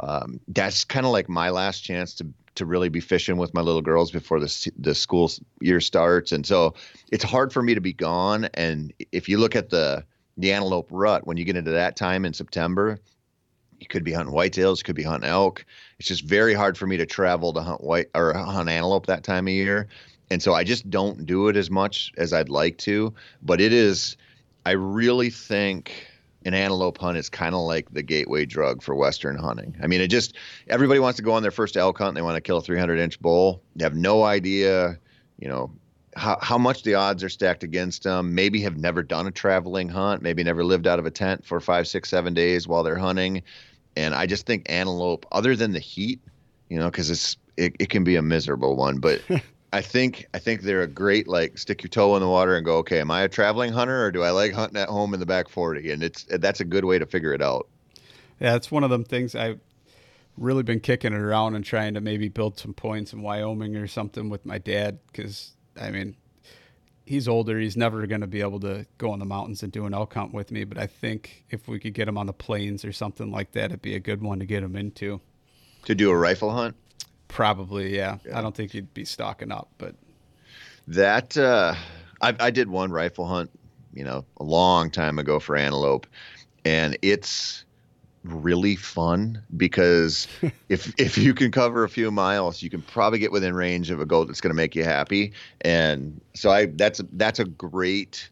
Um, 0.00 0.40
that's 0.48 0.84
kind 0.84 1.06
of 1.06 1.12
like 1.12 1.28
my 1.28 1.50
last 1.50 1.80
chance 1.80 2.14
to 2.14 2.26
to 2.56 2.66
really 2.66 2.88
be 2.88 3.00
fishing 3.00 3.36
with 3.36 3.52
my 3.52 3.60
little 3.60 3.82
girls 3.82 4.10
before 4.10 4.38
the 4.38 4.72
the 4.78 4.94
school 4.94 5.30
year 5.60 5.80
starts, 5.80 6.32
and 6.32 6.46
so 6.46 6.74
it's 7.10 7.24
hard 7.24 7.52
for 7.52 7.62
me 7.62 7.74
to 7.74 7.80
be 7.80 7.92
gone. 7.92 8.48
And 8.54 8.92
if 9.12 9.28
you 9.28 9.38
look 9.38 9.56
at 9.56 9.70
the 9.70 10.04
the 10.36 10.52
antelope 10.52 10.88
rut 10.90 11.26
when 11.26 11.36
you 11.36 11.44
get 11.44 11.56
into 11.56 11.70
that 11.72 11.96
time 11.96 12.24
in 12.24 12.32
September. 12.32 12.98
You 13.80 13.86
could 13.88 14.04
be 14.04 14.12
hunting 14.12 14.34
whitetails, 14.34 14.78
you 14.78 14.84
could 14.84 14.96
be 14.96 15.02
hunting 15.02 15.28
elk. 15.28 15.64
It's 15.98 16.08
just 16.08 16.24
very 16.24 16.54
hard 16.54 16.78
for 16.78 16.86
me 16.86 16.96
to 16.96 17.06
travel 17.06 17.52
to 17.52 17.60
hunt 17.60 17.82
white 17.82 18.06
or 18.14 18.32
hunt 18.32 18.68
antelope 18.68 19.06
that 19.06 19.24
time 19.24 19.46
of 19.46 19.52
year. 19.52 19.88
And 20.30 20.42
so 20.42 20.54
I 20.54 20.64
just 20.64 20.88
don't 20.88 21.26
do 21.26 21.48
it 21.48 21.56
as 21.56 21.70
much 21.70 22.12
as 22.16 22.32
I'd 22.32 22.48
like 22.48 22.78
to. 22.78 23.12
But 23.42 23.60
it 23.60 23.72
is, 23.72 24.16
I 24.64 24.72
really 24.72 25.30
think 25.30 26.06
an 26.44 26.54
antelope 26.54 26.98
hunt 26.98 27.16
is 27.16 27.28
kind 27.28 27.54
of 27.54 27.62
like 27.62 27.92
the 27.92 28.02
gateway 28.02 28.44
drug 28.44 28.82
for 28.82 28.94
Western 28.94 29.36
hunting. 29.36 29.76
I 29.82 29.86
mean, 29.86 30.00
it 30.00 30.08
just, 30.08 30.34
everybody 30.68 31.00
wants 31.00 31.16
to 31.16 31.22
go 31.22 31.32
on 31.32 31.42
their 31.42 31.50
first 31.50 31.76
elk 31.76 31.98
hunt. 31.98 32.08
And 32.08 32.16
they 32.16 32.22
want 32.22 32.36
to 32.36 32.40
kill 32.40 32.58
a 32.58 32.62
300 32.62 32.98
inch 32.98 33.20
bull. 33.20 33.62
They 33.76 33.84
have 33.84 33.94
no 33.94 34.24
idea, 34.24 34.98
you 35.38 35.48
know, 35.48 35.72
how, 36.16 36.38
how 36.40 36.58
much 36.58 36.82
the 36.82 36.94
odds 36.94 37.24
are 37.24 37.28
stacked 37.28 37.62
against 37.62 38.02
them. 38.02 38.34
Maybe 38.34 38.60
have 38.60 38.76
never 38.76 39.02
done 39.02 39.26
a 39.26 39.30
traveling 39.30 39.88
hunt, 39.88 40.22
maybe 40.22 40.44
never 40.44 40.64
lived 40.64 40.86
out 40.86 40.98
of 40.98 41.06
a 41.06 41.10
tent 41.10 41.44
for 41.44 41.60
five, 41.60 41.88
six, 41.88 42.08
seven 42.08 42.34
days 42.34 42.68
while 42.68 42.82
they're 42.82 42.98
hunting. 42.98 43.42
And 43.96 44.14
I 44.14 44.26
just 44.26 44.46
think 44.46 44.66
antelope, 44.70 45.26
other 45.32 45.56
than 45.56 45.72
the 45.72 45.80
heat, 45.80 46.20
you 46.68 46.78
know, 46.78 46.90
because 46.90 47.10
it's 47.10 47.36
it, 47.56 47.76
it 47.78 47.88
can 47.88 48.04
be 48.04 48.16
a 48.16 48.22
miserable 48.22 48.76
one, 48.76 48.98
but 48.98 49.22
I 49.74 49.82
think 49.82 50.26
I 50.32 50.38
think 50.38 50.60
they're 50.60 50.82
a 50.82 50.86
great 50.86 51.26
like 51.26 51.58
stick 51.58 51.82
your 51.82 51.88
toe 51.88 52.14
in 52.14 52.22
the 52.22 52.28
water 52.28 52.54
and 52.56 52.64
go, 52.64 52.76
okay, 52.76 53.00
am 53.00 53.10
I 53.10 53.22
a 53.22 53.28
traveling 53.28 53.72
hunter 53.72 54.04
or 54.04 54.12
do 54.12 54.22
I 54.22 54.30
like 54.30 54.52
hunting 54.52 54.80
at 54.80 54.88
home 54.88 55.14
in 55.14 55.18
the 55.18 55.26
back 55.26 55.48
forty? 55.48 55.90
And 55.90 56.00
it's 56.00 56.22
that's 56.30 56.60
a 56.60 56.64
good 56.64 56.84
way 56.84 57.00
to 57.00 57.06
figure 57.06 57.34
it 57.34 57.42
out. 57.42 57.68
Yeah, 58.38 58.54
it's 58.54 58.70
one 58.70 58.84
of 58.84 58.90
them 58.90 59.02
things 59.02 59.34
I've 59.34 59.58
really 60.36 60.62
been 60.62 60.78
kicking 60.78 61.12
it 61.12 61.18
around 61.18 61.56
and 61.56 61.64
trying 61.64 61.94
to 61.94 62.00
maybe 62.00 62.28
build 62.28 62.56
some 62.56 62.72
points 62.72 63.12
in 63.12 63.20
Wyoming 63.20 63.74
or 63.74 63.88
something 63.88 64.28
with 64.28 64.46
my 64.46 64.58
dad 64.58 65.00
because 65.10 65.56
I 65.76 65.90
mean, 65.90 66.14
he's 67.04 67.26
older. 67.26 67.58
He's 67.58 67.76
never 67.76 68.06
going 68.06 68.20
to 68.20 68.28
be 68.28 68.42
able 68.42 68.60
to 68.60 68.86
go 68.98 69.12
in 69.12 69.18
the 69.18 69.26
mountains 69.26 69.64
and 69.64 69.72
do 69.72 69.86
an 69.86 69.94
elk 69.94 70.14
hunt 70.14 70.32
with 70.32 70.52
me. 70.52 70.62
But 70.62 70.78
I 70.78 70.86
think 70.86 71.46
if 71.50 71.66
we 71.66 71.80
could 71.80 71.94
get 71.94 72.06
him 72.06 72.16
on 72.16 72.26
the 72.26 72.32
plains 72.32 72.84
or 72.84 72.92
something 72.92 73.32
like 73.32 73.50
that, 73.52 73.72
it'd 73.72 73.82
be 73.82 73.96
a 73.96 74.00
good 74.00 74.22
one 74.22 74.38
to 74.38 74.46
get 74.46 74.62
him 74.62 74.76
into. 74.76 75.20
To 75.86 75.96
do 75.96 76.12
a 76.12 76.16
rifle 76.16 76.52
hunt? 76.52 76.76
Probably, 77.34 77.94
yeah. 77.94 78.18
yeah. 78.26 78.38
I 78.38 78.42
don't 78.42 78.54
think 78.54 78.74
you'd 78.74 78.94
be 78.94 79.04
stocking 79.04 79.52
up, 79.52 79.68
but 79.76 79.94
that 80.86 81.36
uh, 81.36 81.74
I, 82.22 82.34
I 82.40 82.50
did 82.50 82.68
one 82.68 82.90
rifle 82.90 83.26
hunt 83.26 83.50
you 83.94 84.04
know, 84.04 84.24
a 84.38 84.44
long 84.44 84.90
time 84.90 85.18
ago 85.18 85.38
for 85.38 85.56
antelope, 85.56 86.06
and 86.64 86.98
it's 87.02 87.64
really 88.24 88.76
fun 88.76 89.42
because 89.56 90.26
if 90.68 90.92
if 90.98 91.16
you 91.16 91.32
can 91.32 91.50
cover 91.50 91.84
a 91.84 91.88
few 91.88 92.10
miles, 92.10 92.62
you 92.62 92.68
can 92.68 92.82
probably 92.82 93.18
get 93.18 93.32
within 93.32 93.54
range 93.54 93.90
of 93.90 94.00
a 94.00 94.06
goat 94.06 94.26
that's 94.26 94.40
going 94.40 94.50
to 94.50 94.56
make 94.56 94.74
you 94.74 94.84
happy. 94.84 95.32
And 95.62 96.20
so 96.34 96.50
I 96.50 96.66
that's 96.66 97.00
that's 97.12 97.38
a 97.38 97.44
great 97.44 98.28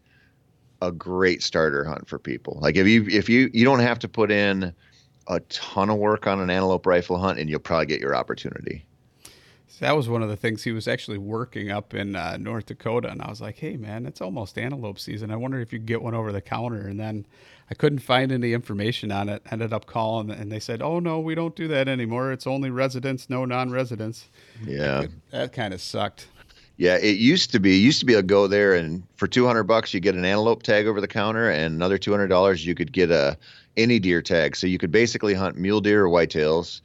a 0.81 0.91
great 0.91 1.41
starter 1.41 1.85
hunt 1.85 2.07
for 2.07 2.19
people. 2.19 2.59
Like 2.61 2.75
if 2.75 2.87
you 2.87 3.07
if 3.07 3.29
you 3.29 3.49
you 3.53 3.63
don't 3.63 3.79
have 3.79 3.99
to 3.99 4.07
put 4.07 4.31
in 4.31 4.73
a 5.27 5.39
ton 5.41 5.89
of 5.89 5.97
work 5.97 6.27
on 6.27 6.41
an 6.41 6.49
antelope 6.49 6.85
rifle 6.85 7.17
hunt 7.17 7.39
and 7.39 7.49
you'll 7.49 7.59
probably 7.59 7.85
get 7.85 8.01
your 8.01 8.13
opportunity. 8.13 8.85
That 9.79 9.95
was 9.95 10.07
one 10.07 10.21
of 10.21 10.29
the 10.29 10.37
things 10.37 10.63
he 10.63 10.71
was 10.71 10.87
actually 10.87 11.17
working 11.17 11.71
up 11.71 11.93
in 11.93 12.15
uh, 12.15 12.37
North 12.37 12.67
Dakota, 12.67 13.09
and 13.09 13.21
I 13.21 13.29
was 13.29 13.41
like, 13.41 13.57
"Hey, 13.57 13.75
man, 13.75 14.05
it's 14.05 14.21
almost 14.21 14.57
antelope 14.57 14.99
season. 14.99 15.31
I 15.31 15.35
wonder 15.35 15.59
if 15.59 15.73
you 15.73 15.79
could 15.79 15.87
get 15.87 16.01
one 16.01 16.13
over 16.13 16.31
the 16.31 16.41
counter." 16.41 16.87
And 16.87 16.99
then 16.99 17.25
I 17.71 17.73
couldn't 17.73 17.99
find 17.99 18.31
any 18.31 18.53
information 18.53 19.11
on 19.11 19.29
it. 19.29 19.41
Ended 19.51 19.73
up 19.73 19.85
calling, 19.85 20.29
and 20.31 20.51
they 20.51 20.59
said, 20.59 20.81
"Oh 20.81 20.99
no, 20.99 21.19
we 21.19 21.35
don't 21.35 21.55
do 21.55 21.67
that 21.69 21.87
anymore. 21.87 22.31
It's 22.31 22.47
only 22.47 22.69
residents, 22.69 23.29
no 23.29 23.45
non-residents." 23.45 24.29
Yeah, 24.65 25.07
that 25.31 25.53
kind 25.53 25.73
of 25.73 25.81
sucked. 25.81 26.27
Yeah, 26.77 26.97
it 26.97 27.17
used 27.17 27.51
to 27.51 27.59
be. 27.59 27.73
It 27.75 27.83
used 27.83 27.99
to 27.99 28.05
be 28.05 28.15
a 28.15 28.23
go 28.23 28.47
there, 28.47 28.73
and 28.73 29.03
for 29.15 29.27
two 29.27 29.45
hundred 29.45 29.63
bucks, 29.63 29.93
you 29.93 29.99
get 29.99 30.15
an 30.15 30.25
antelope 30.25 30.63
tag 30.63 30.87
over 30.87 31.01
the 31.01 31.07
counter, 31.07 31.49
and 31.49 31.73
another 31.75 31.97
two 31.97 32.11
hundred 32.11 32.27
dollars, 32.27 32.65
you 32.65 32.75
could 32.75 32.91
get 32.91 33.11
a 33.11 33.37
any 33.75 33.99
deer 33.99 34.21
tag. 34.21 34.55
So 34.55 34.67
you 34.67 34.77
could 34.77 34.91
basically 34.91 35.33
hunt 35.33 35.57
mule 35.57 35.81
deer 35.81 36.05
or 36.05 36.09
whitetails 36.09 36.81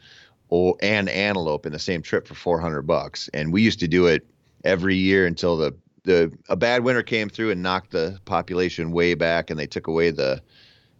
or 0.48 0.76
and 0.80 1.08
antelope 1.08 1.66
in 1.66 1.72
the 1.72 1.78
same 1.78 2.02
trip 2.02 2.26
for 2.26 2.34
400 2.34 2.82
bucks. 2.82 3.28
And 3.34 3.52
we 3.52 3.62
used 3.62 3.80
to 3.80 3.88
do 3.88 4.06
it 4.06 4.26
every 4.64 4.96
year 4.96 5.26
until 5.26 5.56
the 5.56 5.74
the 6.04 6.32
a 6.48 6.56
bad 6.56 6.84
winter 6.84 7.02
came 7.02 7.28
through 7.28 7.50
and 7.50 7.62
knocked 7.62 7.90
the 7.90 8.18
population 8.24 8.92
way 8.92 9.14
back 9.14 9.50
and 9.50 9.58
they 9.58 9.66
took 9.66 9.86
away 9.86 10.10
the 10.10 10.42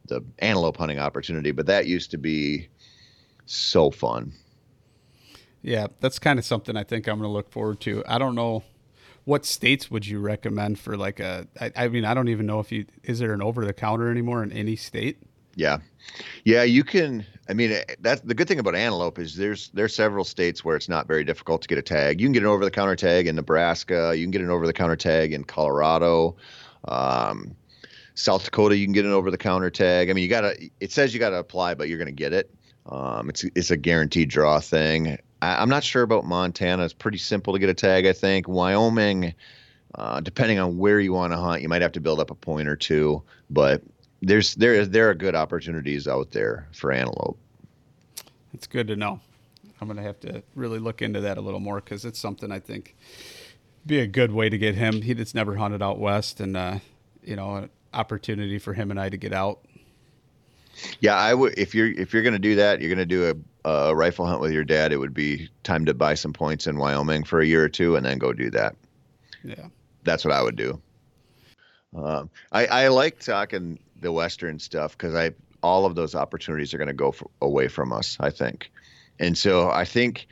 the 0.06 0.22
antelope 0.38 0.76
hunting 0.76 0.98
opportunity, 0.98 1.50
but 1.50 1.66
that 1.66 1.86
used 1.86 2.10
to 2.10 2.18
be 2.18 2.68
so 3.46 3.90
fun. 3.90 4.32
Yeah, 5.62 5.88
that's 6.00 6.18
kind 6.18 6.38
of 6.38 6.44
something 6.44 6.76
I 6.76 6.84
think 6.84 7.06
I'm 7.06 7.18
going 7.18 7.28
to 7.28 7.32
look 7.32 7.50
forward 7.50 7.80
to. 7.80 8.02
I 8.06 8.18
don't 8.18 8.34
know 8.34 8.64
what 9.24 9.44
states 9.44 9.90
would 9.90 10.06
you 10.06 10.18
recommend 10.20 10.78
for 10.78 10.96
like 10.96 11.20
a 11.20 11.46
I, 11.60 11.72
I 11.76 11.88
mean, 11.88 12.04
I 12.04 12.14
don't 12.14 12.28
even 12.28 12.46
know 12.46 12.60
if 12.60 12.72
you 12.72 12.86
is 13.02 13.18
there 13.18 13.32
an 13.32 13.42
over 13.42 13.64
the 13.64 13.72
counter 13.72 14.10
anymore 14.10 14.42
in 14.42 14.52
any 14.52 14.76
state? 14.76 15.22
Yeah, 15.58 15.78
yeah, 16.44 16.62
you 16.62 16.84
can. 16.84 17.26
I 17.48 17.52
mean, 17.52 17.72
eh, 17.72 17.82
that's 17.98 18.20
the 18.20 18.32
good 18.32 18.46
thing 18.46 18.60
about 18.60 18.76
antelope 18.76 19.18
is 19.18 19.34
there's 19.34 19.70
there's 19.70 19.92
several 19.92 20.22
states 20.22 20.64
where 20.64 20.76
it's 20.76 20.88
not 20.88 21.08
very 21.08 21.24
difficult 21.24 21.62
to 21.62 21.68
get 21.68 21.78
a 21.78 21.82
tag. 21.82 22.20
You 22.20 22.26
can 22.26 22.32
get 22.32 22.44
an 22.44 22.48
over 22.48 22.64
the 22.64 22.70
counter 22.70 22.94
tag 22.94 23.26
in 23.26 23.34
Nebraska. 23.34 24.14
You 24.16 24.22
can 24.24 24.30
get 24.30 24.40
an 24.40 24.50
over 24.50 24.68
the 24.68 24.72
counter 24.72 24.94
tag 24.94 25.32
in 25.32 25.42
Colorado. 25.42 26.36
Um, 26.86 27.56
South 28.14 28.44
Dakota, 28.44 28.76
you 28.76 28.86
can 28.86 28.92
get 28.92 29.04
an 29.04 29.10
over 29.10 29.32
the 29.32 29.38
counter 29.38 29.68
tag. 29.68 30.10
I 30.10 30.12
mean, 30.12 30.22
you 30.22 30.30
gotta. 30.30 30.56
It 30.78 30.92
says 30.92 31.12
you 31.12 31.18
gotta 31.18 31.38
apply, 31.38 31.74
but 31.74 31.88
you're 31.88 31.98
gonna 31.98 32.12
get 32.12 32.32
it. 32.32 32.54
Um, 32.86 33.28
it's 33.28 33.42
it's 33.56 33.72
a 33.72 33.76
guaranteed 33.76 34.28
draw 34.28 34.60
thing. 34.60 35.18
I, 35.42 35.60
am 35.60 35.68
not 35.68 35.82
sure 35.82 36.04
about 36.04 36.24
Montana. 36.24 36.84
It's 36.84 36.94
pretty 36.94 37.18
simple 37.18 37.54
to 37.54 37.58
get 37.58 37.68
a 37.68 37.74
tag. 37.74 38.06
I 38.06 38.12
think 38.12 38.46
Wyoming, 38.46 39.34
uh, 39.96 40.20
depending 40.20 40.60
on 40.60 40.78
where 40.78 41.00
you 41.00 41.12
want 41.12 41.32
to 41.32 41.36
hunt, 41.36 41.62
you 41.62 41.68
might 41.68 41.82
have 41.82 41.92
to 41.92 42.00
build 42.00 42.20
up 42.20 42.30
a 42.30 42.36
point 42.36 42.68
or 42.68 42.76
two. 42.76 43.24
But 43.50 43.82
there's 44.20 44.54
there 44.54 44.84
there 44.86 45.10
are 45.10 45.14
good 45.14 45.34
opportunities 45.34 46.08
out 46.08 46.30
there 46.30 46.68
for 46.72 46.92
antelope. 46.92 47.38
It's 48.52 48.66
good 48.66 48.88
to 48.88 48.96
know. 48.96 49.20
I'm 49.80 49.88
gonna 49.88 50.02
have 50.02 50.20
to 50.20 50.42
really 50.54 50.78
look 50.78 51.02
into 51.02 51.20
that 51.20 51.38
a 51.38 51.40
little 51.40 51.60
more 51.60 51.80
because 51.80 52.04
it's 52.04 52.18
something 52.18 52.50
I 52.50 52.58
think 52.58 52.96
be 53.86 54.00
a 54.00 54.06
good 54.06 54.32
way 54.32 54.48
to 54.48 54.58
get 54.58 54.74
him. 54.74 55.02
He 55.02 55.14
that's 55.14 55.34
never 55.34 55.56
hunted 55.56 55.82
out 55.82 55.98
west, 55.98 56.40
and 56.40 56.56
uh, 56.56 56.78
you 57.24 57.36
know, 57.36 57.56
an 57.56 57.70
opportunity 57.94 58.58
for 58.58 58.74
him 58.74 58.90
and 58.90 59.00
I 59.00 59.08
to 59.08 59.16
get 59.16 59.32
out. 59.32 59.60
Yeah, 61.00 61.16
I 61.16 61.34
would. 61.34 61.58
If 61.58 61.74
you're 61.74 61.90
if 61.92 62.12
you're 62.12 62.22
gonna 62.22 62.38
do 62.38 62.56
that, 62.56 62.80
you're 62.80 62.90
gonna 62.90 63.06
do 63.06 63.34
a, 63.64 63.68
a 63.68 63.94
rifle 63.94 64.26
hunt 64.26 64.40
with 64.40 64.52
your 64.52 64.64
dad. 64.64 64.92
It 64.92 64.98
would 64.98 65.14
be 65.14 65.48
time 65.64 65.84
to 65.86 65.94
buy 65.94 66.14
some 66.14 66.32
points 66.32 66.66
in 66.66 66.78
Wyoming 66.78 67.24
for 67.24 67.40
a 67.40 67.46
year 67.46 67.64
or 67.64 67.68
two, 67.68 67.96
and 67.96 68.04
then 68.04 68.18
go 68.18 68.32
do 68.32 68.50
that. 68.50 68.76
Yeah, 69.42 69.68
that's 70.04 70.24
what 70.24 70.34
I 70.34 70.42
would 70.42 70.56
do. 70.56 70.80
Um, 71.96 72.30
I, 72.52 72.66
I 72.66 72.88
like 72.88 73.18
talking 73.18 73.78
the 74.00 74.12
Western 74.12 74.58
stuff 74.58 74.96
because 74.96 75.14
I 75.14 75.32
all 75.62 75.84
of 75.84 75.94
those 75.94 76.14
opportunities 76.14 76.72
are 76.72 76.78
going 76.78 76.88
to 76.88 76.94
go 76.94 77.10
for, 77.10 77.30
away 77.42 77.68
from 77.68 77.92
us. 77.92 78.16
I 78.20 78.30
think, 78.30 78.70
and 79.18 79.36
so 79.36 79.70
I 79.70 79.84
think 79.84 80.28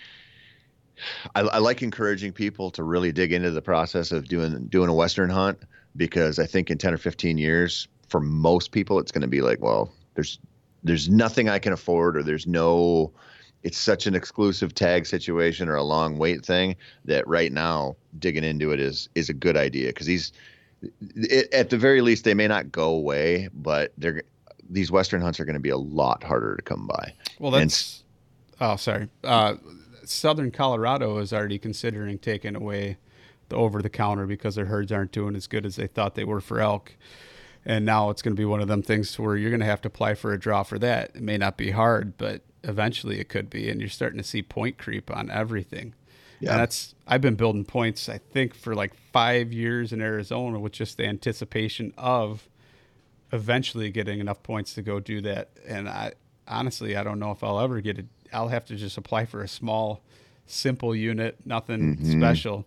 I, 1.34 1.40
I, 1.40 1.58
like 1.58 1.82
encouraging 1.82 2.32
people 2.32 2.70
to 2.72 2.82
really 2.82 3.12
dig 3.12 3.32
into 3.32 3.50
the 3.50 3.62
process 3.62 4.12
of 4.12 4.28
doing 4.28 4.66
doing 4.66 4.88
a 4.88 4.94
Western 4.94 5.30
hunt 5.30 5.58
because 5.96 6.38
I 6.38 6.46
think 6.46 6.70
in 6.70 6.78
ten 6.78 6.94
or 6.94 6.98
fifteen 6.98 7.38
years, 7.38 7.88
for 8.08 8.20
most 8.20 8.72
people, 8.72 8.98
it's 8.98 9.12
going 9.12 9.22
to 9.22 9.28
be 9.28 9.40
like, 9.40 9.60
well, 9.60 9.92
there's 10.14 10.38
there's 10.82 11.08
nothing 11.08 11.48
I 11.48 11.58
can 11.58 11.72
afford, 11.72 12.16
or 12.16 12.22
there's 12.22 12.46
no 12.46 13.12
it's 13.62 13.78
such 13.78 14.06
an 14.06 14.14
exclusive 14.14 14.74
tag 14.74 15.06
situation 15.06 15.68
or 15.68 15.74
a 15.74 15.82
long 15.82 16.18
wait 16.18 16.46
thing 16.46 16.76
that 17.04 17.26
right 17.26 17.50
now 17.50 17.96
digging 18.18 18.44
into 18.44 18.70
it 18.70 18.78
is 18.78 19.08
is 19.14 19.28
a 19.28 19.34
good 19.34 19.56
idea 19.56 19.88
because 19.88 20.06
these 20.06 20.32
it, 21.00 21.52
at 21.52 21.70
the 21.70 21.78
very 21.78 22.00
least, 22.00 22.24
they 22.24 22.34
may 22.34 22.48
not 22.48 22.72
go 22.72 22.90
away, 22.90 23.48
but 23.52 23.92
they're 23.98 24.22
these 24.68 24.90
western 24.90 25.20
hunts 25.20 25.38
are 25.38 25.44
going 25.44 25.54
to 25.54 25.60
be 25.60 25.70
a 25.70 25.76
lot 25.76 26.24
harder 26.24 26.56
to 26.56 26.62
come 26.62 26.86
by. 26.86 27.12
Well, 27.38 27.52
that's 27.52 28.02
and, 28.58 28.72
oh, 28.72 28.76
sorry. 28.76 29.08
Uh, 29.22 29.56
Southern 30.04 30.50
Colorado 30.50 31.18
is 31.18 31.32
already 31.32 31.58
considering 31.58 32.18
taking 32.18 32.56
away 32.56 32.96
the 33.48 33.56
over 33.56 33.82
the 33.82 33.90
counter 33.90 34.26
because 34.26 34.54
their 34.54 34.66
herds 34.66 34.92
aren't 34.92 35.12
doing 35.12 35.36
as 35.36 35.46
good 35.46 35.66
as 35.66 35.76
they 35.76 35.86
thought 35.86 36.14
they 36.14 36.24
were 36.24 36.40
for 36.40 36.60
elk. 36.60 36.96
And 37.64 37.84
now 37.84 38.10
it's 38.10 38.22
going 38.22 38.34
to 38.34 38.40
be 38.40 38.44
one 38.44 38.60
of 38.60 38.68
them 38.68 38.82
things 38.82 39.18
where 39.18 39.36
you're 39.36 39.50
going 39.50 39.60
to 39.60 39.66
have 39.66 39.82
to 39.82 39.88
apply 39.88 40.14
for 40.14 40.32
a 40.32 40.38
draw 40.38 40.62
for 40.62 40.78
that. 40.78 41.10
It 41.14 41.22
may 41.22 41.36
not 41.36 41.56
be 41.56 41.72
hard, 41.72 42.16
but 42.16 42.42
eventually 42.62 43.18
it 43.18 43.28
could 43.28 43.50
be. 43.50 43.68
And 43.68 43.80
you're 43.80 43.90
starting 43.90 44.18
to 44.18 44.24
see 44.24 44.42
point 44.42 44.78
creep 44.78 45.10
on 45.14 45.30
everything. 45.30 45.94
Yeah. 46.40 46.52
And 46.52 46.60
that's 46.60 46.94
I've 47.06 47.20
been 47.20 47.34
building 47.34 47.64
points 47.64 48.08
I 48.08 48.18
think 48.18 48.54
for 48.54 48.74
like 48.74 48.94
5 49.12 49.52
years 49.52 49.92
in 49.92 50.00
Arizona 50.00 50.58
with 50.58 50.72
just 50.72 50.96
the 50.96 51.06
anticipation 51.06 51.92
of 51.96 52.48
eventually 53.32 53.90
getting 53.90 54.20
enough 54.20 54.42
points 54.42 54.74
to 54.74 54.82
go 54.82 55.00
do 55.00 55.20
that. 55.22 55.50
And 55.66 55.88
I 55.88 56.12
honestly 56.46 56.96
I 56.96 57.02
don't 57.02 57.18
know 57.18 57.30
if 57.30 57.42
I'll 57.42 57.60
ever 57.60 57.80
get 57.80 57.98
it. 57.98 58.06
I'll 58.32 58.48
have 58.48 58.64
to 58.66 58.76
just 58.76 58.98
apply 58.98 59.26
for 59.26 59.42
a 59.42 59.48
small 59.48 60.02
simple 60.46 60.94
unit, 60.94 61.36
nothing 61.44 61.96
mm-hmm. 61.96 62.20
special. 62.20 62.66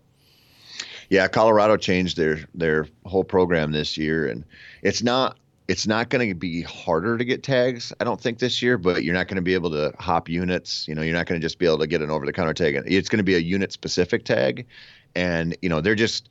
Yeah, 1.08 1.28
Colorado 1.28 1.76
changed 1.76 2.16
their 2.16 2.40
their 2.54 2.86
whole 3.04 3.24
program 3.24 3.72
this 3.72 3.96
year 3.96 4.28
and 4.28 4.44
it's 4.82 5.02
not 5.02 5.36
it's 5.70 5.86
not 5.86 6.08
going 6.08 6.28
to 6.28 6.34
be 6.34 6.62
harder 6.62 7.16
to 7.16 7.24
get 7.24 7.44
tags, 7.44 7.92
I 8.00 8.04
don't 8.04 8.20
think 8.20 8.40
this 8.40 8.60
year, 8.60 8.76
but 8.76 9.04
you're 9.04 9.14
not 9.14 9.28
going 9.28 9.36
to 9.36 9.40
be 9.42 9.54
able 9.54 9.70
to 9.70 9.94
hop 10.00 10.28
units. 10.28 10.88
You 10.88 10.96
know, 10.96 11.02
you're 11.02 11.14
not 11.14 11.26
going 11.26 11.40
to 11.40 11.44
just 11.44 11.60
be 11.60 11.66
able 11.66 11.78
to 11.78 11.86
get 11.86 12.02
an 12.02 12.10
over 12.10 12.26
the 12.26 12.32
counter 12.32 12.52
tag. 12.52 12.82
It's 12.86 13.08
going 13.08 13.18
to 13.18 13.22
be 13.22 13.36
a 13.36 13.38
unit 13.38 13.70
specific 13.70 14.24
tag. 14.24 14.66
And, 15.14 15.56
you 15.62 15.68
know, 15.68 15.80
they're 15.80 15.94
just, 15.94 16.28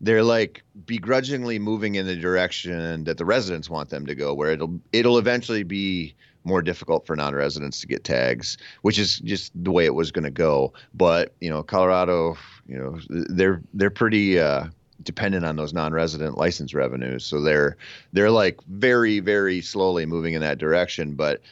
they're 0.00 0.22
like 0.22 0.62
begrudgingly 0.84 1.58
moving 1.58 1.96
in 1.96 2.06
the 2.06 2.14
direction 2.14 3.02
that 3.02 3.18
the 3.18 3.24
residents 3.24 3.68
want 3.68 3.90
them 3.90 4.06
to 4.06 4.14
go, 4.14 4.32
where 4.32 4.52
it'll, 4.52 4.78
it'll 4.92 5.18
eventually 5.18 5.64
be 5.64 6.14
more 6.44 6.62
difficult 6.62 7.08
for 7.08 7.16
non-residents 7.16 7.80
to 7.80 7.88
get 7.88 8.04
tags, 8.04 8.56
which 8.82 9.00
is 9.00 9.18
just 9.18 9.50
the 9.64 9.72
way 9.72 9.84
it 9.84 9.96
was 9.96 10.12
going 10.12 10.22
to 10.22 10.30
go. 10.30 10.72
But, 10.94 11.34
you 11.40 11.50
know, 11.50 11.64
Colorado, 11.64 12.36
you 12.68 12.78
know, 12.78 13.00
they're, 13.08 13.60
they're 13.74 13.90
pretty, 13.90 14.38
uh, 14.38 14.66
dependent 15.02 15.44
on 15.44 15.56
those 15.56 15.72
non-resident 15.72 16.38
license 16.38 16.74
revenues. 16.74 17.24
So 17.24 17.40
they're 17.40 17.76
they're 18.12 18.30
like 18.30 18.60
very 18.68 19.20
very 19.20 19.60
slowly 19.60 20.06
moving 20.06 20.34
in 20.34 20.40
that 20.40 20.58
direction. 20.58 21.14
But 21.14 21.42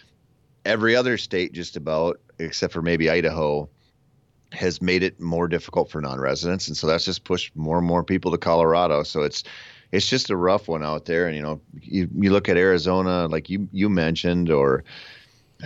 every 0.65 0.97
other 0.97 1.19
state, 1.19 1.53
just 1.53 1.77
about 1.77 2.21
except 2.39 2.73
for 2.73 2.83
maybe 2.83 3.11
Idaho, 3.11 3.69
has 4.53 4.81
made 4.81 5.03
it 5.03 5.21
more 5.21 5.49
difficult 5.49 5.91
for 5.91 6.01
non-residents, 6.01 6.69
and 6.69 6.77
so 6.77 6.87
that's 6.87 7.05
just 7.05 7.25
pushed 7.25 7.55
more 7.57 7.79
and 7.79 7.87
more 7.87 8.03
people 8.03 8.31
to 8.31 8.39
Colorado. 8.39 9.03
So 9.03 9.23
it's 9.23 9.45
it's 9.93 10.09
just 10.09 10.31
a 10.31 10.37
rough 10.37 10.69
one 10.69 10.83
out 10.83 11.05
there. 11.05 11.27
And 11.27 11.37
you 11.37 11.43
know, 11.43 11.61
you 11.81 12.09
you 12.17 12.31
look 12.31 12.49
at 12.49 12.57
Arizona, 12.57 13.27
like 13.29 13.49
you 13.49 13.69
you 13.73 13.89
mentioned, 13.89 14.51
or 14.51 14.85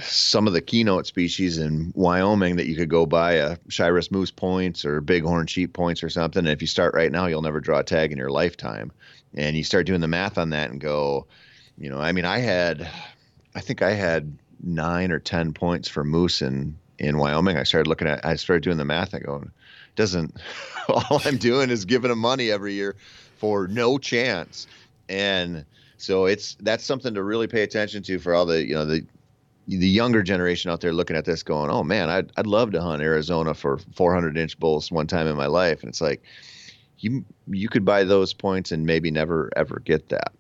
some 0.03 0.47
of 0.47 0.53
the 0.53 0.61
keynote 0.61 1.07
species 1.07 1.59
in 1.59 1.93
Wyoming 1.95 2.57
that 2.57 2.67
you 2.67 2.77
could 2.77 2.89
go 2.89 3.07
buy 3.07 3.39
uh, 3.39 3.53
a 3.53 3.57
Shiras 3.69 4.11
moose 4.11 4.31
points 4.31 4.85
or 4.85 5.01
bighorn 5.01 5.47
sheep 5.47 5.73
points 5.73 6.03
or 6.03 6.09
something. 6.09 6.41
And 6.41 6.49
if 6.49 6.61
you 6.61 6.67
start 6.67 6.95
right 6.95 7.13
now, 7.13 7.27
you'll 7.27 7.43
never 7.43 7.61
draw 7.61 7.81
a 7.81 7.85
tag 7.85 8.13
in 8.13 8.19
your 8.19 8.31
lifetime. 8.31 8.93
And 9.35 9.57
you 9.57 9.65
start 9.65 9.87
doing 9.87 10.01
the 10.01 10.09
math 10.09 10.39
on 10.39 10.51
that 10.51 10.71
and 10.71 10.81
go, 10.81 11.27
you 11.77 11.91
know, 11.91 11.99
I 11.99 12.13
mean, 12.13 12.25
I 12.25 12.39
had, 12.39 12.89
I 13.55 13.61
think 13.61 13.83
I 13.83 13.93
had 13.93 14.37
nine 14.63 15.13
or 15.13 15.19
10 15.19 15.53
points 15.53 15.89
for 15.89 16.05
moose 16.05 16.43
in, 16.43 16.77
in 16.99 17.19
Wyoming. 17.19 17.57
I 17.57 17.63
started 17.63 17.89
looking 17.89 18.09
at, 18.09 18.25
I 18.25 18.37
started 18.37 18.63
doing 18.63 18.79
the 18.79 18.85
math 18.85 19.15
and 19.15 19.25
going, 19.25 19.51
doesn't, 19.97 20.37
all 20.89 21.21
I'm 21.25 21.37
doing 21.37 21.71
is 21.71 21.85
giving 21.85 22.11
them 22.11 22.19
money 22.19 22.51
every 22.51 22.75
year 22.75 22.97
for 23.37 23.69
no 23.69 23.99
chance. 23.99 24.67
And, 25.09 25.65
so 25.99 26.27
it's 26.27 26.57
that's 26.61 26.85
something 26.85 27.13
to 27.15 27.23
really 27.23 27.49
pay 27.49 27.63
attention 27.63 28.05
to 28.05 28.19
for 28.21 28.33
all 28.33 28.47
the 28.47 28.65
you 28.65 28.75
know 28.75 28.85
the 28.85 29.05
the 29.69 29.89
younger 29.89 30.23
generation 30.23 30.71
out 30.71 30.81
there 30.81 30.93
looking 30.93 31.17
at 31.17 31.27
this 31.27 31.43
going, 31.43 31.71
oh 31.71 31.85
man, 31.85 32.09
I'd, 32.09 32.33
I'd 32.37 32.47
love 32.47 32.73
to 32.73 32.81
hunt 32.81 33.03
Arizona 33.03 33.53
for 33.53 33.79
400 33.95 34.37
inch 34.37 34.59
bulls 34.59 34.91
one 34.91 35.07
time 35.07 35.27
in 35.27 35.37
my 35.37 35.47
life. 35.47 35.83
And 35.83 35.91
it's 35.91 36.01
like, 36.01 36.23
you, 36.99 37.25
you 37.47 37.69
could 37.69 37.85
buy 37.85 38.03
those 38.03 38.33
points 38.33 38.73
and 38.73 38.85
maybe 38.87 39.11
never 39.11 39.51
ever 39.57 39.81
get 39.85 40.09
that. 40.09 40.33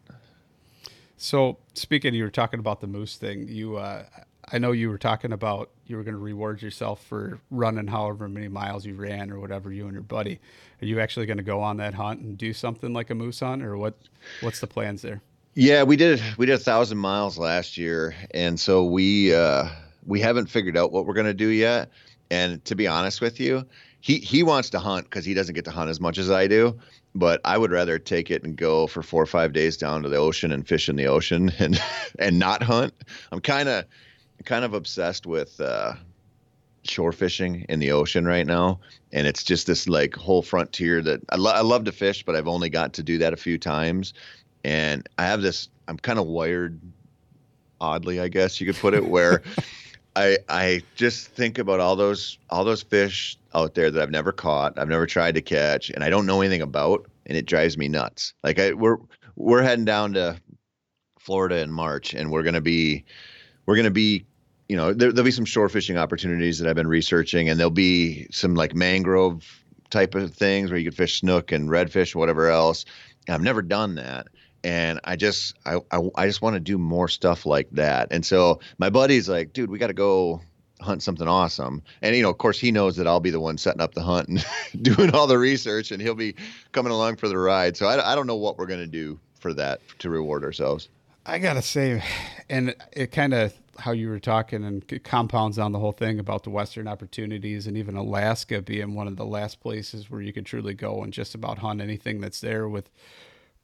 So 1.19 1.59
speaking, 1.75 2.15
you 2.15 2.25
were 2.25 2.31
talking 2.31 2.59
about 2.59 2.81
the 2.81 2.87
moose 2.87 3.17
thing. 3.17 3.47
You, 3.49 3.77
uh, 3.77 4.05
I 4.51 4.59
know 4.59 4.73
you 4.73 4.89
were 4.89 4.99
talking 4.99 5.33
about 5.33 5.71
you 5.87 5.97
were 5.97 6.03
going 6.03 6.15
to 6.15 6.21
reward 6.21 6.63
yourself 6.63 7.05
for 7.05 7.39
running 7.51 7.87
however 7.87 8.29
many 8.29 8.49
miles 8.49 8.87
you 8.87 8.95
ran 8.95 9.31
or 9.31 9.39
whatever 9.39 9.73
you 9.73 9.85
and 9.85 9.93
your 9.93 10.03
buddy. 10.03 10.41
Are 10.81 10.87
you 10.87 11.01
actually 11.01 11.27
going 11.27 11.37
to 11.37 11.43
go 11.43 11.61
on 11.61 11.77
that 11.79 11.95
hunt 11.95 12.21
and 12.21 12.39
do 12.39 12.53
something 12.53 12.93
like 12.93 13.11
a 13.11 13.15
moose 13.15 13.41
hunt, 13.41 13.63
or 13.63 13.77
what? 13.77 13.99
What's 14.41 14.61
the 14.61 14.67
plans 14.67 15.03
there? 15.03 15.21
Yeah, 15.61 15.83
we 15.83 15.97
did. 15.97 16.23
We 16.37 16.47
did 16.47 16.55
a 16.55 16.59
thousand 16.59 16.99
miles 16.99 17.37
last 17.37 17.77
year, 17.77 18.15
and 18.31 18.61
so 18.61 18.85
we 18.85 19.35
uh, 19.35 19.69
we 20.07 20.21
haven't 20.21 20.47
figured 20.47 20.77
out 20.77 20.93
what 20.93 21.05
we're 21.05 21.15
going 21.15 21.27
to 21.27 21.35
do 21.35 21.49
yet. 21.49 21.91
And 22.31 22.65
to 22.67 22.77
be 22.77 22.87
honest 22.87 23.21
with 23.21 23.41
you, 23.41 23.65
he 24.01 24.19
he 24.19 24.45
wants 24.45 24.71
to 24.71 24.79
hunt 24.79 25.07
because 25.07 25.25
he 25.25 25.35
doesn't 25.35 25.57
get 25.57 25.65
to 25.65 25.73
hunt 25.73 25.91
as 25.91 26.01
much 26.01 26.17
as 26.17 26.31
I 26.31 26.47
do 26.47 26.79
but 27.15 27.41
I 27.45 27.59
would 27.59 27.73
rather 27.73 27.99
take 27.99 28.31
it 28.31 28.45
and 28.45 28.57
go 28.57 28.87
for 28.87 29.03
four 29.03 29.21
or 29.21 29.27
five 29.27 29.53
days 29.53 29.77
down 29.77 30.03
to 30.03 30.09
the 30.09 30.19
ocean 30.19 30.53
and 30.53 30.69
fish 30.69 30.89
in 30.89 30.95
the 30.95 31.07
ocean 31.07 31.51
and 31.59 31.81
and 32.21 32.39
not 32.39 32.63
hunt. 32.63 32.95
I'm 33.33 33.41
kind 33.41 33.69
of 33.69 33.85
kind 34.45 34.65
of 34.65 34.75
obsessed 34.75 35.27
with 35.27 35.61
uh, 35.61 35.95
shore 36.85 37.11
fishing 37.13 37.67
in 37.69 37.81
the 37.81 37.91
ocean 37.91 38.25
right 38.27 38.47
now, 38.47 38.79
and 39.13 39.27
it's 39.27 39.43
just 39.43 39.67
this 39.67 39.89
like 39.89 40.15
whole 40.15 40.43
frontier 40.43 41.03
that 41.03 41.21
I, 41.31 41.37
lo- 41.37 41.53
I 41.53 41.63
love 41.63 41.85
to 41.85 41.93
fish, 41.93 42.25
but 42.25 42.37
I've 42.37 42.47
only 42.47 42.71
got 42.71 42.93
to 42.95 43.03
do 43.03 43.19
that 43.19 43.33
a 43.33 43.37
few 43.37 43.59
times, 43.59 44.15
and 44.65 45.09
I 45.19 45.25
have 45.25 45.43
this. 45.43 45.69
I'm 45.87 45.97
kind 45.97 46.19
of 46.19 46.27
wired, 46.27 46.81
oddly, 47.81 48.21
I 48.21 48.29
guess 48.29 48.61
you 48.61 48.67
could 48.67 48.81
put 48.81 48.95
it, 48.95 49.07
where. 49.07 49.43
I 50.17 50.39
I 50.49 50.83
just 50.97 51.29
think 51.29 51.59
about 51.59 51.79
all 51.79 51.95
those 51.95 52.39
all 52.51 52.65
those 52.65 52.83
fish 52.83 53.39
out 53.55 53.75
there 53.75 53.89
that 53.91 54.03
I've 54.03 54.11
never 54.11 54.33
caught, 54.33 54.77
I've 54.77 54.89
never 54.89 55.07
tried 55.07 55.37
to 55.37 55.43
catch, 55.43 55.91
and 55.91 56.03
I 56.03 56.11
don't 56.11 56.27
know 56.27 56.41
anything 56.41 56.63
about, 56.63 57.07
and 57.27 57.37
it 57.39 57.47
drives 57.47 57.79
me 57.79 57.89
nuts. 57.89 58.35
Like 58.43 58.59
I 58.59 58.73
we're 58.73 58.97
we're 59.37 59.63
heading 59.63 59.85
down 59.85 60.15
to 60.15 60.41
Florida 61.21 61.59
in 61.59 61.71
March, 61.71 62.15
and 62.15 62.33
we're 62.33 62.43
gonna 62.43 62.61
be 62.61 63.05
we're 63.67 63.77
gonna 63.77 63.91
be 63.91 64.25
you 64.69 64.77
know 64.77 64.93
there, 64.93 65.13
will 65.13 65.23
be 65.23 65.31
some 65.31 65.45
shore 65.45 65.69
fishing 65.69 65.97
opportunities 65.97 66.59
that 66.59 66.69
I've 66.69 66.77
been 66.77 66.89
researching, 66.89 67.49
and 67.49 67.59
there'll 67.59 67.71
be 67.71 68.27
some 68.33 68.55
like 68.55 68.75
mangrove 68.75 69.63
type 69.91 70.17
of 70.17 70.35
things 70.35 70.71
where 70.71 70.79
you 70.79 70.91
can 70.91 70.97
fish 70.97 71.21
snook 71.21 71.53
and 71.53 71.69
redfish, 71.69 72.15
whatever 72.15 72.51
else. 72.51 72.85
And 73.27 73.35
I've 73.35 73.43
never 73.43 73.63
done 73.63 73.95
that 73.97 74.27
and 74.65 75.01
I 75.05 75.17
just 75.17 75.57
I 75.65 75.79
I, 75.91 76.01
I 76.15 76.27
just 76.27 76.43
want 76.43 76.55
to 76.55 76.61
do 76.61 76.79
more 76.79 77.09
stuff 77.09 77.47
like 77.47 77.69
that. 77.73 78.09
And 78.11 78.25
so 78.25 78.61
my 78.79 78.91
buddy's 78.91 79.29
like, 79.29 79.53
dude, 79.53 79.71
we 79.71 79.79
got 79.79 79.89
to 79.89 79.95
go 79.95 80.41
hunt 80.81 81.03
something 81.03 81.27
awesome. 81.27 81.83
And 82.03 82.15
you 82.15 82.23
know, 82.23 82.31
of 82.31 82.39
course, 82.39 82.59
he 82.59 82.73
knows 82.73 82.97
that 82.97 83.07
I'll 83.07 83.21
be 83.21 83.31
the 83.31 83.41
one 83.41 83.59
setting 83.59 83.81
up 83.81 83.95
the 83.95 84.03
hunt 84.03 84.29
and 84.29 84.47
doing 84.83 85.15
all 85.15 85.27
the 85.27 85.39
research, 85.39 85.91
and 85.91 86.01
he'll 86.01 86.15
be 86.15 86.35
coming 86.73 86.93
along 86.93 87.17
for 87.17 87.29
the 87.29 87.39
ride. 87.39 87.77
So 87.77 87.87
I 87.87 88.13
I 88.13 88.15
don't 88.15 88.27
know 88.27 88.37
what 88.37 88.59
we're 88.59 88.67
gonna 88.67 88.87
do 88.87 89.19
for 89.41 89.55
that 89.55 89.81
to 90.01 90.11
reward 90.11 90.45
ourselves. 90.45 90.89
I 91.27 91.39
gotta 91.39 91.63
say, 91.63 92.03
and 92.49 92.75
it 92.93 93.13
kind 93.13 93.35
of 93.35 93.53
how 93.79 93.93
you 93.93 94.09
were 94.09 94.19
talking 94.19 94.65
and 94.65 95.05
compounds 95.05 95.59
on 95.59 95.73
the 95.73 95.79
whole 95.79 95.93
thing 95.93 96.19
about 96.19 96.43
the 96.43 96.51
Western 96.51 96.89
opportunities 96.89 97.67
and 97.67 97.77
even 97.77 97.97
Alaska 97.97 98.61
being 98.61 98.95
one 98.95 99.07
of 99.07 99.17
the 99.17 99.25
last 99.25 99.61
places 99.61 100.11
where 100.11 100.21
you 100.21 100.33
could 100.33 100.47
truly 100.47 100.75
go 100.75 101.03
and 101.03 101.13
just 101.13 101.35
about 101.35 101.59
hunt 101.59 101.81
anything 101.81 102.21
that's 102.21 102.41
there 102.41 102.69
with 102.69 102.91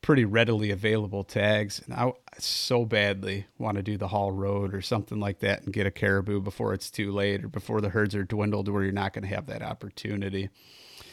pretty 0.04 0.26
readily 0.26 0.70
available 0.70 1.24
tags. 1.24 1.80
And 1.82 1.94
I 1.94 2.12
so 2.38 2.84
badly 2.84 3.46
want 3.56 3.78
to 3.78 3.82
do 3.82 3.96
the 3.96 4.06
Haul 4.06 4.32
Road 4.32 4.74
or 4.74 4.82
something 4.82 5.18
like 5.18 5.38
that 5.38 5.62
and 5.62 5.72
get 5.72 5.86
a 5.86 5.90
caribou 5.90 6.42
before 6.42 6.74
it's 6.74 6.90
too 6.90 7.10
late 7.10 7.42
or 7.42 7.48
before 7.48 7.80
the 7.80 7.88
herds 7.88 8.14
are 8.14 8.22
dwindled 8.22 8.68
where 8.68 8.82
you're 8.82 8.92
not 8.92 9.14
going 9.14 9.22
to 9.22 9.34
have 9.34 9.46
that 9.46 9.62
opportunity. 9.62 10.50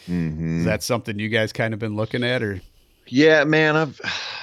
Mm-hmm. 0.06 0.58
Is 0.58 0.64
that 0.66 0.82
something 0.82 1.18
you 1.18 1.30
guys 1.30 1.54
kind 1.54 1.72
of 1.72 1.80
been 1.80 1.96
looking 1.96 2.22
at 2.22 2.42
or? 2.42 2.60
Yeah, 3.06 3.44
man, 3.44 3.76
I've 3.76 3.98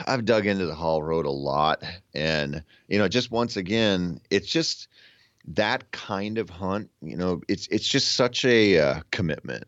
I've 0.08 0.26
dug 0.26 0.48
into 0.48 0.66
the 0.66 0.76
Haul 0.76 1.04
Road 1.04 1.28
a 1.28 1.32
lot, 1.32 1.84
and 2.14 2.64
you 2.88 2.98
know, 2.98 3.08
just 3.08 3.32
once 3.32 3.56
again, 3.56 4.20
it's 4.30 4.50
just 4.50 4.88
that 5.50 5.92
kind 5.92 6.38
of 6.38 6.50
hunt. 6.50 6.90
You 7.02 7.16
know, 7.16 7.42
it's 7.48 7.68
it's 7.68 7.88
just 7.88 8.14
such 8.14 8.44
a 8.46 8.80
uh, 8.80 9.02
commitment 9.12 9.66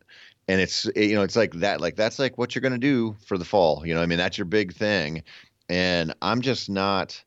and 0.52 0.60
it's 0.60 0.86
you 0.97 1.16
know 1.16 1.22
it's 1.22 1.38
like 1.38 1.54
that 1.54 1.80
like 1.80 1.95
that's 1.95 2.20
like 2.20 2.38
what 2.38 2.54
you're 2.54 2.62
going 2.62 2.74
to 2.74 2.78
do 2.78 3.16
for 3.26 3.38
the 3.38 3.45
fall 3.45 3.88
you 3.88 3.93
know 3.93 4.02
i 4.02 4.06
mean 4.06 4.18
that's 4.18 4.38
your 4.38 4.45
big 4.45 4.74
thing. 4.74 5.24
And 5.70 6.14
i'm 6.22 6.41
just 6.41 6.70
not 6.70 7.24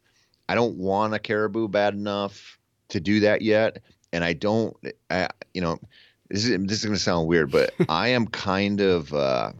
i 0.48 0.54
don't 0.54 0.76
want 0.76 1.14
a 1.14 1.18
caribou 1.18 1.68
bad 1.68 1.94
enough 1.94 2.58
to 2.90 3.00
do 3.00 3.20
that 3.20 3.40
yet. 3.40 3.82
And 4.12 4.22
i 4.22 4.34
don't 4.34 4.76
I, 5.08 5.28
you 5.54 5.62
know 5.62 5.78
this 6.28 6.44
is 6.44 6.66
this 6.66 6.78
is 6.78 6.84
going 6.84 6.96
to 6.96 7.02
sound 7.02 7.26
weird 7.26 7.50
but 7.50 7.72
i 7.88 8.08
am 8.08 8.26
kind 8.26 8.80
of 8.80 9.12
uh 9.12 9.52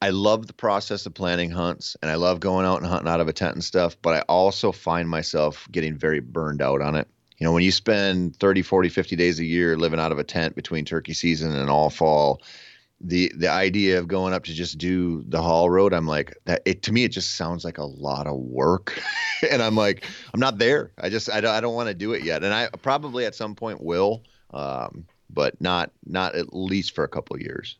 I 0.00 0.10
love 0.10 0.46
the 0.46 0.52
process 0.52 1.06
of 1.06 1.14
planning 1.14 1.50
hunts 1.50 1.96
and 2.00 2.08
I 2.08 2.14
love 2.14 2.38
going 2.38 2.64
out 2.64 2.76
and 2.76 2.86
hunting 2.86 3.08
out 3.08 3.20
of 3.20 3.26
a 3.26 3.32
tent 3.32 3.54
and 3.54 3.64
stuff, 3.64 3.96
but 4.00 4.14
I 4.14 4.20
also 4.28 4.70
find 4.70 5.08
myself 5.08 5.66
getting 5.72 5.96
very 5.96 6.20
burned 6.20 6.62
out 6.62 6.80
on 6.80 6.94
it 6.94 7.08
you 7.38 7.44
know 7.44 7.52
when 7.52 7.62
you 7.62 7.72
spend 7.72 8.36
30 8.36 8.62
40 8.62 8.88
50 8.88 9.16
days 9.16 9.38
a 9.38 9.44
year 9.44 9.76
living 9.76 10.00
out 10.00 10.12
of 10.12 10.18
a 10.18 10.24
tent 10.24 10.54
between 10.54 10.84
turkey 10.84 11.14
season 11.14 11.54
and 11.56 11.70
all 11.70 11.90
fall 11.90 12.42
the 13.00 13.32
the 13.36 13.48
idea 13.48 13.98
of 13.98 14.08
going 14.08 14.32
up 14.32 14.44
to 14.44 14.52
just 14.52 14.76
do 14.76 15.24
the 15.28 15.40
haul 15.40 15.70
road 15.70 15.92
i'm 15.92 16.06
like 16.06 16.36
that 16.46 16.62
it 16.64 16.82
to 16.82 16.92
me 16.92 17.04
it 17.04 17.10
just 17.12 17.36
sounds 17.36 17.64
like 17.64 17.78
a 17.78 17.84
lot 17.84 18.26
of 18.26 18.36
work. 18.36 19.00
And 19.52 19.62
i'm 19.62 19.76
like 19.76 20.04
i'm 20.34 20.40
not 20.40 20.58
there. 20.58 20.90
I 20.98 21.10
just 21.10 21.30
i 21.30 21.40
don't, 21.40 21.54
I 21.54 21.60
don't 21.60 21.76
want 21.76 21.88
to 21.88 21.94
do 21.94 22.12
it 22.12 22.24
yet. 22.24 22.42
And 22.42 22.52
i 22.52 22.68
probably 22.82 23.24
at 23.24 23.36
some 23.36 23.54
point 23.54 23.80
will 23.80 24.24
um, 24.50 25.06
but 25.30 25.60
not 25.60 25.92
not 26.04 26.34
at 26.34 26.52
least 26.52 26.92
for 26.92 27.04
a 27.04 27.08
couple 27.08 27.38
years. 27.38 27.78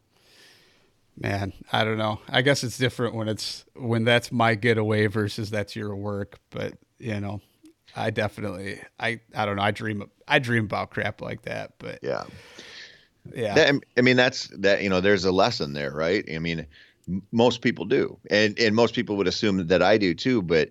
Man 1.21 1.53
i 1.73 1.83
don't 1.83 1.99
know. 1.99 2.21
I 2.29 2.43
guess 2.43 2.63
it's 2.63 2.79
different 2.79 3.17
when 3.17 3.27
it's 3.27 3.65
when 3.75 4.05
that's 4.05 4.31
my 4.31 4.55
getaway 4.55 5.09
versus 5.09 5.51
that's 5.51 5.75
your 5.75 5.97
work 5.97 6.39
but 6.51 6.75
you 7.01 7.19
know 7.19 7.41
I 7.99 8.11
definitely, 8.11 8.80
I, 9.01 9.20
I 9.34 9.44
don't 9.44 9.57
know. 9.57 9.62
I 9.62 9.70
dream, 9.70 10.09
I 10.26 10.38
dream 10.38 10.64
about 10.64 10.90
crap 10.90 11.20
like 11.20 11.42
that, 11.42 11.72
but 11.78 11.99
yeah, 12.03 12.24
yeah. 13.34 13.55
That, 13.55 13.74
I 13.96 14.01
mean, 14.01 14.16
that's 14.16 14.49
that. 14.59 14.82
You 14.82 14.88
know, 14.88 15.01
there's 15.01 15.24
a 15.24 15.32
lesson 15.32 15.72
there, 15.72 15.92
right? 15.92 16.24
I 16.32 16.38
mean, 16.38 16.66
most 17.32 17.61
people 17.62 17.84
do, 17.84 18.18
and 18.30 18.59
and 18.59 18.74
most 18.74 18.94
people 18.94 19.16
would 19.16 19.28
assume 19.28 19.66
that 19.66 19.82
I 19.82 19.99
do 19.99 20.14
too. 20.14 20.42
But 20.42 20.70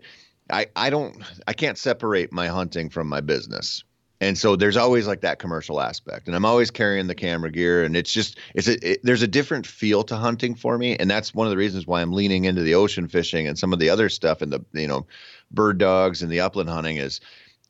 I, 0.50 0.68
I 0.76 0.90
don't, 0.90 1.22
I 1.48 1.54
can't 1.54 1.78
separate 1.78 2.32
my 2.32 2.48
hunting 2.48 2.90
from 2.90 3.08
my 3.08 3.22
business. 3.22 3.84
And 4.20 4.38
so 4.38 4.56
there's 4.56 4.78
always 4.78 5.06
like 5.06 5.22
that 5.22 5.38
commercial 5.38 5.80
aspect, 5.80 6.28
and 6.28 6.36
I'm 6.36 6.46
always 6.46 6.72
carrying 6.72 7.06
the 7.06 7.14
camera 7.14 7.52
gear, 7.52 7.84
and 7.84 7.96
it's 7.96 8.12
just 8.12 8.40
it's 8.56 8.68
a 8.68 8.94
it, 8.94 9.00
there's 9.04 9.22
a 9.22 9.28
different 9.28 9.68
feel 9.68 10.04
to 10.06 10.16
hunting 10.16 10.56
for 10.56 10.78
me, 10.78 10.96
and 10.96 11.10
that's 11.10 11.36
one 11.36 11.46
of 11.46 11.52
the 11.52 11.58
reasons 11.58 11.86
why 11.86 12.02
I'm 12.02 12.12
leaning 12.12 12.46
into 12.46 12.64
the 12.64 12.74
ocean 12.74 13.08
fishing 13.08 13.48
and 13.48 13.60
some 13.60 13.74
of 13.74 13.80
the 13.80 13.90
other 13.90 14.10
stuff 14.10 14.42
and 14.42 14.52
the 14.52 14.66
you 14.74 14.88
know 14.88 15.06
bird 15.52 15.78
dogs 15.78 16.24
and 16.24 16.32
the 16.32 16.40
upland 16.40 16.70
hunting 16.70 16.98
is 16.98 17.22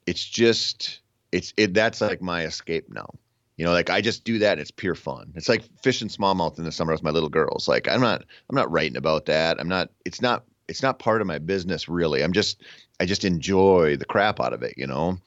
it's 0.05 0.23
just 0.23 1.01
it's 1.31 1.53
it 1.57 1.73
that's 1.73 1.99
like 1.99 2.21
my 2.21 2.43
escape 2.43 2.85
now. 2.89 3.09
You 3.57 3.65
know, 3.65 3.71
like 3.71 3.89
I 3.89 4.01
just 4.01 4.23
do 4.23 4.39
that. 4.39 4.59
it's 4.59 4.71
pure 4.71 4.95
fun. 4.95 5.33
It's 5.35 5.49
like 5.49 5.63
fishing 5.81 6.09
smallmouth 6.09 6.59
in 6.59 6.63
the 6.63 6.71
summer 6.71 6.93
with 6.93 7.03
my 7.03 7.09
little 7.09 7.29
girls. 7.29 7.67
Like 7.67 7.87
I'm 7.87 8.01
not 8.01 8.23
I'm 8.49 8.55
not 8.55 8.71
writing 8.71 8.97
about 8.97 9.25
that. 9.25 9.59
I'm 9.59 9.67
not. 9.67 9.89
It's 10.05 10.21
not 10.21 10.45
it's 10.67 10.83
not 10.83 10.99
part 10.99 11.21
of 11.21 11.27
my 11.27 11.39
business 11.39 11.89
really. 11.89 12.23
I'm 12.23 12.33
just 12.33 12.61
I 12.99 13.05
just 13.05 13.25
enjoy 13.25 13.97
the 13.97 14.05
crap 14.05 14.39
out 14.39 14.53
of 14.53 14.63
it. 14.63 14.75
You 14.77 14.87
know, 14.87 15.17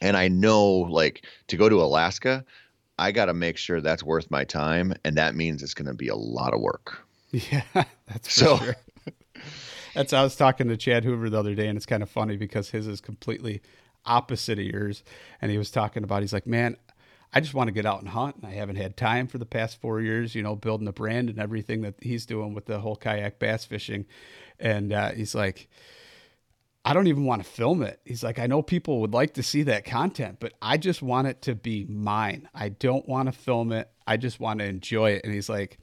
and 0.00 0.16
I 0.16 0.28
know 0.28 0.66
like 0.66 1.24
to 1.48 1.56
go 1.56 1.68
to 1.68 1.82
Alaska, 1.82 2.44
I 2.98 3.12
got 3.12 3.26
to 3.26 3.34
make 3.34 3.56
sure 3.56 3.80
that's 3.80 4.02
worth 4.02 4.30
my 4.30 4.44
time, 4.44 4.94
and 5.04 5.16
that 5.16 5.34
means 5.34 5.62
it's 5.62 5.74
going 5.74 5.88
to 5.88 5.94
be 5.94 6.08
a 6.08 6.16
lot 6.16 6.54
of 6.54 6.60
work. 6.60 6.98
Yeah, 7.32 7.62
that's 8.08 8.32
so. 8.32 8.56
Sure. 8.56 8.74
That's 9.94 10.12
I 10.12 10.22
was 10.22 10.34
talking 10.34 10.68
to 10.68 10.76
Chad 10.76 11.04
Hoover 11.04 11.30
the 11.30 11.38
other 11.38 11.54
day, 11.54 11.68
and 11.68 11.76
it's 11.76 11.86
kind 11.86 12.02
of 12.02 12.10
funny 12.10 12.36
because 12.36 12.70
his 12.70 12.88
is 12.88 13.00
completely 13.00 13.62
opposite 14.04 14.58
of 14.58 14.64
yours. 14.64 15.04
And 15.40 15.50
he 15.50 15.58
was 15.58 15.70
talking 15.70 16.04
about 16.04 16.22
he's 16.22 16.32
like, 16.32 16.46
man, 16.46 16.76
I 17.32 17.40
just 17.40 17.54
want 17.54 17.68
to 17.68 17.72
get 17.72 17.86
out 17.86 18.00
and 18.00 18.08
hunt, 18.08 18.36
and 18.36 18.46
I 18.46 18.52
haven't 18.52 18.76
had 18.76 18.96
time 18.96 19.26
for 19.26 19.38
the 19.38 19.46
past 19.46 19.80
four 19.80 20.00
years. 20.00 20.34
You 20.34 20.42
know, 20.42 20.56
building 20.56 20.86
the 20.86 20.92
brand 20.92 21.30
and 21.30 21.38
everything 21.38 21.82
that 21.82 21.94
he's 22.00 22.26
doing 22.26 22.54
with 22.54 22.66
the 22.66 22.80
whole 22.80 22.96
kayak 22.96 23.38
bass 23.38 23.64
fishing. 23.64 24.06
And 24.58 24.92
uh, 24.92 25.10
he's 25.12 25.34
like, 25.34 25.68
I 26.84 26.94
don't 26.94 27.08
even 27.08 27.24
want 27.24 27.44
to 27.44 27.48
film 27.48 27.82
it. 27.82 28.00
He's 28.04 28.22
like, 28.22 28.38
I 28.38 28.46
know 28.46 28.62
people 28.62 29.00
would 29.02 29.12
like 29.12 29.34
to 29.34 29.42
see 29.42 29.64
that 29.64 29.84
content, 29.84 30.38
but 30.40 30.54
I 30.62 30.78
just 30.78 31.02
want 31.02 31.28
it 31.28 31.42
to 31.42 31.54
be 31.54 31.84
mine. 31.84 32.48
I 32.54 32.70
don't 32.70 33.06
want 33.06 33.26
to 33.26 33.32
film 33.32 33.72
it. 33.72 33.90
I 34.06 34.16
just 34.16 34.40
want 34.40 34.60
to 34.60 34.64
enjoy 34.64 35.10
it. 35.12 35.24
And 35.24 35.34
he's 35.34 35.48
like, 35.48 35.78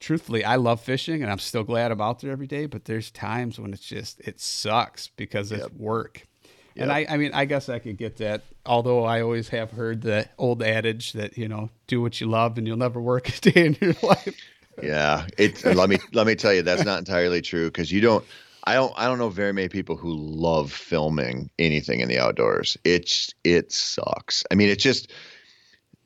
truthfully, 0.00 0.42
I 0.42 0.56
love 0.56 0.80
fishing 0.80 1.22
and 1.22 1.30
I'm 1.30 1.38
still 1.38 1.62
glad 1.62 1.92
I'm 1.92 2.00
out 2.00 2.20
there 2.20 2.32
every 2.32 2.46
day, 2.46 2.66
but 2.66 2.86
there's 2.86 3.10
times 3.10 3.60
when 3.60 3.74
it's 3.74 3.84
just, 3.84 4.20
it 4.20 4.40
sucks 4.40 5.08
because 5.08 5.52
it's 5.52 5.70
work. 5.74 6.26
Yep. 6.74 6.82
And 6.82 6.92
I, 6.92 7.06
I 7.10 7.16
mean, 7.18 7.32
I 7.34 7.44
guess 7.44 7.68
I 7.68 7.78
could 7.78 7.98
get 7.98 8.16
that. 8.16 8.42
Although 8.64 9.04
I 9.04 9.20
always 9.20 9.50
have 9.50 9.72
heard 9.72 10.00
the 10.00 10.26
old 10.38 10.62
adage 10.62 11.12
that, 11.12 11.36
you 11.36 11.48
know, 11.48 11.68
do 11.86 12.00
what 12.00 12.20
you 12.20 12.28
love 12.28 12.56
and 12.56 12.66
you'll 12.66 12.78
never 12.78 13.00
work 13.00 13.28
a 13.36 13.40
day 13.40 13.66
in 13.66 13.76
your 13.78 13.94
life. 14.02 14.34
yeah. 14.82 15.26
It, 15.36 15.62
let 15.64 15.90
me, 15.90 15.98
let 16.12 16.26
me 16.26 16.34
tell 16.34 16.54
you, 16.54 16.62
that's 16.62 16.84
not 16.84 16.98
entirely 16.98 17.42
true 17.42 17.66
because 17.66 17.92
you 17.92 18.00
don't, 18.00 18.24
I 18.64 18.74
don't 18.74 18.92
I 18.96 19.06
don't 19.06 19.18
know 19.18 19.28
very 19.28 19.52
many 19.52 19.68
people 19.68 19.96
who 19.96 20.14
love 20.14 20.72
filming 20.72 21.50
anything 21.58 22.00
in 22.00 22.08
the 22.08 22.18
outdoors. 22.18 22.76
It's 22.84 23.34
it 23.44 23.72
sucks. 23.72 24.44
I 24.50 24.54
mean, 24.54 24.68
it 24.68 24.78
just 24.78 25.10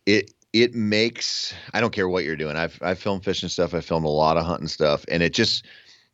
it 0.07 0.31
it 0.53 0.75
makes 0.75 1.55
I 1.73 1.81
don't 1.81 1.93
care 1.93 2.09
what 2.09 2.25
you're 2.25 2.37
doing. 2.37 2.57
I've 2.57 2.79
I've 2.83 2.99
filmed 2.99 3.25
fishing 3.25 3.49
stuff. 3.49 3.75
I 3.75 3.81
filmed 3.81 4.07
a 4.07 4.11
lot 4.11 4.37
of 4.37 4.45
hunting 4.45 4.69
stuff, 4.69 5.05
and 5.09 5.23
it 5.23 5.35
just 5.35 5.65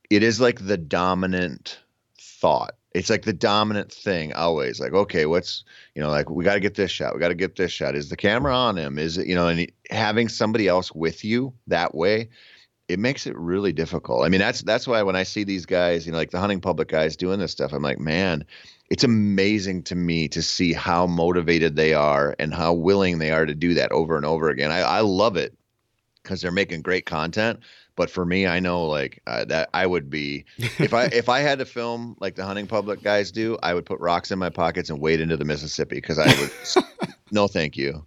it 0.09 0.23
is 0.23 0.41
like 0.41 0.67
the 0.67 0.79
dominant 0.79 1.79
thought. 2.19 2.73
It's 2.93 3.11
like 3.11 3.23
the 3.23 3.33
dominant 3.33 3.93
thing 3.93 4.33
always. 4.33 4.81
Like, 4.81 4.93
okay, 4.93 5.27
what's 5.27 5.63
you 5.95 6.03
know, 6.03 6.11
like 6.11 6.29
we 6.29 6.45
got 6.45 6.55
to 6.55 6.61
get 6.61 6.75
this 6.75 6.91
shot. 6.91 7.15
We 7.15 7.21
got 7.21 7.29
to 7.29 7.35
get 7.35 7.57
this 7.57 7.71
shot. 7.71 7.95
Is 7.95 8.09
the 8.09 8.17
camera 8.17 8.57
on 8.57 8.77
him? 8.77 8.99
Is 8.99 9.19
it 9.19 9.27
you 9.27 9.35
know? 9.35 9.47
And 9.47 9.71
having 9.91 10.29
somebody 10.29 10.67
else 10.67 10.93
with 10.93 11.25
you 11.25 11.53
that 11.69 11.95
way, 11.95 12.29
it 12.91 12.99
makes 12.99 13.27
it 13.27 13.37
really 13.37 13.73
difficult. 13.73 14.25
I 14.25 14.29
mean, 14.29 14.41
that's 14.41 14.63
that's 14.63 14.87
why 14.87 15.03
when 15.03 15.17
I 15.17 15.23
see 15.23 15.45
these 15.45 15.65
guys, 15.65 16.07
you 16.07 16.13
know, 16.13 16.19
like 16.19 16.33
the 16.33 16.41
hunting 16.41 16.61
public 16.61 16.89
guys 16.89 17.17
doing 17.17 17.39
this 17.39 17.53
stuff, 17.53 17.73
I'm 17.73 17.83
like, 17.83 18.01
man, 18.01 18.45
it's 18.91 19.05
amazing 19.05 19.85
to 19.85 19.95
me 19.95 20.27
to 20.29 20.43
see 20.43 20.73
how 20.73 21.07
motivated 21.07 21.77
they 21.77 21.95
are 21.95 22.35
and 22.39 22.53
how 22.53 22.73
willing 22.73 23.19
they 23.19 23.31
are 23.31 23.47
to 23.47 23.55
do 23.55 23.75
that 23.75 23.93
over 23.93 24.17
and 24.17 24.27
over 24.27 24.49
again. 24.49 24.73
I, 24.73 24.81
I 24.81 25.01
love 25.01 25.37
it 25.37 25.57
because 26.23 26.43
they're 26.43 26.51
making 26.51 26.83
great 26.83 27.07
content. 27.07 27.61
But 27.95 28.11
for 28.11 28.25
me, 28.25 28.47
I 28.47 28.59
know 28.59 28.87
like 28.87 29.23
uh, 29.27 29.45
that 29.47 29.71
I 29.73 29.87
would 29.87 30.11
be 30.11 30.45
if 30.59 30.93
I 30.93 31.05
if 31.05 31.29
I 31.29 31.41
had 31.41 31.61
to 31.61 31.65
film 31.65 32.17
like 32.21 32.35
the 32.35 32.45
hunting 32.45 32.67
public 32.67 33.03
guys 33.03 33.31
do, 33.31 33.57
I 33.63 33.73
would 33.73 33.87
put 33.87 34.01
rocks 34.01 34.33
in 34.33 34.39
my 34.39 34.51
pockets 34.51 34.91
and 34.91 35.01
wade 35.01 35.21
into 35.21 35.37
the 35.37 35.45
Mississippi 35.45 35.97
because 35.97 36.19
I 36.19 36.27
would. 36.27 36.85
no, 37.31 37.47
thank 37.47 37.77
you. 37.77 38.05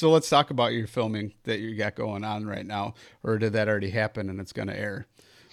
So 0.00 0.10
let's 0.10 0.30
talk 0.30 0.48
about 0.48 0.72
your 0.72 0.86
filming 0.86 1.34
that 1.44 1.60
you 1.60 1.76
got 1.76 1.94
going 1.94 2.24
on 2.24 2.46
right 2.46 2.64
now, 2.64 2.94
or 3.22 3.36
did 3.36 3.52
that 3.52 3.68
already 3.68 3.90
happen 3.90 4.30
and 4.30 4.40
it's 4.40 4.50
going 4.50 4.68
to 4.68 4.74
air 4.74 5.06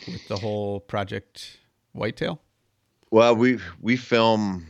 with 0.08 0.26
the 0.30 0.38
whole 0.38 0.80
project 0.80 1.58
Whitetail? 1.92 2.40
Well, 3.12 3.36
we 3.36 3.60
we 3.82 3.98
film 3.98 4.66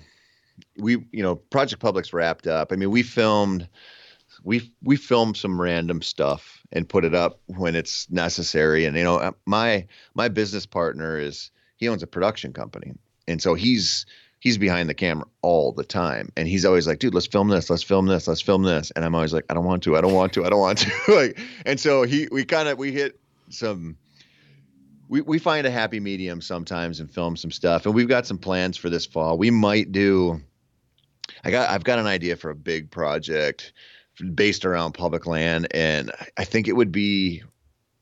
we 0.79 1.05
you 1.11 1.21
know 1.21 1.35
Project 1.35 1.79
Public's 1.79 2.11
wrapped 2.11 2.47
up. 2.47 2.71
I 2.71 2.75
mean, 2.75 2.89
we 2.89 3.03
filmed 3.03 3.69
we 4.43 4.73
we 4.81 4.95
filmed 4.95 5.37
some 5.37 5.61
random 5.61 6.01
stuff 6.01 6.65
and 6.71 6.89
put 6.89 7.05
it 7.05 7.13
up 7.13 7.39
when 7.45 7.75
it's 7.75 8.09
necessary. 8.09 8.83
And 8.85 8.97
you 8.97 9.03
know, 9.03 9.31
my 9.45 9.85
my 10.15 10.27
business 10.27 10.65
partner 10.65 11.19
is 11.19 11.51
he 11.75 11.87
owns 11.87 12.01
a 12.01 12.07
production 12.07 12.51
company, 12.51 12.93
and 13.27 13.39
so 13.39 13.53
he's 13.53 14.07
he's 14.39 14.57
behind 14.57 14.89
the 14.89 14.93
camera 14.93 15.25
all 15.41 15.71
the 15.71 15.83
time, 15.83 16.31
and 16.37 16.47
he's 16.47 16.65
always 16.65 16.87
like, 16.87 16.99
"Dude, 16.99 17.13
let's 17.13 17.27
film 17.27 17.49
this, 17.49 17.69
let's 17.69 17.83
film 17.83 18.05
this, 18.05 18.27
let's 18.27 18.41
film 18.41 18.63
this," 18.63 18.91
and 18.91 19.03
I'm 19.03 19.15
always 19.15 19.33
like, 19.33 19.45
"I 19.49 19.53
don't 19.53 19.65
want 19.65 19.83
to, 19.83 19.97
I 19.97 20.01
don't 20.01 20.13
want 20.13 20.33
to, 20.33 20.45
I 20.45 20.49
don't 20.49 20.59
want 20.59 20.79
to." 20.79 20.91
like, 21.15 21.39
and 21.65 21.79
so 21.79 22.03
he 22.03 22.27
we 22.31 22.45
kind 22.45 22.67
of 22.69 22.77
we 22.77 22.91
hit 22.91 23.19
some 23.49 23.97
we, 25.09 25.21
we 25.21 25.39
find 25.39 25.65
a 25.65 25.71
happy 25.71 25.99
medium 25.99 26.41
sometimes 26.41 26.99
and 26.99 27.09
film 27.09 27.35
some 27.35 27.51
stuff. 27.51 27.85
And 27.85 27.95
we've 27.95 28.09
got 28.09 28.25
some 28.27 28.37
plans 28.37 28.77
for 28.77 28.89
this 28.89 29.05
fall. 29.05 29.37
We 29.37 29.51
might 29.51 29.91
do 29.91 30.41
I 31.43 31.51
got 31.51 31.69
I've 31.69 31.83
got 31.83 31.99
an 31.99 32.07
idea 32.07 32.35
for 32.35 32.49
a 32.49 32.55
big 32.55 32.89
project 32.91 33.73
based 34.33 34.65
around 34.65 34.93
public 34.93 35.25
land 35.25 35.67
and 35.71 36.11
I 36.37 36.43
think 36.43 36.67
it 36.67 36.75
would 36.75 36.91
be 36.91 37.43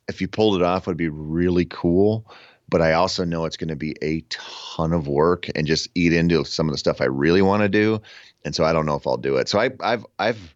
if 0.08 0.22
you 0.22 0.28
pulled 0.28 0.56
it 0.56 0.62
off 0.62 0.88
would 0.88 0.98
be 0.98 1.10
really 1.10 1.66
cool. 1.66 2.32
But 2.70 2.82
I 2.82 2.94
also 2.94 3.24
know 3.24 3.46
it's 3.46 3.58
going 3.58 3.70
to 3.70 3.76
be 3.76 3.96
a 4.02 4.22
ton 4.30 4.92
of 4.92 5.08
work 5.08 5.48
and 5.56 5.68
just 5.68 5.88
eat 5.96 6.14
into 6.14 6.44
some 6.46 6.68
of 6.68 6.74
the 6.74 6.78
stuff 6.78 7.00
I 7.00 7.06
really 7.06 7.42
want 7.42 7.62
to 7.62 7.70
do. 7.70 8.02
And 8.44 8.56
so 8.56 8.64
I 8.64 8.74
don't 8.74 8.86
know 8.86 8.96
if 8.96 9.06
I'll 9.06 9.18
do 9.18 9.38
it. 9.38 9.48
So 9.48 9.60
I, 9.60 9.70
I've 9.82 10.06
I've 10.18 10.56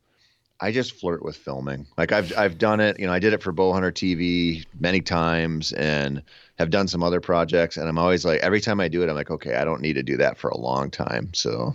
I 0.61 0.71
just 0.71 0.93
flirt 0.93 1.23
with 1.23 1.37
filming. 1.37 1.87
Like 1.97 2.11
I've 2.11 2.35
I've 2.37 2.57
done 2.57 2.79
it. 2.79 2.99
You 2.99 3.07
know, 3.07 3.13
I 3.13 3.19
did 3.19 3.33
it 3.33 3.41
for 3.41 3.53
Bowhunter 3.53 3.91
TV 3.91 4.65
many 4.79 5.01
times, 5.01 5.71
and 5.73 6.21
have 6.57 6.69
done 6.69 6.87
some 6.87 7.01
other 7.01 7.21
projects. 7.21 7.77
And 7.77 7.87
I'm 7.87 7.97
always 7.97 8.25
like, 8.25 8.41
every 8.41 8.59
time 8.59 8.79
I 8.79 8.89
do 8.89 9.01
it, 9.01 9.09
I'm 9.09 9.15
like, 9.15 9.31
okay, 9.31 9.55
I 9.55 9.63
don't 9.63 9.81
need 9.81 9.93
to 9.93 10.03
do 10.03 10.17
that 10.17 10.37
for 10.37 10.49
a 10.49 10.57
long 10.57 10.91
time. 10.91 11.33
So, 11.33 11.73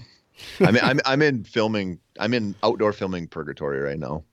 I 0.61 0.71
mean, 0.71 0.83
I'm 0.85 1.01
I'm 1.07 1.23
in 1.23 1.45
filming. 1.45 1.99
I'm 2.21 2.35
in 2.35 2.55
outdoor 2.63 2.93
filming 2.93 3.27
purgatory 3.27 3.81
right 3.81 3.99
now. 3.99 4.25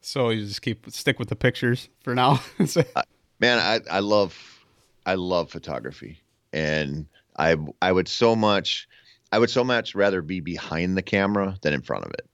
So 0.00 0.30
you 0.30 0.46
just 0.46 0.62
keep 0.62 0.90
stick 0.90 1.18
with 1.18 1.28
the 1.28 1.36
pictures 1.36 1.90
for 2.02 2.14
now. 2.14 2.42
Man, 3.40 3.58
I 3.58 3.80
I 3.90 4.00
love 4.00 4.59
I 5.06 5.14
love 5.14 5.50
photography, 5.50 6.20
and 6.52 7.06
I 7.38 7.56
I 7.80 7.92
would 7.92 8.08
so 8.08 8.36
much 8.36 8.88
I 9.32 9.38
would 9.38 9.50
so 9.50 9.64
much 9.64 9.94
rather 9.94 10.22
be 10.22 10.40
behind 10.40 10.96
the 10.96 11.02
camera 11.02 11.56
than 11.62 11.72
in 11.72 11.82
front 11.82 12.04
of 12.04 12.12
it. 12.12 12.26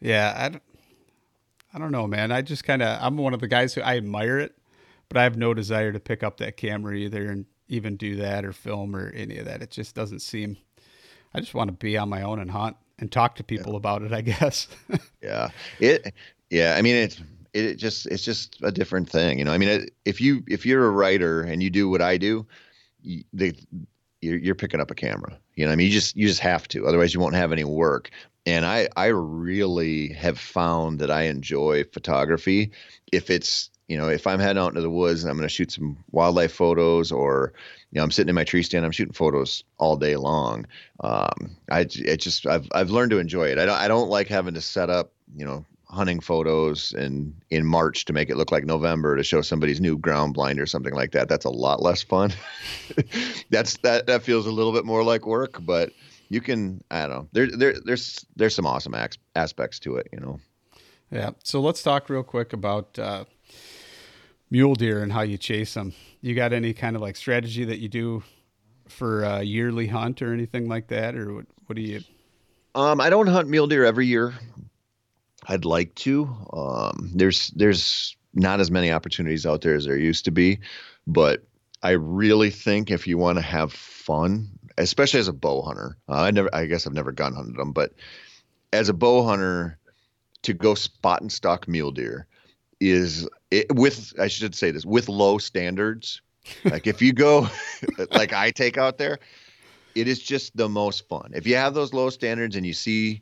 Yeah, 0.00 0.34
I 0.36 0.48
don't, 0.48 0.62
I 1.74 1.78
don't 1.78 1.92
know, 1.92 2.06
man. 2.06 2.32
I 2.32 2.42
just 2.42 2.64
kind 2.64 2.82
of 2.82 2.98
I'm 3.00 3.16
one 3.16 3.34
of 3.34 3.40
the 3.40 3.48
guys 3.48 3.74
who 3.74 3.80
I 3.80 3.96
admire 3.96 4.38
it, 4.38 4.56
but 5.08 5.16
I 5.16 5.22
have 5.22 5.36
no 5.36 5.54
desire 5.54 5.92
to 5.92 6.00
pick 6.00 6.22
up 6.22 6.38
that 6.38 6.56
camera 6.56 6.94
either 6.94 7.30
and 7.30 7.46
even 7.68 7.96
do 7.96 8.16
that 8.16 8.44
or 8.44 8.52
film 8.52 8.96
or 8.96 9.10
any 9.10 9.38
of 9.38 9.44
that. 9.46 9.62
It 9.62 9.70
just 9.70 9.94
doesn't 9.94 10.20
seem. 10.20 10.56
I 11.34 11.40
just 11.40 11.54
want 11.54 11.68
to 11.68 11.72
be 11.72 11.96
on 11.98 12.08
my 12.08 12.22
own 12.22 12.38
and 12.40 12.50
hunt 12.50 12.76
and 12.98 13.12
talk 13.12 13.36
to 13.36 13.44
people 13.44 13.72
yeah. 13.72 13.78
about 13.78 14.02
it. 14.02 14.12
I 14.12 14.22
guess. 14.22 14.68
yeah. 15.22 15.50
It. 15.78 16.14
Yeah. 16.50 16.74
I 16.76 16.82
mean, 16.82 16.96
it's 16.96 17.20
it 17.64 17.76
just 17.76 18.06
it's 18.06 18.24
just 18.24 18.58
a 18.62 18.72
different 18.72 19.08
thing, 19.08 19.38
you 19.38 19.44
know. 19.44 19.52
I 19.52 19.58
mean, 19.58 19.88
if 20.04 20.20
you 20.20 20.42
if 20.46 20.66
you're 20.66 20.86
a 20.86 20.90
writer 20.90 21.42
and 21.42 21.62
you 21.62 21.70
do 21.70 21.88
what 21.88 22.02
I 22.02 22.16
do, 22.16 22.46
you, 23.02 23.24
they 23.32 23.54
you're, 24.20 24.38
you're 24.38 24.54
picking 24.54 24.80
up 24.80 24.90
a 24.90 24.94
camera. 24.94 25.38
You 25.54 25.66
know, 25.66 25.72
I 25.72 25.76
mean, 25.76 25.86
you 25.86 25.92
just 25.92 26.16
you 26.16 26.26
just 26.26 26.40
have 26.40 26.68
to. 26.68 26.86
Otherwise, 26.86 27.14
you 27.14 27.20
won't 27.20 27.34
have 27.34 27.52
any 27.52 27.64
work 27.64 28.10
and 28.48 28.64
I 28.64 28.88
I 28.96 29.06
really 29.06 30.08
have 30.14 30.38
found 30.38 31.00
that 31.00 31.10
I 31.10 31.22
enjoy 31.24 31.84
photography 31.84 32.70
if 33.12 33.28
it's 33.30 33.70
you 33.88 33.98
know 33.98 34.08
if 34.08 34.26
I'm 34.26 34.40
heading 34.40 34.60
out 34.60 34.68
into 34.68 34.80
the 34.80 34.90
woods 34.90 35.22
and 35.22 35.30
I'm 35.30 35.36
going 35.36 35.48
to 35.48 35.54
shoot 35.54 35.72
some 35.72 36.02
wildlife 36.12 36.52
photos 36.52 37.12
or 37.12 37.52
you 37.90 37.98
know 37.98 38.04
I'm 38.04 38.10
sitting 38.10 38.30
in 38.30 38.34
my 38.34 38.44
tree 38.44 38.62
stand 38.62 38.86
I'm 38.86 38.92
shooting 38.92 39.12
photos 39.12 39.64
all 39.76 39.96
day 39.96 40.16
long. 40.16 40.66
Um, 41.00 41.56
I 41.70 41.80
it 41.80 42.18
just 42.18 42.46
I've 42.46 42.66
I've 42.72 42.90
learned 42.90 43.10
to 43.10 43.18
enjoy 43.18 43.48
it. 43.48 43.58
I 43.58 43.66
don't 43.66 43.76
I 43.76 43.88
don't 43.88 44.08
like 44.08 44.28
having 44.28 44.54
to 44.54 44.62
set 44.62 44.88
up 44.88 45.12
you 45.36 45.44
know 45.44 45.66
hunting 45.90 46.20
photos 46.20 46.92
and 46.92 47.34
in 47.50 47.64
March 47.64 48.04
to 48.04 48.12
make 48.12 48.28
it 48.28 48.36
look 48.36 48.52
like 48.52 48.64
November 48.64 49.16
to 49.16 49.22
show 49.22 49.40
somebody's 49.40 49.80
new 49.80 49.96
ground 49.96 50.34
blind 50.34 50.60
or 50.60 50.66
something 50.66 50.94
like 50.94 51.12
that. 51.12 51.28
That's 51.28 51.44
a 51.44 51.50
lot 51.50 51.80
less 51.82 52.02
fun. 52.02 52.32
That's 53.50 53.78
that 53.78 54.06
that 54.06 54.22
feels 54.22 54.46
a 54.46 54.50
little 54.50 54.72
bit 54.72 54.84
more 54.84 55.02
like 55.02 55.26
work, 55.26 55.58
but 55.62 55.90
you 56.28 56.40
can 56.40 56.82
I 56.90 57.00
don't 57.06 57.10
know. 57.10 57.28
There 57.32 57.46
there 57.46 57.74
there's 57.84 58.24
there's 58.36 58.54
some 58.54 58.66
awesome 58.66 58.94
aspects 59.34 59.78
to 59.80 59.96
it, 59.96 60.08
you 60.12 60.20
know. 60.20 60.40
Yeah. 61.10 61.30
So 61.42 61.60
let's 61.60 61.82
talk 61.82 62.10
real 62.10 62.22
quick 62.22 62.52
about 62.52 62.98
uh, 62.98 63.24
mule 64.50 64.74
deer 64.74 65.02
and 65.02 65.12
how 65.12 65.22
you 65.22 65.38
chase 65.38 65.74
them. 65.74 65.94
You 66.20 66.34
got 66.34 66.52
any 66.52 66.74
kind 66.74 66.96
of 66.96 67.02
like 67.02 67.16
strategy 67.16 67.64
that 67.64 67.78
you 67.78 67.88
do 67.88 68.22
for 68.88 69.22
a 69.22 69.42
yearly 69.42 69.86
hunt 69.86 70.20
or 70.20 70.34
anything 70.34 70.68
like 70.68 70.88
that, 70.88 71.14
or 71.14 71.34
what? 71.34 71.46
What 71.66 71.76
do 71.76 71.82
you? 71.82 72.00
Um, 72.74 73.00
I 73.00 73.10
don't 73.10 73.26
hunt 73.26 73.48
mule 73.48 73.66
deer 73.66 73.84
every 73.84 74.06
year. 74.06 74.34
I'd 75.46 75.64
like 75.64 75.94
to. 75.96 76.28
Um, 76.52 77.10
there's 77.14 77.48
there's 77.48 78.16
not 78.34 78.60
as 78.60 78.70
many 78.70 78.92
opportunities 78.92 79.46
out 79.46 79.62
there 79.62 79.74
as 79.74 79.84
there 79.84 79.96
used 79.96 80.24
to 80.26 80.30
be, 80.30 80.60
but 81.06 81.44
I 81.82 81.92
really 81.92 82.50
think 82.50 82.90
if 82.90 83.06
you 83.06 83.18
want 83.18 83.38
to 83.38 83.42
have 83.42 83.72
fun 83.72 84.58
especially 84.78 85.20
as 85.20 85.28
a 85.28 85.32
bow 85.32 85.62
hunter. 85.62 85.96
Uh, 86.08 86.22
I 86.22 86.30
never, 86.30 86.54
I 86.54 86.66
guess 86.66 86.86
I've 86.86 86.94
never 86.94 87.12
gun 87.12 87.34
hunted 87.34 87.56
them, 87.56 87.72
but 87.72 87.92
as 88.72 88.88
a 88.88 88.94
bow 88.94 89.24
hunter, 89.24 89.78
to 90.42 90.54
go 90.54 90.74
spot 90.74 91.20
and 91.20 91.32
stalk 91.32 91.66
mule 91.66 91.90
deer 91.90 92.26
is 92.80 93.28
it, 93.50 93.66
with 93.74 94.12
I 94.20 94.28
should 94.28 94.54
say 94.54 94.70
this 94.70 94.86
with 94.86 95.08
low 95.08 95.38
standards. 95.38 96.22
Like 96.64 96.86
if 96.86 97.02
you 97.02 97.12
go 97.12 97.46
like 98.12 98.32
I 98.32 98.50
take 98.52 98.78
out 98.78 98.96
there, 98.96 99.18
it 99.94 100.08
is 100.08 100.18
just 100.18 100.56
the 100.56 100.66
most 100.66 101.06
fun. 101.06 101.32
If 101.34 101.46
you 101.46 101.56
have 101.56 101.74
those 101.74 101.92
low 101.92 102.08
standards 102.08 102.56
and 102.56 102.64
you 102.64 102.72
see 102.72 103.20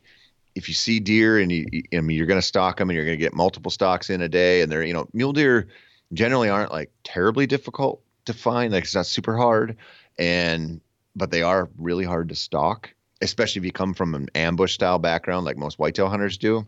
if 0.57 0.67
you 0.67 0.73
see 0.73 0.99
deer 0.99 1.37
and 1.37 1.51
you, 1.51 1.67
I 1.93 2.01
mean, 2.01 2.17
you're 2.17 2.25
going 2.25 2.41
to 2.41 2.45
stock 2.45 2.77
them 2.77 2.89
and 2.89 2.95
you're 2.95 3.05
going 3.05 3.17
to 3.17 3.23
get 3.23 3.35
multiple 3.35 3.69
stocks 3.69 4.09
in 4.09 4.21
a 4.21 4.27
day 4.27 4.61
and 4.61 4.71
they're, 4.71 4.83
you 4.83 4.93
know, 4.93 5.07
mule 5.13 5.31
deer 5.31 5.67
generally 6.13 6.49
aren't 6.49 6.71
like 6.71 6.91
terribly 7.03 7.45
difficult 7.45 8.01
to 8.25 8.33
find. 8.33 8.73
Like 8.73 8.85
it's 8.85 8.95
not 8.95 9.05
super 9.05 9.37
hard. 9.37 9.77
And 10.17 10.81
but 11.15 11.29
they 11.29 11.43
are 11.43 11.69
really 11.77 12.05
hard 12.05 12.29
to 12.29 12.35
stalk, 12.35 12.91
especially 13.21 13.59
if 13.59 13.65
you 13.65 13.71
come 13.71 13.93
from 13.93 14.15
an 14.15 14.29
ambush 14.33 14.73
style 14.73 14.97
background 14.97 15.45
like 15.45 15.57
most 15.57 15.77
whitetail 15.77 16.09
hunters 16.09 16.37
do. 16.37 16.65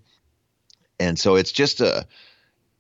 And 1.00 1.18
so 1.18 1.36
it's 1.36 1.52
just 1.52 1.82
a 1.82 2.06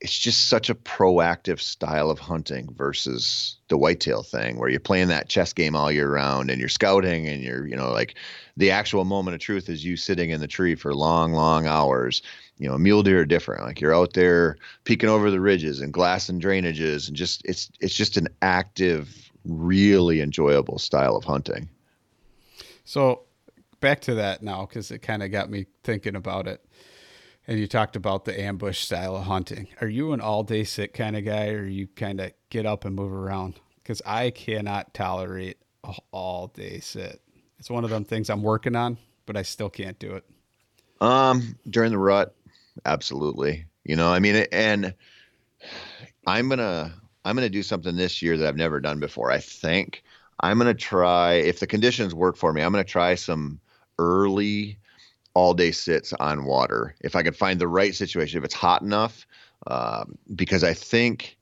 it's 0.02 0.18
just 0.18 0.48
such 0.48 0.70
a 0.70 0.76
proactive 0.76 1.60
style 1.60 2.10
of 2.10 2.20
hunting 2.20 2.70
versus 2.74 3.58
the 3.68 3.78
whitetail 3.78 4.24
thing 4.24 4.58
where 4.58 4.70
you're 4.70 4.80
playing 4.80 5.10
that 5.10 5.28
chess 5.28 5.52
game 5.52 5.76
all 5.76 5.92
year 5.92 6.10
round 6.10 6.50
and 6.50 6.60
you're 6.60 6.70
scouting 6.70 7.28
and 7.28 7.44
you're 7.44 7.68
you 7.68 7.76
know 7.76 7.92
like 7.92 8.16
the 8.56 8.72
actual 8.72 9.06
moment 9.06 9.36
of 9.36 9.42
truth 9.42 9.70
is 9.70 9.84
you 9.84 9.98
sitting 9.98 10.30
in 10.30 10.40
the 10.40 10.48
tree 10.48 10.76
for 10.76 10.94
long 10.94 11.34
long 11.34 11.68
hours 11.68 12.22
you 12.58 12.70
know 12.70 12.78
mule 12.78 13.04
deer 13.04 13.22
are 13.22 13.26
different 13.26 13.64
like 13.64 13.82
you're 13.82 13.96
out 13.96 14.14
there 14.14 14.56
peeking 14.86 15.10
over 15.10 15.30
the 15.30 15.42
ridges 15.42 15.82
and 15.82 15.92
glass 15.94 16.30
and 16.30 16.42
drainages 16.42 17.08
and 17.08 17.18
just 17.18 17.42
it's 17.46 17.70
it's 17.80 17.96
just 17.96 18.16
an 18.16 18.28
active 18.42 19.30
really 19.46 20.22
enjoyable 20.22 20.78
style 20.78 21.16
of 21.16 21.24
hunting. 21.24 21.70
So 22.86 23.24
back 23.80 24.02
to 24.02 24.16
that 24.16 24.44
now 24.44 24.66
because 24.66 24.92
it 24.92 25.00
kind 25.00 25.24
of 25.24 25.32
got 25.32 25.50
me 25.50 25.66
thinking 25.84 26.16
about 26.16 26.48
it. 26.48 26.64
And 27.50 27.58
you 27.58 27.66
talked 27.66 27.96
about 27.96 28.26
the 28.26 28.40
ambush 28.40 28.82
style 28.82 29.16
of 29.16 29.24
hunting. 29.24 29.70
Are 29.82 29.88
you 29.88 30.14
an 30.14 30.22
all 30.22 30.44
day 30.44 30.64
sit 30.64 30.94
kind 30.94 31.18
of 31.18 31.26
guy, 31.26 31.48
or 31.50 31.66
you 31.66 31.88
kind 31.88 32.22
of 32.22 32.32
get 32.52 32.68
up 32.68 32.86
and 32.86 32.96
move 32.96 33.12
around? 33.12 33.60
Because 33.82 34.04
I 34.06 34.30
cannot 34.30 34.94
tolerate 34.94 35.58
all 36.12 36.46
day 36.50 36.80
sit. 36.80 37.20
It's 37.58 37.72
one 37.72 37.84
of 37.84 37.90
them 37.90 38.06
things 38.06 38.30
I'm 38.30 38.44
working 38.44 38.76
on, 38.76 39.00
but 39.26 39.36
I 39.36 39.42
still 39.42 39.72
can't 39.72 39.98
do 39.98 40.14
it. 40.14 40.26
Um, 41.02 41.58
during 41.68 41.90
the 41.90 41.98
rut, 41.98 42.36
absolutely. 42.86 43.66
You 43.84 43.96
know, 43.96 44.14
I 44.14 44.20
mean, 44.20 44.46
and 44.52 44.94
I'm 46.28 46.50
gonna 46.50 46.94
I'm 47.26 47.36
to 47.36 47.50
do 47.50 47.64
something 47.64 47.96
this 47.96 48.22
year 48.22 48.38
that 48.38 48.48
I've 48.48 48.58
never 48.58 48.80
done 48.80 49.00
before. 49.00 49.32
I 49.32 49.40
think 49.40 50.04
I'm 50.40 50.60
to 50.60 50.76
try, 50.76 51.34
if 51.34 51.60
the 51.60 51.66
conditions 51.66 52.14
work 52.14 52.38
for 52.38 52.54
me, 52.54 52.62
I'm 52.62 52.74
to 52.74 52.84
try 52.84 53.16
some 53.16 53.60
early 53.98 54.78
all 55.34 55.54
day 55.54 55.72
sits 55.72 56.14
on 56.14 56.46
water. 56.46 56.96
If 57.02 57.16
I 57.16 57.24
could 57.24 57.36
find 57.36 57.60
the 57.60 57.68
right 57.68 57.96
situation, 57.96 58.40
if 58.40 58.46
it's 58.46 58.54
hot 58.54 58.82
enough, 58.82 59.26
um, 59.68 60.18
because 60.36 60.64
I 60.64 60.74
think, 60.74 61.38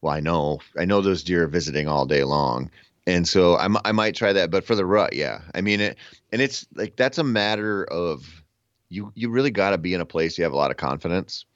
well, 0.00 0.12
I 0.12 0.20
know, 0.20 0.60
I 0.78 0.84
know 0.84 1.00
those 1.00 1.22
deer 1.22 1.44
are 1.44 1.48
visiting 1.48 1.88
all 1.88 2.06
day 2.06 2.24
long. 2.24 2.70
And 3.06 3.26
so 3.26 3.54
I, 3.54 3.68
I 3.86 3.92
might 3.92 4.14
try 4.14 4.34
that, 4.34 4.50
but 4.50 4.64
for 4.64 4.74
the 4.74 4.84
rut, 4.84 5.14
yeah. 5.14 5.40
I 5.54 5.62
mean 5.62 5.80
it, 5.80 5.96
and 6.30 6.42
it's 6.42 6.66
like 6.74 6.96
that's 6.96 7.16
a 7.16 7.24
matter 7.24 7.84
of 7.84 8.42
you. 8.90 9.10
You 9.14 9.30
really 9.30 9.50
got 9.50 9.70
to 9.70 9.78
be 9.78 9.94
in 9.94 10.02
a 10.02 10.04
place 10.04 10.36
you 10.36 10.44
have 10.44 10.52
a 10.52 10.56
lot 10.56 10.70
of 10.70 10.76
confidence, 10.76 11.46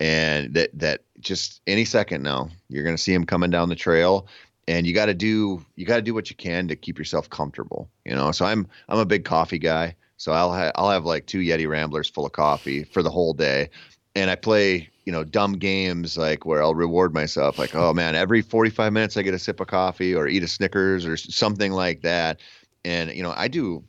and 0.00 0.52
that 0.54 0.76
that 0.76 1.02
just 1.20 1.60
any 1.68 1.84
second 1.84 2.24
now 2.24 2.48
you're 2.68 2.82
going 2.82 2.96
to 2.96 3.02
see 3.02 3.14
him 3.14 3.24
coming 3.24 3.50
down 3.50 3.68
the 3.68 3.76
trail, 3.76 4.26
and 4.66 4.84
you 4.84 4.92
got 4.92 5.06
to 5.06 5.14
do 5.14 5.64
you 5.76 5.86
got 5.86 5.96
to 5.96 6.02
do 6.02 6.12
what 6.12 6.28
you 6.28 6.34
can 6.34 6.66
to 6.66 6.74
keep 6.74 6.98
yourself 6.98 7.30
comfortable. 7.30 7.88
You 8.04 8.16
know, 8.16 8.32
so 8.32 8.44
I'm 8.44 8.66
I'm 8.88 8.98
a 8.98 9.06
big 9.06 9.24
coffee 9.24 9.60
guy, 9.60 9.94
so 10.16 10.32
I'll 10.32 10.52
ha- 10.52 10.72
I'll 10.74 10.90
have 10.90 11.04
like 11.04 11.26
two 11.26 11.40
Yeti 11.40 11.68
Ramblers 11.68 12.08
full 12.08 12.26
of 12.26 12.32
coffee 12.32 12.84
for 12.84 13.02
the 13.02 13.10
whole 13.10 13.32
day, 13.32 13.70
and 14.14 14.30
I 14.30 14.34
play 14.34 14.88
you 15.06 15.12
know 15.12 15.24
dumb 15.24 15.54
games 15.54 16.18
like 16.18 16.44
where 16.44 16.62
I'll 16.62 16.74
reward 16.74 17.14
myself 17.14 17.58
like 17.58 17.74
oh 17.74 17.94
man 17.94 18.14
every 18.14 18.42
45 18.42 18.92
minutes 18.92 19.16
I 19.16 19.22
get 19.22 19.34
a 19.34 19.38
sip 19.38 19.60
of 19.60 19.68
coffee 19.68 20.14
or 20.14 20.26
eat 20.28 20.42
a 20.42 20.48
Snickers 20.48 21.06
or 21.06 21.16
something 21.16 21.72
like 21.72 22.02
that. 22.02 22.40
And 22.84 23.12
you 23.12 23.22
know 23.22 23.32
I 23.34 23.48
do 23.48 23.84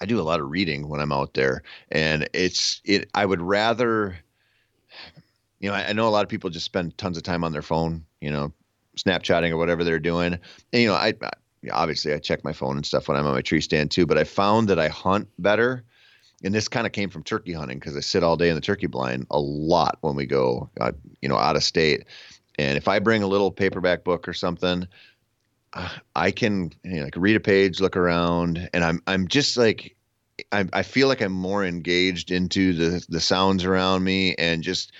I 0.00 0.06
do 0.06 0.20
a 0.20 0.22
lot 0.22 0.40
of 0.40 0.50
reading 0.50 0.88
when 0.88 1.00
I'm 1.00 1.12
out 1.12 1.34
there. 1.34 1.62
And 1.90 2.28
it's 2.32 2.80
it 2.84 3.08
I 3.14 3.26
would 3.26 3.42
rather 3.42 4.16
you 5.60 5.68
know 5.68 5.74
I, 5.74 5.90
I 5.90 5.92
know 5.92 6.08
a 6.08 6.10
lot 6.10 6.24
of 6.24 6.30
people 6.30 6.50
just 6.50 6.66
spend 6.66 6.96
tons 6.96 7.16
of 7.16 7.22
time 7.22 7.44
on 7.44 7.52
their 7.52 7.62
phone 7.62 8.04
you 8.20 8.30
know 8.30 8.52
Snapchatting 8.96 9.50
or 9.50 9.58
whatever 9.58 9.84
they're 9.84 9.98
doing. 9.98 10.38
And 10.72 10.82
you 10.82 10.88
know 10.88 10.94
I, 10.94 11.14
I 11.22 11.30
obviously 11.70 12.12
I 12.12 12.18
check 12.18 12.44
my 12.44 12.52
phone 12.52 12.76
and 12.76 12.86
stuff 12.86 13.08
when 13.08 13.16
I'm 13.16 13.26
on 13.26 13.34
my 13.34 13.42
tree 13.42 13.60
stand 13.60 13.90
too 13.90 14.06
but 14.06 14.18
I 14.18 14.24
found 14.24 14.68
that 14.68 14.78
I 14.78 14.88
hunt 14.88 15.28
better 15.38 15.84
and 16.44 16.54
this 16.54 16.68
kind 16.68 16.86
of 16.86 16.92
came 16.92 17.08
from 17.08 17.22
turkey 17.22 17.52
hunting 17.52 17.78
because 17.78 17.96
I 17.96 18.00
sit 18.00 18.24
all 18.24 18.36
day 18.36 18.48
in 18.48 18.54
the 18.54 18.60
turkey 18.60 18.86
blind 18.86 19.26
a 19.30 19.38
lot 19.38 19.98
when 20.00 20.16
we 20.16 20.26
go, 20.26 20.70
uh, 20.80 20.92
you 21.20 21.28
know, 21.28 21.36
out 21.36 21.56
of 21.56 21.62
state. 21.62 22.04
And 22.58 22.76
if 22.76 22.88
I 22.88 22.98
bring 22.98 23.22
a 23.22 23.28
little 23.28 23.50
paperback 23.50 24.04
book 24.04 24.28
or 24.28 24.32
something, 24.32 24.86
I 26.14 26.30
can 26.32 26.72
you 26.84 26.98
know, 26.98 27.04
like 27.04 27.16
read 27.16 27.36
a 27.36 27.40
page, 27.40 27.80
look 27.80 27.96
around, 27.96 28.68
and 28.74 28.84
I'm 28.84 29.02
I'm 29.06 29.26
just 29.26 29.56
like 29.56 29.96
I, 30.50 30.66
I 30.72 30.82
feel 30.82 31.08
like 31.08 31.22
I'm 31.22 31.32
more 31.32 31.64
engaged 31.64 32.30
into 32.30 32.74
the 32.74 33.04
the 33.08 33.20
sounds 33.20 33.64
around 33.64 34.04
me 34.04 34.34
and 34.34 34.62
just 34.62 34.92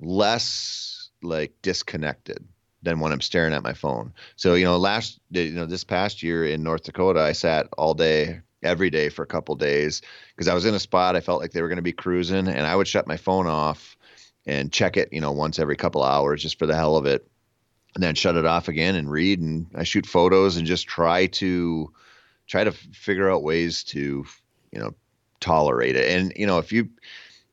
less 0.00 1.08
like 1.22 1.54
disconnected 1.62 2.46
than 2.82 3.00
when 3.00 3.12
I'm 3.12 3.20
staring 3.20 3.52
at 3.52 3.62
my 3.62 3.72
phone. 3.72 4.12
So 4.36 4.54
you 4.54 4.64
know, 4.64 4.76
last 4.76 5.20
you 5.30 5.52
know 5.52 5.66
this 5.66 5.84
past 5.84 6.22
year 6.22 6.46
in 6.46 6.62
North 6.62 6.84
Dakota, 6.84 7.20
I 7.20 7.32
sat 7.32 7.68
all 7.76 7.94
day 7.94 8.40
every 8.62 8.90
day 8.90 9.08
for 9.08 9.22
a 9.22 9.26
couple 9.26 9.54
days 9.54 10.02
because 10.34 10.48
I 10.48 10.54
was 10.54 10.64
in 10.64 10.74
a 10.74 10.80
spot 10.80 11.14
I 11.14 11.20
felt 11.20 11.40
like 11.40 11.52
they 11.52 11.62
were 11.62 11.68
going 11.68 11.76
to 11.76 11.82
be 11.82 11.92
cruising, 11.92 12.48
and 12.48 12.66
I 12.66 12.76
would 12.76 12.88
shut 12.88 13.06
my 13.06 13.16
phone 13.16 13.46
off 13.46 13.96
and 14.46 14.72
check 14.72 14.96
it, 14.96 15.12
you 15.12 15.20
know, 15.20 15.32
once 15.32 15.58
every 15.58 15.76
couple 15.76 16.02
hours 16.02 16.42
just 16.42 16.58
for 16.58 16.66
the 16.66 16.74
hell 16.74 16.96
of 16.96 17.06
it, 17.06 17.28
and 17.94 18.02
then 18.02 18.14
shut 18.14 18.36
it 18.36 18.46
off 18.46 18.68
again 18.68 18.94
and 18.94 19.10
read. 19.10 19.40
And 19.40 19.66
I 19.74 19.84
shoot 19.84 20.06
photos 20.06 20.56
and 20.56 20.66
just 20.66 20.86
try 20.86 21.26
to 21.26 21.92
try 22.46 22.64
to 22.64 22.72
figure 22.72 23.30
out 23.30 23.42
ways 23.42 23.84
to, 23.84 24.24
you 24.72 24.78
know, 24.80 24.94
tolerate 25.40 25.96
it. 25.96 26.10
And 26.10 26.32
you 26.36 26.46
know, 26.46 26.58
if 26.58 26.72
you 26.72 26.88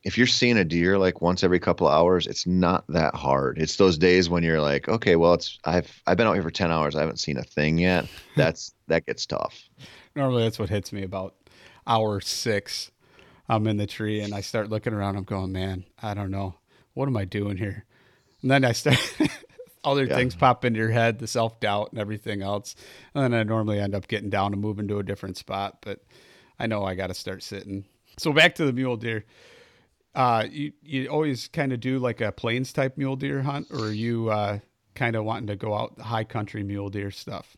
if 0.06 0.18
you're 0.18 0.28
seeing 0.28 0.58
a 0.58 0.64
deer 0.64 0.98
like 0.98 1.22
once 1.22 1.44
every 1.44 1.60
couple 1.60 1.88
of 1.88 1.94
hours, 1.94 2.26
it's 2.26 2.48
not 2.48 2.86
that 2.88 3.16
hard. 3.16 3.58
It's 3.58 3.76
those 3.76 3.98
days 3.98 4.30
when 4.30 4.44
you're 4.44 4.62
like, 4.62 4.88
okay, 4.88 5.18
well, 5.18 5.34
it's 5.34 5.60
I've 5.66 6.02
I've 6.08 6.16
been 6.16 6.28
out 6.28 6.34
here 6.34 6.44
for 6.44 6.52
ten 6.52 6.72
hours, 6.72 6.96
I 6.96 7.02
haven't 7.02 7.20
seen 7.20 7.38
a 7.38 7.44
thing 7.44 7.78
yet. 7.78 8.08
That's 8.38 8.74
that 8.88 9.06
gets 9.06 9.26
tough 9.26 9.70
normally 10.16 10.44
that's 10.44 10.60
what 10.60 10.70
hits 10.70 10.94
me 10.94 11.04
about 11.04 11.36
hour 11.86 12.22
six. 12.22 12.92
I'm 13.48 13.68
in 13.68 13.78
the 13.78 13.86
tree 13.86 14.22
and 14.22 14.34
I 14.34 14.42
start 14.42 14.70
looking 14.70 14.94
around. 14.94 15.18
I'm 15.18 15.24
going, 15.24 15.52
man, 15.52 15.84
I 16.02 16.14
don't 16.14 16.32
know. 16.32 16.56
What 16.94 17.08
am 17.08 17.18
I 17.18 17.26
doing 17.26 17.58
here? 17.58 17.86
And 18.42 18.50
then 18.50 18.66
I 18.66 18.72
start, 18.72 18.98
other 19.84 20.06
yeah. 20.06 20.16
things 20.16 20.34
pop 20.34 20.66
into 20.66 20.80
your 20.80 20.90
head, 20.90 21.20
the 21.20 21.28
self 21.28 21.60
doubt 21.60 21.92
and 21.92 22.00
everything 22.00 22.42
else. 22.42 22.76
And 23.14 23.24
then 23.24 23.40
I 23.40 23.44
normally 23.44 23.80
end 23.80 23.94
up 23.94 24.08
getting 24.08 24.30
down 24.30 24.54
and 24.54 24.62
moving 24.62 24.88
to 24.88 24.98
a 24.98 25.04
different 25.04 25.38
spot. 25.38 25.80
But 25.82 26.04
I 26.58 26.66
know 26.68 26.84
I 26.84 26.96
got 26.96 27.08
to 27.08 27.14
start 27.14 27.44
sitting. 27.44 27.86
So 28.18 28.34
back 28.34 28.56
to 28.56 28.66
the 28.66 28.74
mule 28.74 28.98
deer. 28.98 29.26
Uh, 30.16 30.46
you 30.50 30.72
you 30.82 31.08
always 31.08 31.50
kind 31.50 31.74
of 31.74 31.80
do 31.80 32.00
like 32.00 32.22
a 32.22 32.32
plains 32.32 32.72
type 32.72 32.98
mule 32.98 33.18
deer 33.18 33.42
hunt, 33.42 33.68
or 33.70 33.88
are 33.88 33.92
you 33.92 34.30
uh, 34.30 34.60
kind 34.96 35.16
of 35.16 35.26
wanting 35.26 35.48
to 35.48 35.56
go 35.56 35.74
out 35.74 36.00
high 36.00 36.24
country 36.24 36.64
mule 36.64 36.90
deer 36.90 37.12
stuff? 37.12 37.58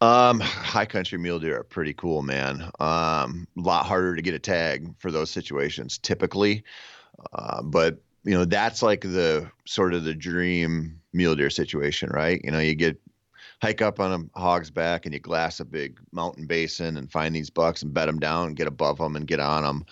Um, 0.00 0.40
high 0.40 0.86
country 0.86 1.18
mule 1.18 1.40
deer 1.40 1.58
are 1.58 1.64
pretty 1.64 1.94
cool, 1.94 2.22
man. 2.22 2.70
Um, 2.78 3.48
a 3.56 3.60
lot 3.60 3.86
harder 3.86 4.14
to 4.14 4.22
get 4.22 4.34
a 4.34 4.38
tag 4.38 4.94
for 4.98 5.10
those 5.10 5.30
situations 5.30 5.98
typically, 5.98 6.62
uh, 7.32 7.62
but 7.62 7.98
you 8.24 8.34
know 8.34 8.44
that's 8.44 8.82
like 8.82 9.00
the 9.00 9.50
sort 9.64 9.94
of 9.94 10.04
the 10.04 10.14
dream 10.14 11.00
mule 11.14 11.34
deer 11.34 11.50
situation, 11.50 12.10
right? 12.10 12.40
You 12.44 12.50
know, 12.50 12.60
you 12.60 12.74
get 12.74 13.00
hike 13.60 13.82
up 13.82 13.98
on 14.00 14.30
a 14.34 14.38
hog's 14.38 14.70
back 14.70 15.04
and 15.04 15.12
you 15.12 15.20
glass 15.20 15.60
a 15.60 15.64
big 15.64 15.98
mountain 16.12 16.46
basin 16.46 16.96
and 16.96 17.10
find 17.10 17.34
these 17.34 17.50
bucks 17.50 17.82
and 17.82 17.92
bed 17.92 18.06
them 18.06 18.18
down 18.18 18.48
and 18.48 18.56
get 18.56 18.68
above 18.68 18.98
them 18.98 19.16
and 19.16 19.26
get 19.26 19.40
on 19.40 19.64
them. 19.64 19.84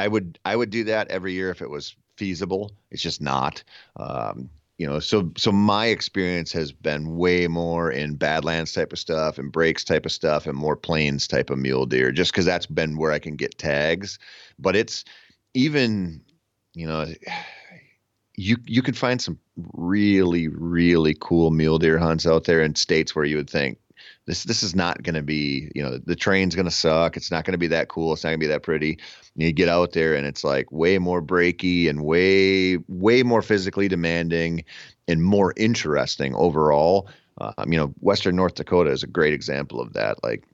I 0.00 0.08
would 0.08 0.38
I 0.44 0.56
would 0.56 0.70
do 0.70 0.84
that 0.84 1.08
every 1.08 1.32
year 1.32 1.50
if 1.50 1.60
it 1.60 1.70
was 1.70 1.94
feasible. 2.16 2.72
It's 2.90 3.02
just 3.02 3.20
not. 3.20 3.62
Um, 3.96 4.50
you 4.78 4.86
know 4.86 4.98
so 4.98 5.30
so 5.36 5.52
my 5.52 5.86
experience 5.86 6.52
has 6.52 6.72
been 6.72 7.16
way 7.18 7.46
more 7.48 7.90
in 7.90 8.14
badlands 8.14 8.72
type 8.72 8.94
of 8.94 8.98
stuff 8.98 9.36
and 9.36 9.52
breaks 9.52 9.84
type 9.84 10.06
of 10.06 10.12
stuff 10.12 10.46
and 10.46 10.56
more 10.56 10.74
plains 10.74 11.28
type 11.28 11.50
of 11.50 11.58
mule 11.58 11.84
deer 11.84 12.10
just 12.10 12.32
because 12.32 12.46
that's 12.46 12.64
been 12.64 12.96
where 12.96 13.12
i 13.12 13.18
can 13.18 13.36
get 13.36 13.58
tags 13.58 14.18
but 14.58 14.74
it's 14.74 15.04
even 15.52 16.22
you 16.72 16.86
know 16.86 17.04
you 18.36 18.56
you 18.64 18.80
could 18.80 18.96
find 18.96 19.20
some 19.20 19.38
really 19.74 20.48
really 20.48 21.14
cool 21.20 21.50
mule 21.50 21.78
deer 21.78 21.98
hunts 21.98 22.26
out 22.26 22.44
there 22.44 22.62
in 22.62 22.74
states 22.74 23.14
where 23.14 23.26
you 23.26 23.36
would 23.36 23.50
think 23.50 23.76
this 24.26 24.44
this 24.44 24.62
is 24.62 24.74
not 24.74 25.02
going 25.02 25.14
to 25.14 25.22
be 25.22 25.70
you 25.74 25.82
know 25.82 25.98
the 25.98 26.16
train's 26.16 26.54
going 26.54 26.66
to 26.66 26.70
suck. 26.70 27.16
It's 27.16 27.30
not 27.30 27.44
going 27.44 27.52
to 27.52 27.58
be 27.58 27.66
that 27.68 27.88
cool. 27.88 28.12
It's 28.12 28.24
not 28.24 28.30
going 28.30 28.40
to 28.40 28.44
be 28.44 28.52
that 28.52 28.62
pretty. 28.62 28.98
And 29.34 29.42
you 29.42 29.52
get 29.52 29.68
out 29.68 29.92
there 29.92 30.14
and 30.14 30.26
it's 30.26 30.44
like 30.44 30.70
way 30.70 30.98
more 30.98 31.22
breaky 31.22 31.88
and 31.88 32.04
way 32.04 32.76
way 32.88 33.22
more 33.22 33.42
physically 33.42 33.88
demanding 33.88 34.64
and 35.08 35.22
more 35.22 35.54
interesting 35.56 36.34
overall. 36.34 37.08
Uh, 37.40 37.52
you 37.66 37.76
know 37.76 37.94
western 38.00 38.36
north 38.36 38.54
dakota 38.54 38.90
is 38.90 39.02
a 39.02 39.06
great 39.06 39.32
example 39.32 39.80
of 39.80 39.94
that. 39.94 40.22
Like 40.22 40.44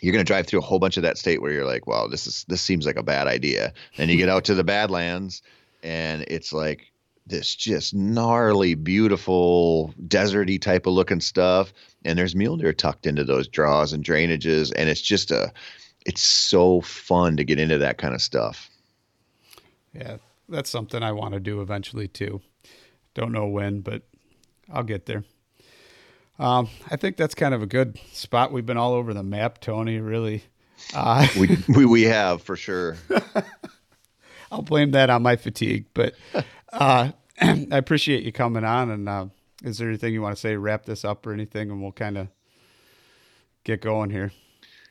you're 0.00 0.12
going 0.12 0.24
to 0.24 0.30
drive 0.30 0.46
through 0.46 0.58
a 0.58 0.62
whole 0.62 0.78
bunch 0.78 0.96
of 0.96 1.02
that 1.04 1.16
state 1.16 1.40
where 1.40 1.52
you're 1.52 1.64
like 1.64 1.86
wow 1.86 2.06
this 2.08 2.26
is 2.26 2.44
this 2.48 2.60
seems 2.60 2.86
like 2.86 2.96
a 2.96 3.02
bad 3.02 3.26
idea. 3.26 3.72
And 3.96 4.10
you 4.10 4.16
get 4.16 4.28
out 4.28 4.44
to 4.44 4.54
the 4.54 4.64
badlands 4.64 5.42
and 5.82 6.24
it's 6.28 6.52
like 6.52 6.91
this 7.26 7.54
just 7.54 7.94
gnarly, 7.94 8.74
beautiful, 8.74 9.94
deserty 10.06 10.60
type 10.60 10.86
of 10.86 10.92
looking 10.92 11.20
stuff. 11.20 11.72
And 12.04 12.18
there's 12.18 12.34
mule 12.34 12.56
deer 12.56 12.72
tucked 12.72 13.06
into 13.06 13.24
those 13.24 13.48
draws 13.48 13.92
and 13.92 14.04
drainages. 14.04 14.72
And 14.76 14.88
it's 14.88 15.00
just 15.00 15.30
a, 15.30 15.52
it's 16.04 16.22
so 16.22 16.80
fun 16.80 17.36
to 17.36 17.44
get 17.44 17.60
into 17.60 17.78
that 17.78 17.98
kind 17.98 18.14
of 18.14 18.22
stuff. 18.22 18.68
Yeah, 19.94 20.16
that's 20.48 20.70
something 20.70 21.02
I 21.02 21.12
want 21.12 21.34
to 21.34 21.40
do 21.40 21.60
eventually 21.60 22.08
too. 22.08 22.40
Don't 23.14 23.32
know 23.32 23.46
when, 23.46 23.80
but 23.80 24.02
I'll 24.72 24.82
get 24.82 25.06
there. 25.06 25.24
Um, 26.38 26.68
I 26.90 26.96
think 26.96 27.16
that's 27.16 27.34
kind 27.34 27.54
of 27.54 27.62
a 27.62 27.66
good 27.66 27.98
spot. 28.12 28.52
We've 28.52 28.66
been 28.66 28.78
all 28.78 28.94
over 28.94 29.12
the 29.12 29.22
map, 29.22 29.60
Tony. 29.60 29.98
Really, 29.98 30.42
uh, 30.94 31.28
we, 31.38 31.58
we 31.68 31.86
we 31.86 32.02
have 32.02 32.42
for 32.42 32.56
sure. 32.56 32.96
I'll 34.50 34.62
blame 34.62 34.90
that 34.92 35.08
on 35.08 35.22
my 35.22 35.36
fatigue, 35.36 35.86
but 35.94 36.14
uh, 36.72 37.12
I 37.40 37.66
appreciate 37.70 38.24
you 38.24 38.32
coming 38.32 38.64
on. 38.64 38.90
And 38.90 39.08
uh, 39.08 39.26
is 39.62 39.78
there 39.78 39.88
anything 39.88 40.12
you 40.12 40.22
want 40.22 40.36
to 40.36 40.40
say, 40.40 40.56
wrap 40.56 40.84
this 40.84 41.04
up 41.04 41.26
or 41.26 41.32
anything, 41.32 41.70
and 41.70 41.82
we'll 41.82 41.92
kind 41.92 42.18
of 42.18 42.28
get 43.64 43.80
going 43.80 44.10
here? 44.10 44.32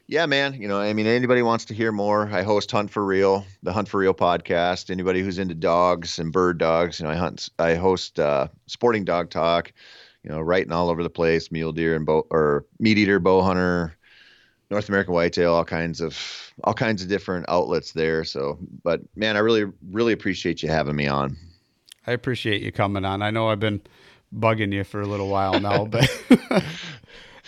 Yeah, 0.07 0.25
man. 0.25 0.55
You 0.55 0.67
know, 0.67 0.79
I 0.79 0.91
mean, 0.93 1.07
anybody 1.07 1.41
wants 1.41 1.65
to 1.65 1.73
hear 1.73 1.91
more, 1.91 2.29
I 2.33 2.41
host 2.41 2.69
Hunt 2.71 2.91
for 2.91 3.05
Real, 3.05 3.45
the 3.63 3.71
Hunt 3.71 3.87
for 3.87 3.97
Real 3.97 4.13
podcast. 4.13 4.89
Anybody 4.89 5.21
who's 5.21 5.39
into 5.39 5.55
dogs 5.55 6.19
and 6.19 6.33
bird 6.33 6.57
dogs, 6.57 6.99
you 6.99 7.05
know, 7.05 7.11
I 7.11 7.15
hunt, 7.15 7.47
I 7.59 7.75
host 7.75 8.19
uh, 8.19 8.47
Sporting 8.67 9.05
Dog 9.05 9.29
Talk. 9.29 9.71
You 10.23 10.29
know, 10.29 10.39
writing 10.39 10.71
all 10.71 10.89
over 10.89 11.01
the 11.01 11.09
place, 11.09 11.51
mule 11.51 11.71
deer 11.71 11.95
and 11.95 12.05
bow 12.05 12.27
or 12.29 12.65
MeatEater, 12.79 13.23
bow 13.23 13.41
hunter, 13.41 13.97
North 14.69 14.87
American 14.87 15.15
whitetail, 15.15 15.53
all 15.53 15.65
kinds 15.65 15.99
of 15.99 16.53
all 16.63 16.75
kinds 16.75 17.01
of 17.01 17.09
different 17.09 17.45
outlets 17.49 17.93
there. 17.93 18.23
So, 18.23 18.59
but 18.83 19.01
man, 19.15 19.35
I 19.35 19.39
really 19.39 19.65
really 19.89 20.13
appreciate 20.13 20.61
you 20.61 20.69
having 20.69 20.95
me 20.95 21.07
on. 21.07 21.37
I 22.05 22.13
appreciate 22.13 22.61
you 22.61 22.71
coming 22.71 23.05
on. 23.05 23.21
I 23.21 23.29
know 23.29 23.49
I've 23.49 23.59
been 23.59 23.81
bugging 24.35 24.73
you 24.73 24.83
for 24.83 25.01
a 25.01 25.07
little 25.07 25.29
while 25.29 25.59
now, 25.59 25.85
but 25.89 26.09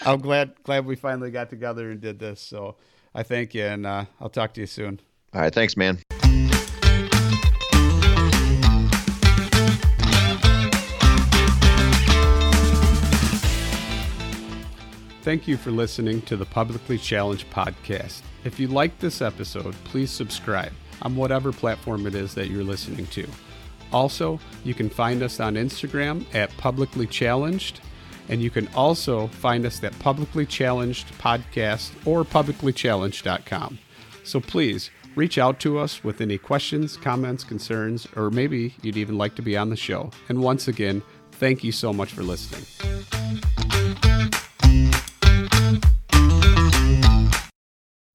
I'm 0.05 0.19
glad 0.19 0.53
glad 0.63 0.85
we 0.85 0.95
finally 0.95 1.31
got 1.31 1.49
together 1.49 1.91
and 1.91 1.99
did 1.99 2.19
this. 2.19 2.41
So 2.41 2.75
I 3.15 3.23
thank 3.23 3.53
you, 3.53 3.63
and 3.63 3.85
uh, 3.85 4.05
I'll 4.19 4.29
talk 4.29 4.53
to 4.55 4.61
you 4.61 4.67
soon. 4.67 4.99
All 5.33 5.41
right, 5.41 5.53
thanks, 5.53 5.75
man. 5.75 5.99
Thank 15.23 15.47
you 15.47 15.55
for 15.55 15.71
listening 15.71 16.21
to 16.23 16.35
the 16.35 16.45
Publicly 16.45 16.97
Challenged 16.97 17.49
podcast. 17.49 18.21
If 18.43 18.59
you 18.59 18.67
liked 18.67 18.99
this 18.99 19.21
episode, 19.21 19.73
please 19.85 20.11
subscribe 20.11 20.73
on 21.01 21.15
whatever 21.15 21.53
platform 21.53 22.05
it 22.05 22.13
is 22.13 22.35
that 22.35 22.49
you're 22.49 22.63
listening 22.63 23.07
to. 23.07 23.25
Also, 23.93 24.39
you 24.63 24.73
can 24.73 24.89
find 24.89 25.21
us 25.21 25.39
on 25.39 25.55
Instagram 25.55 26.25
at 26.33 26.55
Publicly 26.57 27.07
Challenged, 27.07 27.79
and 28.29 28.41
you 28.41 28.49
can 28.49 28.67
also 28.75 29.27
find 29.27 29.65
us 29.65 29.83
at 29.83 29.97
Publicly 29.99 30.45
Challenged 30.45 31.07
Podcast 31.19 31.91
or 32.07 32.23
publiclychallenged.com. 32.23 33.79
So 34.23 34.39
please 34.39 34.89
reach 35.15 35.37
out 35.37 35.59
to 35.59 35.77
us 35.77 36.03
with 36.03 36.21
any 36.21 36.37
questions, 36.37 36.97
comments, 36.97 37.43
concerns, 37.43 38.07
or 38.15 38.31
maybe 38.31 38.73
you'd 38.81 38.97
even 38.97 39.17
like 39.17 39.35
to 39.35 39.41
be 39.41 39.55
on 39.55 39.69
the 39.69 39.75
show. 39.75 40.09
And 40.29 40.41
once 40.41 40.67
again, 40.67 41.03
thank 41.33 41.63
you 41.63 41.71
so 41.71 41.93
much 41.93 42.11
for 42.11 42.23
listening. 42.23 42.63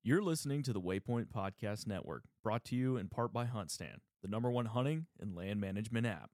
You're 0.03 0.23
listening 0.23 0.63
to 0.63 0.73
the 0.73 0.81
Waypoint 0.81 1.27
Podcast 1.27 1.87
Network, 1.87 2.23
brought 2.43 2.65
to 2.65 2.75
you 2.75 2.97
in 2.97 3.09
part 3.09 3.31
by 3.31 3.45
HuntStand, 3.45 3.99
the 4.23 4.29
number 4.29 4.51
one 4.51 4.67
hunting 4.67 5.07
and 5.21 5.35
land 5.35 5.61
management 5.61 6.07
app. 6.07 6.31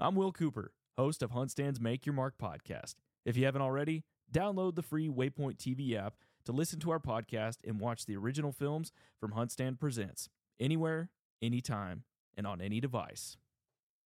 I'm 0.00 0.14
Will 0.14 0.32
Cooper, 0.32 0.72
host 0.96 1.22
of 1.22 1.30
HuntStand's 1.30 1.80
Make 1.80 2.06
Your 2.06 2.14
Mark 2.14 2.34
podcast. 2.40 2.94
If 3.24 3.36
you 3.36 3.44
haven't 3.44 3.62
already, 3.62 4.04
download 4.32 4.74
the 4.74 4.82
free 4.82 5.08
Waypoint 5.08 5.56
TV 5.56 5.94
app 5.94 6.14
to 6.44 6.52
listen 6.52 6.80
to 6.80 6.90
our 6.90 6.98
podcast 6.98 7.58
and 7.66 7.78
watch 7.78 8.06
the 8.06 8.16
original 8.16 8.52
films 8.52 8.92
from 9.20 9.32
HuntStand 9.32 9.78
Presents 9.78 10.28
anywhere, 10.58 11.10
anytime, 11.40 12.04
and 12.36 12.46
on 12.46 12.60
any 12.60 12.80
device. 12.80 13.36